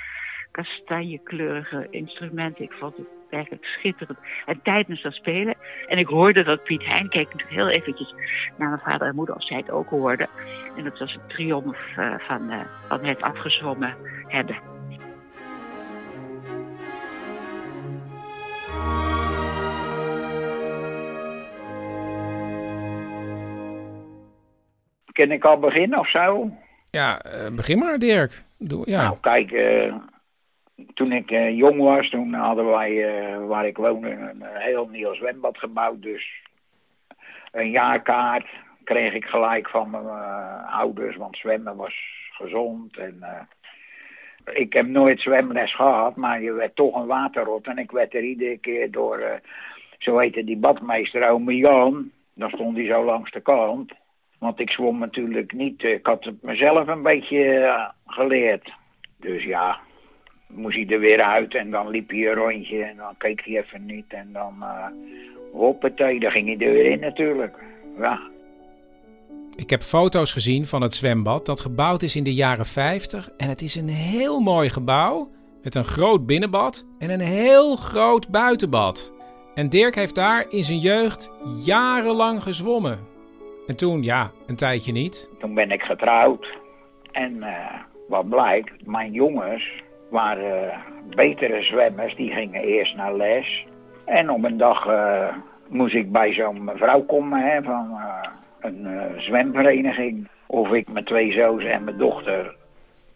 kastanjekleurige 0.55 1.87
instrumenten. 1.89 2.63
Ik 2.63 2.71
vond 2.71 2.97
het 2.97 3.07
werkelijk 3.29 3.65
schitterend. 3.65 4.19
En 4.45 4.59
tijdens 4.63 5.01
dat 5.01 5.13
spelen, 5.13 5.55
en 5.87 5.97
ik 5.97 6.07
hoorde 6.07 6.43
dat 6.43 6.63
Piet 6.63 6.83
Hein, 6.83 7.09
keek 7.09 7.33
natuurlijk 7.33 7.55
heel 7.55 7.69
eventjes 7.69 8.13
naar 8.57 8.69
mijn 8.69 8.81
vader 8.81 9.07
en 9.07 9.15
moeder 9.15 9.35
of 9.35 9.45
zij 9.45 9.57
het 9.57 9.71
ook 9.71 9.89
hoorden. 9.89 10.29
En 10.77 10.83
dat 10.83 10.99
was 10.99 11.13
een 11.13 11.27
triomf 11.27 11.77
uh, 11.97 12.13
van, 12.17 12.51
uh, 12.51 12.59
van 12.87 13.05
het 13.05 13.21
afgezwommen 13.21 13.95
hebben. 14.27 14.55
Kan 25.11 25.31
ik 25.31 25.43
al 25.43 25.59
beginnen 25.59 25.99
of 25.99 26.09
zo? 26.09 26.49
Ja, 26.91 27.25
uh, 27.25 27.55
begin 27.55 27.77
maar 27.77 27.99
Dirk. 27.99 28.43
Doe, 28.57 28.89
ja. 28.89 29.01
Nou 29.01 29.17
kijk, 29.21 29.51
uh, 29.51 29.95
toen 30.93 31.11
ik 31.11 31.31
uh, 31.31 31.57
jong 31.57 31.81
was, 31.81 32.09
toen 32.09 32.33
hadden 32.33 32.65
wij 32.65 33.39
waar 33.39 33.65
ik 33.65 33.77
woonde 33.77 34.09
een 34.09 34.43
heel 34.43 34.87
nieuw 34.87 35.13
zwembad 35.13 35.57
gebouwd. 35.57 36.01
Dus 36.01 36.41
een 37.51 37.69
jaarkaart 37.69 38.47
kreeg 38.83 39.13
ik 39.13 39.25
gelijk 39.25 39.69
van 39.69 39.89
mijn 39.89 40.05
ouders, 40.65 41.15
want 41.15 41.37
zwemmen 41.37 41.75
was 41.75 41.95
gezond. 42.31 42.97
En, 42.97 43.23
ik 44.53 44.73
heb 44.73 44.87
nooit 44.87 45.19
zwemles 45.21 45.75
gehad, 45.75 46.15
maar 46.15 46.41
je 46.41 46.51
werd 46.51 46.75
toch 46.75 46.95
een 46.95 47.05
waterrot. 47.05 47.67
En 47.67 47.77
ik 47.77 47.91
werd 47.91 48.13
er 48.13 48.23
iedere 48.23 48.57
keer 48.57 48.91
door, 48.91 49.39
zo 49.97 50.17
heette 50.17 50.43
die 50.43 50.57
badmeester, 50.57 51.29
ome 51.29 51.55
Jan. 51.55 52.11
Dan 52.33 52.49
stond 52.49 52.77
hij 52.77 52.85
zo 52.85 53.05
langs 53.05 53.31
de 53.31 53.41
kant. 53.41 53.93
Want 54.39 54.59
ik 54.59 54.69
zwom 54.69 54.99
natuurlijk 54.99 55.53
niet. 55.53 55.83
Ik 55.83 56.05
had 56.05 56.23
het 56.23 56.41
mezelf 56.41 56.87
een 56.87 57.01
beetje 57.01 57.91
geleerd. 58.05 58.73
Dus 59.17 59.43
ja, 59.43 59.79
moest 60.55 60.75
hij 60.75 60.87
er 60.87 60.99
weer 60.99 61.21
uit 61.21 61.55
en 61.55 61.71
dan 61.71 61.89
liep 61.89 62.09
hij 62.09 62.27
een 62.27 62.33
rondje 62.33 62.83
en 62.83 62.97
dan 62.97 63.17
keek 63.17 63.41
hij 63.45 63.57
even 63.57 63.85
niet. 63.85 64.05
En 64.07 64.29
dan, 64.33 64.55
uh, 64.59 64.85
hoppatee, 65.51 66.19
dan 66.19 66.31
ging 66.31 66.47
hij 66.47 66.67
er 66.67 66.73
weer 66.73 66.91
in 66.91 66.99
natuurlijk. 66.99 67.55
Ja. 67.99 68.19
Ik 69.55 69.69
heb 69.69 69.81
foto's 69.81 70.33
gezien 70.33 70.65
van 70.65 70.81
het 70.81 70.93
zwembad 70.93 71.45
dat 71.45 71.61
gebouwd 71.61 72.01
is 72.01 72.15
in 72.15 72.23
de 72.23 72.33
jaren 72.33 72.65
50. 72.65 73.29
En 73.37 73.49
het 73.49 73.61
is 73.61 73.75
een 73.75 73.89
heel 73.89 74.39
mooi 74.39 74.69
gebouw 74.69 75.29
met 75.63 75.75
een 75.75 75.83
groot 75.83 76.25
binnenbad 76.25 76.87
en 76.99 77.09
een 77.09 77.19
heel 77.19 77.75
groot 77.75 78.29
buitenbad. 78.29 79.13
En 79.53 79.69
Dirk 79.69 79.95
heeft 79.95 80.15
daar 80.15 80.45
in 80.49 80.63
zijn 80.63 80.79
jeugd 80.79 81.31
jarenlang 81.65 82.43
gezwommen. 82.43 82.99
En 83.67 83.77
toen, 83.77 84.03
ja, 84.03 84.31
een 84.47 84.55
tijdje 84.55 84.91
niet. 84.91 85.29
Toen 85.39 85.53
ben 85.53 85.71
ik 85.71 85.81
getrouwd. 85.81 86.47
En 87.11 87.35
uh, 87.35 87.73
wat 88.07 88.29
blijkt, 88.29 88.85
mijn 88.85 89.11
jongens 89.11 89.83
waren 90.15 90.65
uh, 90.65 91.15
betere 91.15 91.63
zwemmers. 91.63 92.15
Die 92.15 92.31
gingen 92.31 92.61
eerst 92.61 92.95
naar 92.95 93.15
les. 93.15 93.65
En 94.05 94.29
op 94.29 94.43
een 94.43 94.57
dag 94.57 94.87
uh, 94.87 95.27
moest 95.67 95.95
ik 95.95 96.11
bij 96.11 96.33
zo'n 96.33 96.63
mevrouw 96.63 97.01
komen 97.01 97.41
hè, 97.41 97.61
van 97.63 97.99
een 98.59 98.87
zwemvereniging. 99.17 100.27
Of 100.45 100.71
ik 100.71 100.87
mijn 100.87 101.05
twee 101.05 101.31
zoons 101.31 101.63
en 101.63 101.83
mijn 101.83 101.97
dochter 101.97 102.55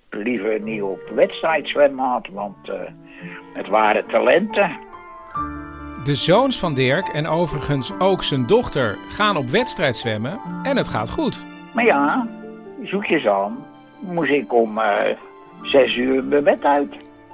liever 0.09 0.61
niet 0.61 0.81
op 0.81 0.99
wedstrijd 1.15 1.67
zwemmen 1.67 2.05
had. 2.05 2.27
Want 2.31 2.71
het 3.53 3.67
waren 3.67 4.07
talenten. 4.07 4.71
De 6.03 6.15
zoons 6.15 6.59
van 6.59 6.73
Dirk 6.73 7.07
en 7.07 7.27
overigens 7.27 7.99
ook 7.99 8.23
zijn 8.23 8.45
dochter 8.47 8.97
gaan 9.09 9.37
op 9.37 9.45
wedstrijd 9.45 9.95
zwemmen 9.95 10.39
en 10.63 10.77
het 10.77 10.87
gaat 10.87 11.09
goed. 11.09 11.45
Maar 11.73 11.85
ja, 11.85 12.27
zoekjes 12.83 13.25
aan, 13.27 13.65
moest 13.99 14.31
ik 14.31 14.53
om 14.53 14.77
uh, 14.77 14.99
zes 15.61 15.95
uur 15.95 16.23
mijn 16.23 16.43
bed 16.43 16.63
uit. 16.63 16.93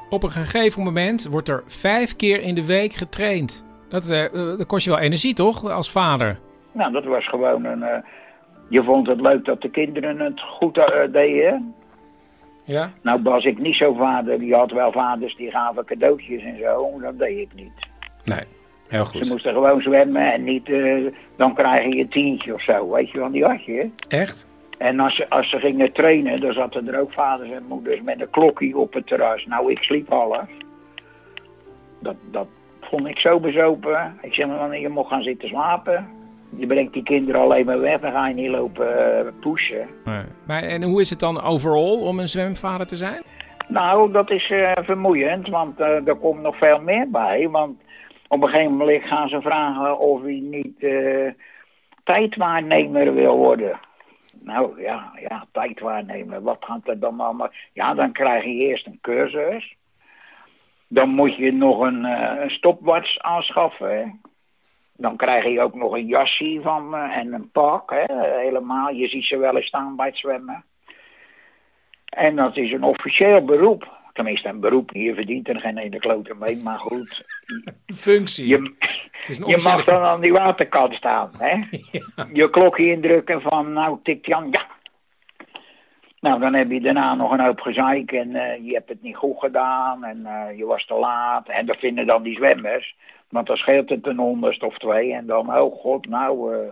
Op 0.10 0.24
een 0.24 0.32
gegeven 0.32 0.84
moment 0.84 1.28
wordt 1.28 1.50
er 1.50 1.64
vijf 1.68 2.16
keer 2.16 2.42
in 2.42 2.56
de 2.56 2.66
week 2.66 2.94
getraind. 2.94 3.66
Dat, 3.90 4.12
uh, 4.12 4.34
dat 4.34 4.66
kost 4.66 4.86
je 4.86 4.92
wel 4.92 5.00
energie 5.00 5.34
toch, 5.34 5.72
als 5.72 5.92
vader? 5.92 6.40
Nou, 6.72 6.92
dat 6.92 7.04
was 7.04 7.28
gewoon 7.28 7.66
een... 7.66 7.80
Uh, 7.80 7.98
je 8.70 8.84
vond 8.84 9.08
het 9.08 9.22
leuk 9.22 9.46
dat 9.46 9.62
de 9.62 9.70
kinderen 9.70 10.20
het 10.20 10.42
goed 10.42 10.76
deden, 11.12 11.74
Ja? 12.64 12.92
Nou 13.02 13.22
was 13.24 13.46
ik 13.46 13.60
niet 13.60 13.76
zo 13.76 13.94
vader. 13.94 14.40
Die 14.40 14.56
had 14.56 14.72
wel 14.72 14.92
vaders 14.92 15.36
die 15.36 15.52
gaven 15.52 15.86
cadeautjes 15.86 16.44
en 16.44 16.58
zo. 16.60 17.00
Dat 17.02 17.18
deed 17.20 17.38
ik 17.38 17.50
niet. 17.56 17.88
Nee. 18.24 18.44
Heel 18.88 19.06
goed. 19.06 19.26
Ze 19.26 19.32
moesten 19.32 19.54
gewoon 19.54 19.82
zwemmen 19.82 20.34
en 20.34 20.44
niet, 20.44 20.66
dan 21.36 21.56
krijg 21.56 21.94
je 21.94 22.00
een 22.00 22.10
tientje 22.10 22.54
of 22.54 22.64
zo, 22.64 22.90
weet 22.90 23.12
je 23.12 23.18
wel, 23.18 23.32
die 23.32 23.46
had 23.46 23.66
je. 23.66 23.90
Echt? 24.10 24.48
En 24.78 25.00
als 25.00 25.16
ze, 25.16 25.30
als 25.30 25.50
ze 25.50 25.60
gingen 25.60 25.92
trainen, 25.92 26.42
dan 26.42 26.54
zaten 26.54 26.88
er 26.88 27.00
ook 27.00 27.14
vaders 27.14 27.50
en 27.50 27.66
moeders 27.68 28.02
met 28.02 28.22
een 28.22 28.30
klokje 28.30 28.78
op 28.78 28.94
het 28.94 29.08
terras. 29.08 29.46
Nou, 29.46 29.72
ik 29.72 29.84
sliep 29.84 30.10
half. 30.10 30.48
Dat, 32.00 32.16
dat 32.32 32.48
vond 32.82 33.08
ik 33.08 33.20
zo 33.20 33.40
bezopen. 33.40 34.18
Ik 34.22 34.34
zeg 34.34 34.48
maar, 34.48 34.80
je 34.80 34.90
mocht 34.90 35.10
gaan 35.10 35.24
zitten 35.24 35.50
slapen. 35.50 36.08
Je 36.58 36.68
brengt 36.68 36.94
die 36.94 37.04
kinderen 37.04 37.42
alleen 37.42 37.66
maar 37.66 37.80
weg, 37.80 38.00
dan 38.00 38.12
ga 38.12 38.28
je 38.28 38.34
niet 38.34 38.50
lopen 38.50 38.88
uh, 38.88 39.32
pushen. 39.40 39.88
Nee. 40.06 40.24
Maar, 40.48 40.64
en 40.64 40.84
hoe 40.84 41.02
is 41.02 41.10
het 41.10 41.20
dan 41.20 41.42
overal 41.42 42.00
om 42.00 42.20
een 42.20 42.28
zwemvader 42.28 42.88
te 42.88 42.96
zijn? 42.96 43.22
Nou, 43.68 44.12
dat 44.12 44.32
is 44.32 44.50
uh, 44.50 44.72
vermoeiend, 44.76 45.48
want 45.48 45.80
uh, 45.80 46.08
er 46.08 46.16
komt 46.16 46.42
nog 46.42 46.58
veel 46.58 46.80
meer 46.80 47.10
bij. 47.10 47.50
Want 47.50 47.82
op 48.28 48.44
een 48.44 48.50
gegeven 48.50 48.76
moment 48.76 49.04
gaan 49.04 49.30
ze 49.30 49.42
vragen 49.42 50.00
of 50.00 50.22
hij 50.22 50.40
niet 50.44 50.76
uh, 50.80 51.32
tijdwaarnemer 52.04 53.14
wil 53.14 53.38
worden. 53.38 53.80
Nou 54.46 54.82
ja, 54.82 55.12
ja, 55.20 55.46
tijdwaarnemer, 55.52 56.42
wat 56.42 56.58
gaat 56.60 56.88
er 56.88 57.00
dan 57.00 57.20
allemaal? 57.20 57.52
Ja, 57.74 57.94
dan 57.94 58.12
krijg 58.12 58.44
je 58.44 58.50
eerst 58.50 58.86
een 58.86 59.00
cursus. 59.02 59.76
Dan 60.88 61.10
moet 61.10 61.36
je 61.36 61.54
nog 61.54 61.80
een, 61.80 62.04
een 62.04 62.50
stopwatch 62.50 63.18
aanschaffen. 63.18 64.22
Dan 64.98 65.16
krijg 65.16 65.46
je 65.46 65.62
ook 65.62 65.76
nog 65.76 65.94
een 65.94 66.06
jasje 66.06 66.60
van 66.62 66.90
me 66.90 67.12
en 67.12 67.34
een 67.34 67.52
pak. 67.52 67.90
Hè, 67.90 68.40
helemaal, 68.40 68.90
je 68.90 69.08
ziet 69.08 69.26
ze 69.26 69.38
wel 69.38 69.56
eens 69.56 69.68
staan 69.68 69.96
bij 69.96 70.08
het 70.08 70.18
zwemmen. 70.18 70.64
En 72.06 72.36
dat 72.36 72.58
is 72.58 72.72
een 72.72 72.84
officieel 72.84 73.46
beroep. 73.46 73.95
Tenminste, 74.16 74.50
een 74.50 74.60
beroep. 74.60 74.92
Je 74.94 75.14
verdient 75.14 75.48
er 75.48 75.60
geen 75.60 75.78
ene 75.78 76.00
klote 76.00 76.36
mee, 76.40 76.64
maar 76.64 76.78
goed. 76.78 77.24
Functie. 77.86 78.48
Je, 78.48 78.74
je 79.46 79.62
mag 79.64 79.86
dan 79.86 80.02
aan 80.02 80.22
die 80.22 80.32
waterkant 80.32 80.94
staan. 80.94 81.32
Hè? 81.38 81.56
Ja. 82.16 82.28
Je 82.34 82.50
klokje 82.50 82.92
indrukken 82.92 83.42
van, 83.42 83.74
nou 83.74 83.98
tikt 84.04 84.26
Jan, 84.26 84.48
ja. 84.52 84.66
Nou, 86.20 86.40
dan 86.40 86.54
heb 86.54 86.72
je 86.72 86.82
daarna 86.82 87.16
nog 87.16 87.32
een 87.32 87.46
hoop 87.46 87.60
gezeik 87.60 88.12
en 88.12 88.30
uh, 88.30 88.66
je 88.66 88.74
hebt 88.74 88.90
het 88.90 89.02
niet 89.02 89.16
goed 89.16 89.40
gedaan 89.40 90.04
en 90.04 90.20
uh, 90.24 90.58
je 90.58 90.66
was 90.66 90.86
te 90.86 90.94
laat. 90.94 91.48
En 91.50 91.66
dat 91.66 91.78
vinden 91.78 92.06
dan 92.06 92.24
die 92.24 92.36
zwemmers. 92.36 92.96
Want 93.30 93.48
dan 93.48 93.58
scheelt 93.58 93.90
het 93.90 94.08
een 94.08 94.18
honderdste 94.18 94.66
of 94.66 94.78
twee. 94.78 95.14
En 95.14 95.26
dan, 95.26 95.58
oh 95.58 95.80
god, 95.80 96.08
nou... 96.08 96.56
Uh, 96.56 96.72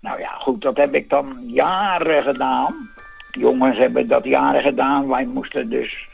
nou 0.00 0.18
ja, 0.18 0.30
goed, 0.30 0.62
dat 0.62 0.76
heb 0.76 0.94
ik 0.94 1.10
dan 1.10 1.38
jaren 1.46 2.22
gedaan. 2.22 2.90
Jongens 3.30 3.78
hebben 3.78 4.08
dat 4.08 4.24
jaren 4.24 4.62
gedaan. 4.62 5.08
Wij 5.08 5.24
moesten 5.24 5.68
dus 5.68 6.08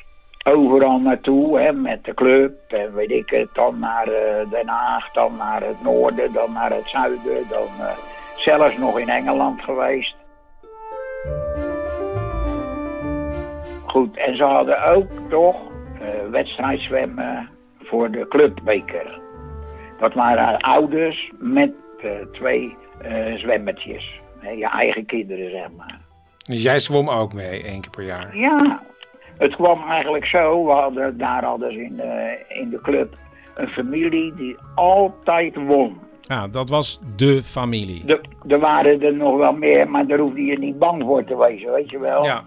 overal 0.50 0.98
naartoe, 0.98 1.60
hè, 1.60 1.72
met 1.72 2.04
de 2.04 2.14
club 2.14 2.52
en 2.68 2.94
weet 2.94 3.10
ik 3.10 3.30
het, 3.30 3.48
dan 3.52 3.78
naar 3.78 4.08
uh, 4.08 4.50
Den 4.50 4.68
Haag, 4.68 5.12
dan 5.12 5.36
naar 5.36 5.62
het 5.62 5.82
noorden, 5.82 6.32
dan 6.32 6.52
naar 6.52 6.70
het 6.70 6.88
zuiden, 6.88 7.48
dan 7.48 7.68
uh, 7.78 7.90
zelfs 8.36 8.76
nog 8.76 8.98
in 8.98 9.08
Engeland 9.08 9.62
geweest. 9.62 10.16
Goed, 13.86 14.16
en 14.16 14.36
ze 14.36 14.42
hadden 14.42 14.84
ook 14.84 15.10
toch 15.28 15.56
uh, 15.56 16.30
wedstrijdzwemmen 16.30 17.48
voor 17.82 18.10
de 18.10 18.28
clubbeker. 18.28 19.20
Dat 19.98 20.14
waren 20.14 20.58
ouders 20.58 21.32
met 21.38 21.72
twee 22.32 22.76
zwemmetjes. 23.36 24.20
je 24.40 24.68
eigen 24.68 25.06
kinderen, 25.06 25.50
zeg 25.50 25.68
maar. 25.76 26.00
Dus 26.44 26.62
jij 26.62 26.78
zwom 26.78 27.08
ook 27.08 27.32
mee, 27.32 27.62
één 27.62 27.80
keer 27.80 27.90
per 27.90 28.04
jaar? 28.04 28.36
Ja, 28.36 28.82
het 29.40 29.54
kwam 29.54 29.82
eigenlijk 29.88 30.26
zo. 30.26 30.64
We 30.64 30.70
hadden 30.70 31.18
daar 31.18 31.44
hadden 31.44 31.72
ze 31.72 31.82
in 31.82 31.96
de, 31.96 32.44
in 32.48 32.70
de 32.70 32.80
club 32.80 33.14
een 33.54 33.68
familie 33.68 34.34
die 34.34 34.56
altijd 34.74 35.56
won. 35.56 35.98
Ja, 36.20 36.48
dat 36.48 36.68
was 36.68 37.00
de 37.16 37.42
familie. 37.42 38.04
De, 38.04 38.20
er 38.48 38.58
waren 38.58 39.02
er 39.02 39.14
nog 39.14 39.36
wel 39.36 39.52
meer, 39.52 39.90
maar 39.90 40.06
daar 40.06 40.18
hoefde 40.18 40.44
je 40.44 40.58
niet 40.58 40.78
bang 40.78 41.02
voor 41.02 41.24
te 41.24 41.36
wezen, 41.36 41.72
weet 41.72 41.90
je 41.90 41.98
wel. 41.98 42.24
Ja. 42.24 42.42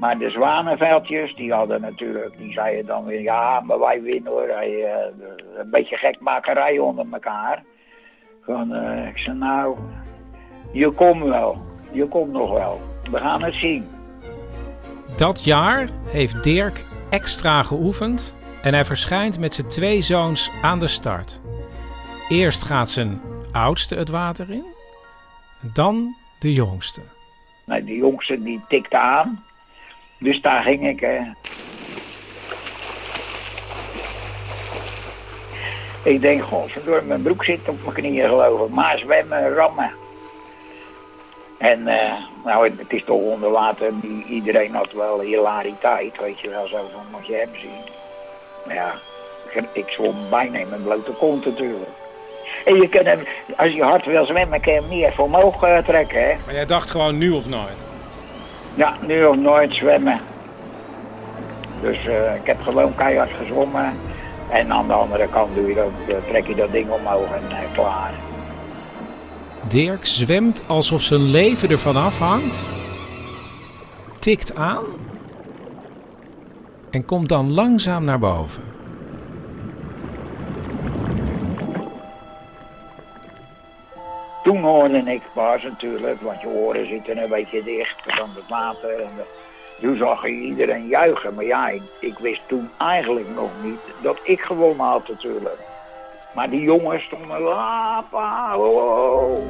Maar 0.00 0.18
de 0.18 0.30
zwanenveldjes, 0.30 1.34
die 1.34 1.52
hadden 1.52 1.80
natuurlijk, 1.80 2.38
die 2.38 2.52
zeiden 2.52 2.86
dan 2.86 3.04
weer, 3.04 3.20
ja, 3.20 3.60
maar 3.60 3.78
wij 3.78 4.02
winnen 4.02 4.32
hoor. 4.32 4.48
Uh, 4.48 4.92
een 5.56 5.70
beetje 5.70 5.96
gekmakerij 5.96 6.78
onder 6.78 7.06
elkaar. 7.12 7.62
Van, 8.44 8.72
uh, 8.72 9.06
ik 9.06 9.18
zei, 9.18 9.36
nou, 9.36 9.76
je 10.72 10.90
komt 10.90 11.22
wel. 11.22 11.58
Je 11.92 12.06
komt 12.06 12.32
nog 12.32 12.52
wel. 12.52 12.80
We 13.10 13.18
gaan 13.18 13.42
het 13.42 13.54
zien. 13.54 13.86
Dat 15.16 15.44
jaar 15.44 15.88
heeft 16.06 16.42
Dirk 16.42 16.84
extra 17.10 17.62
geoefend 17.62 18.36
en 18.62 18.74
hij 18.74 18.84
verschijnt 18.84 19.38
met 19.38 19.54
zijn 19.54 19.68
twee 19.68 20.02
zoons 20.02 20.50
aan 20.62 20.78
de 20.78 20.86
start. 20.86 21.40
Eerst 22.28 22.64
gaat 22.64 22.90
zijn 22.90 23.20
oudste 23.52 23.96
het 23.96 24.08
water 24.08 24.50
in, 24.50 24.64
dan 25.60 26.16
de 26.38 26.52
jongste. 26.52 27.00
Nou, 27.64 27.84
de 27.84 27.96
jongste 27.96 28.42
die 28.42 28.60
tikte 28.68 28.98
aan, 28.98 29.44
dus 30.18 30.40
daar 30.40 30.62
ging 30.62 30.88
ik. 30.88 31.00
Hè. 31.00 31.18
Ik 36.04 36.20
denk, 36.20 36.42
door 36.84 37.04
mijn 37.04 37.22
broek 37.22 37.44
zit 37.44 37.68
op 37.68 37.82
mijn 37.82 37.94
knieën 37.94 38.28
geloof 38.28 38.68
ik. 38.68 38.74
Maar 38.74 38.98
zwemmen, 38.98 39.54
rammen. 39.54 39.90
En 41.60 41.80
uh, 41.80 42.12
nou, 42.44 42.68
het 42.78 42.92
is 42.92 43.04
toch 43.04 43.20
onder 43.20 43.50
water, 43.50 43.92
iedereen 44.28 44.74
had 44.74 44.92
wel 44.92 45.20
hilariteit, 45.20 46.20
weet 46.20 46.40
je 46.40 46.48
wel, 46.48 46.66
zo 46.66 46.76
van, 46.92 47.02
moet 47.10 47.26
je 47.26 47.34
hem 47.34 47.48
zien. 47.60 47.80
Maar 48.66 48.74
ja, 48.74 48.92
ik 49.72 49.88
zwom 49.88 50.16
bijna 50.30 50.58
in 50.58 50.68
mijn 50.68 50.82
blote 50.82 51.10
kont 51.10 51.44
natuurlijk. 51.44 51.90
En 52.64 52.74
je 52.74 52.88
kunt 52.88 53.06
hem, 53.06 53.20
als 53.56 53.72
je 53.72 53.82
hard 53.82 54.04
wil 54.04 54.24
zwemmen, 54.24 54.60
kun 54.60 54.72
je 54.72 54.80
hem 54.80 54.88
niet 54.88 55.04
even 55.04 55.24
omhoog 55.24 55.64
uh, 55.64 55.78
trekken, 55.78 56.22
hè. 56.22 56.34
Maar 56.44 56.54
jij 56.54 56.66
dacht 56.66 56.90
gewoon 56.90 57.18
nu 57.18 57.30
of 57.30 57.48
nooit? 57.48 57.84
Ja, 58.74 58.94
nu 59.06 59.24
of 59.24 59.36
nooit 59.36 59.74
zwemmen. 59.74 60.20
Dus 61.80 62.04
uh, 62.06 62.34
ik 62.34 62.46
heb 62.46 62.60
gewoon 62.62 62.94
keihard 62.94 63.30
gezwommen. 63.40 63.98
En 64.50 64.72
aan 64.72 64.86
de 64.86 64.92
andere 64.92 65.28
kant 65.28 65.54
doe 65.54 65.68
je 65.68 65.74
dat, 65.74 66.16
trek 66.28 66.46
je 66.46 66.54
dat 66.54 66.72
ding 66.72 66.90
omhoog 66.90 67.32
en 67.32 67.72
klaar. 67.72 68.12
Dirk 69.70 70.06
zwemt 70.06 70.64
alsof 70.68 71.02
zijn 71.02 71.30
leven 71.30 71.70
ervan 71.70 71.96
afhangt, 71.96 72.64
tikt 74.18 74.54
aan 74.54 74.84
en 76.90 77.04
komt 77.04 77.28
dan 77.28 77.52
langzaam 77.52 78.04
naar 78.04 78.18
boven. 78.18 78.62
Toen 84.42 84.62
hoorde 84.62 84.98
ik 84.98 85.22
pas 85.34 85.62
natuurlijk, 85.62 86.20
want 86.20 86.40
je 86.40 86.48
oren 86.48 86.86
zitten 86.86 87.22
een 87.22 87.28
beetje 87.28 87.62
dicht 87.62 88.00
van 88.04 88.28
het 88.34 88.48
water. 88.48 89.00
En 89.00 89.10
toen 89.80 89.96
zag 89.96 90.22
je 90.22 90.40
iedereen 90.40 90.86
juichen. 90.86 91.34
Maar 91.34 91.44
ja, 91.44 91.68
ik, 91.68 91.82
ik, 92.00 92.18
wist 92.18 92.40
toen 92.46 92.70
eigenlijk 92.78 93.34
nog 93.34 93.50
niet 93.62 93.80
dat 94.02 94.18
ik 94.22 94.40
gewonnen 94.40 94.86
had 94.86 95.08
natuurlijk. 95.08 95.58
Maar 96.34 96.50
die 96.50 96.60
jongens 96.60 97.02
stonden, 97.04 97.40
lapa, 97.40 98.56
oh. 98.56 99.42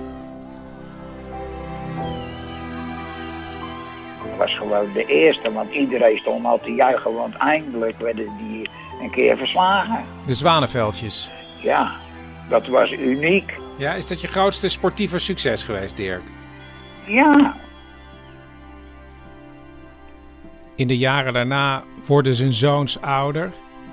Ik 4.24 4.36
was 4.38 4.56
gewoon 4.56 4.92
de 4.92 5.04
eerste, 5.04 5.52
want 5.52 5.70
iedereen 5.70 6.18
stond 6.18 6.44
al 6.44 6.60
te 6.60 6.74
juichen, 6.74 7.14
want 7.14 7.36
eindelijk 7.36 7.98
werden 7.98 8.36
die 8.38 8.68
een 9.02 9.10
keer 9.10 9.36
verslagen. 9.36 10.04
De 10.26 10.34
zwanenveldjes. 10.34 11.30
Ja, 11.58 11.92
dat 12.48 12.66
was 12.66 12.90
uniek. 12.92 13.54
Ja, 13.76 13.94
is 13.94 14.06
dat 14.06 14.20
je 14.20 14.28
grootste 14.28 14.68
sportieve 14.68 15.18
succes 15.18 15.64
geweest, 15.64 15.96
Dirk? 15.96 16.22
Ja. 17.06 17.56
In 20.74 20.86
de 20.86 20.98
jaren 20.98 21.32
daarna 21.32 21.82
worden 22.06 22.34
zijn 22.34 22.52
zoons 22.52 23.00
ouder, 23.00 23.52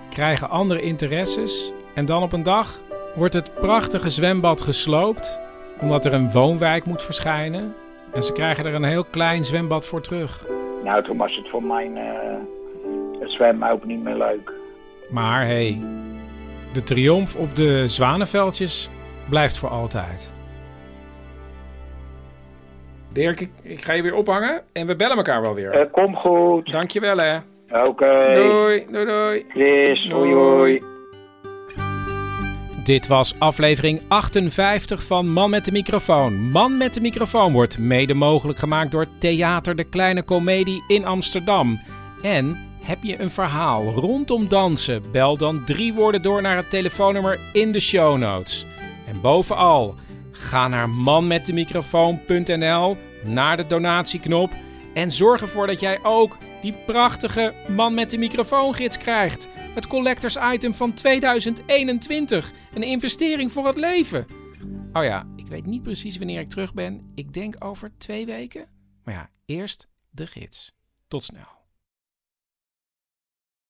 krijgen 0.09 0.49
andere 0.49 0.81
interesses 0.81 1.73
en 1.97 2.05
dan 2.05 2.23
op 2.23 2.33
een 2.33 2.43
dag 2.43 2.79
wordt 3.15 3.33
het 3.33 3.53
prachtige 3.53 4.09
zwembad 4.09 4.61
gesloopt 4.61 5.41
omdat 5.81 6.05
er 6.05 6.13
een 6.13 6.31
woonwijk 6.31 6.85
moet 6.85 7.03
verschijnen. 7.03 7.75
En 8.13 8.23
ze 8.23 8.31
krijgen 8.31 8.65
er 8.65 8.73
een 8.73 8.83
heel 8.83 9.03
klein 9.03 9.43
zwembad 9.43 9.87
voor 9.87 10.01
terug. 10.01 10.47
Nou, 10.83 11.03
toen 11.03 11.17
was 11.17 11.35
het 11.35 11.49
voor 11.49 11.63
mij 11.63 11.87
uh, 11.87 12.01
het 13.19 13.31
zwemmen 13.31 13.71
ook 13.71 13.85
niet 13.85 14.03
meer 14.03 14.17
leuk. 14.17 14.53
Maar 15.09 15.45
hé, 15.45 15.47
hey, 15.47 15.81
de 16.73 16.83
triomf 16.83 17.35
op 17.35 17.55
de 17.55 17.87
zwanenveldjes 17.87 18.89
blijft 19.29 19.57
voor 19.57 19.69
altijd. 19.69 20.33
Dirk, 23.13 23.39
ik, 23.39 23.49
ik, 23.61 23.81
ga 23.81 23.93
je 23.93 24.01
weer 24.01 24.15
ophangen 24.15 24.61
en 24.73 24.87
we 24.87 24.95
bellen 24.95 25.17
elkaar 25.17 25.41
wel 25.41 25.53
weer. 25.53 25.79
Uh, 25.79 25.91
kom 25.91 26.15
goed. 26.15 26.71
Dankjewel 26.71 27.17
hè. 27.17 27.37
Oké. 27.69 27.87
Okay. 27.87 28.33
Doei, 28.33 28.85
doei, 28.91 29.05
doei. 29.05 29.45
Yes, 29.53 30.07
doei, 30.09 30.31
doei. 30.31 30.96
Dit 32.87 33.07
was 33.07 33.39
aflevering 33.39 34.01
58 34.07 35.03
van 35.03 35.29
Man 35.29 35.49
met 35.49 35.65
de 35.65 35.71
microfoon. 35.71 36.49
Man 36.49 36.77
met 36.77 36.93
de 36.93 37.01
microfoon 37.01 37.53
wordt 37.53 37.77
mede 37.77 38.13
mogelijk 38.13 38.59
gemaakt 38.59 38.91
door 38.91 39.07
Theater 39.17 39.75
de 39.75 39.83
Kleine 39.83 40.23
Comedie 40.23 40.83
in 40.87 41.05
Amsterdam. 41.05 41.79
En 42.21 42.57
heb 42.83 43.03
je 43.03 43.21
een 43.21 43.29
verhaal 43.29 43.93
rondom 43.93 44.47
dansen? 44.47 45.11
Bel 45.11 45.37
dan 45.37 45.65
drie 45.65 45.93
woorden 45.93 46.21
door 46.21 46.41
naar 46.41 46.55
het 46.55 46.69
telefoonnummer 46.69 47.39
in 47.53 47.71
de 47.71 47.79
show 47.79 48.17
notes. 48.17 48.65
En 49.07 49.21
bovenal, 49.21 49.95
ga 50.31 50.67
naar 50.67 50.89
manmetdemicrofoon.nl, 50.89 52.97
naar 53.23 53.57
de 53.57 53.67
donatieknop 53.67 54.51
en 54.93 55.11
zorg 55.11 55.41
ervoor 55.41 55.67
dat 55.67 55.79
jij 55.79 55.99
ook 56.03 56.37
die 56.61 56.73
prachtige 56.85 57.53
Man 57.67 57.93
met 57.93 58.09
de 58.09 58.17
microfoongids 58.17 58.97
krijgt. 58.97 59.47
Het 59.75 59.87
collectors 59.87 60.37
item 60.53 60.73
van 60.73 60.93
2021. 60.93 62.51
Een 62.73 62.83
investering 62.83 63.51
voor 63.51 63.67
het 63.67 63.77
leven. 63.77 64.25
Oh 64.93 65.03
ja, 65.03 65.27
ik 65.35 65.47
weet 65.47 65.65
niet 65.65 65.83
precies 65.83 66.17
wanneer 66.17 66.39
ik 66.39 66.49
terug 66.49 66.73
ben. 66.73 67.11
Ik 67.15 67.33
denk 67.33 67.55
over 67.63 67.91
twee 67.97 68.25
weken. 68.25 68.67
Maar 69.03 69.13
ja, 69.13 69.29
eerst 69.45 69.87
de 70.09 70.27
gids. 70.27 70.71
Tot 71.07 71.23
snel. 71.23 71.56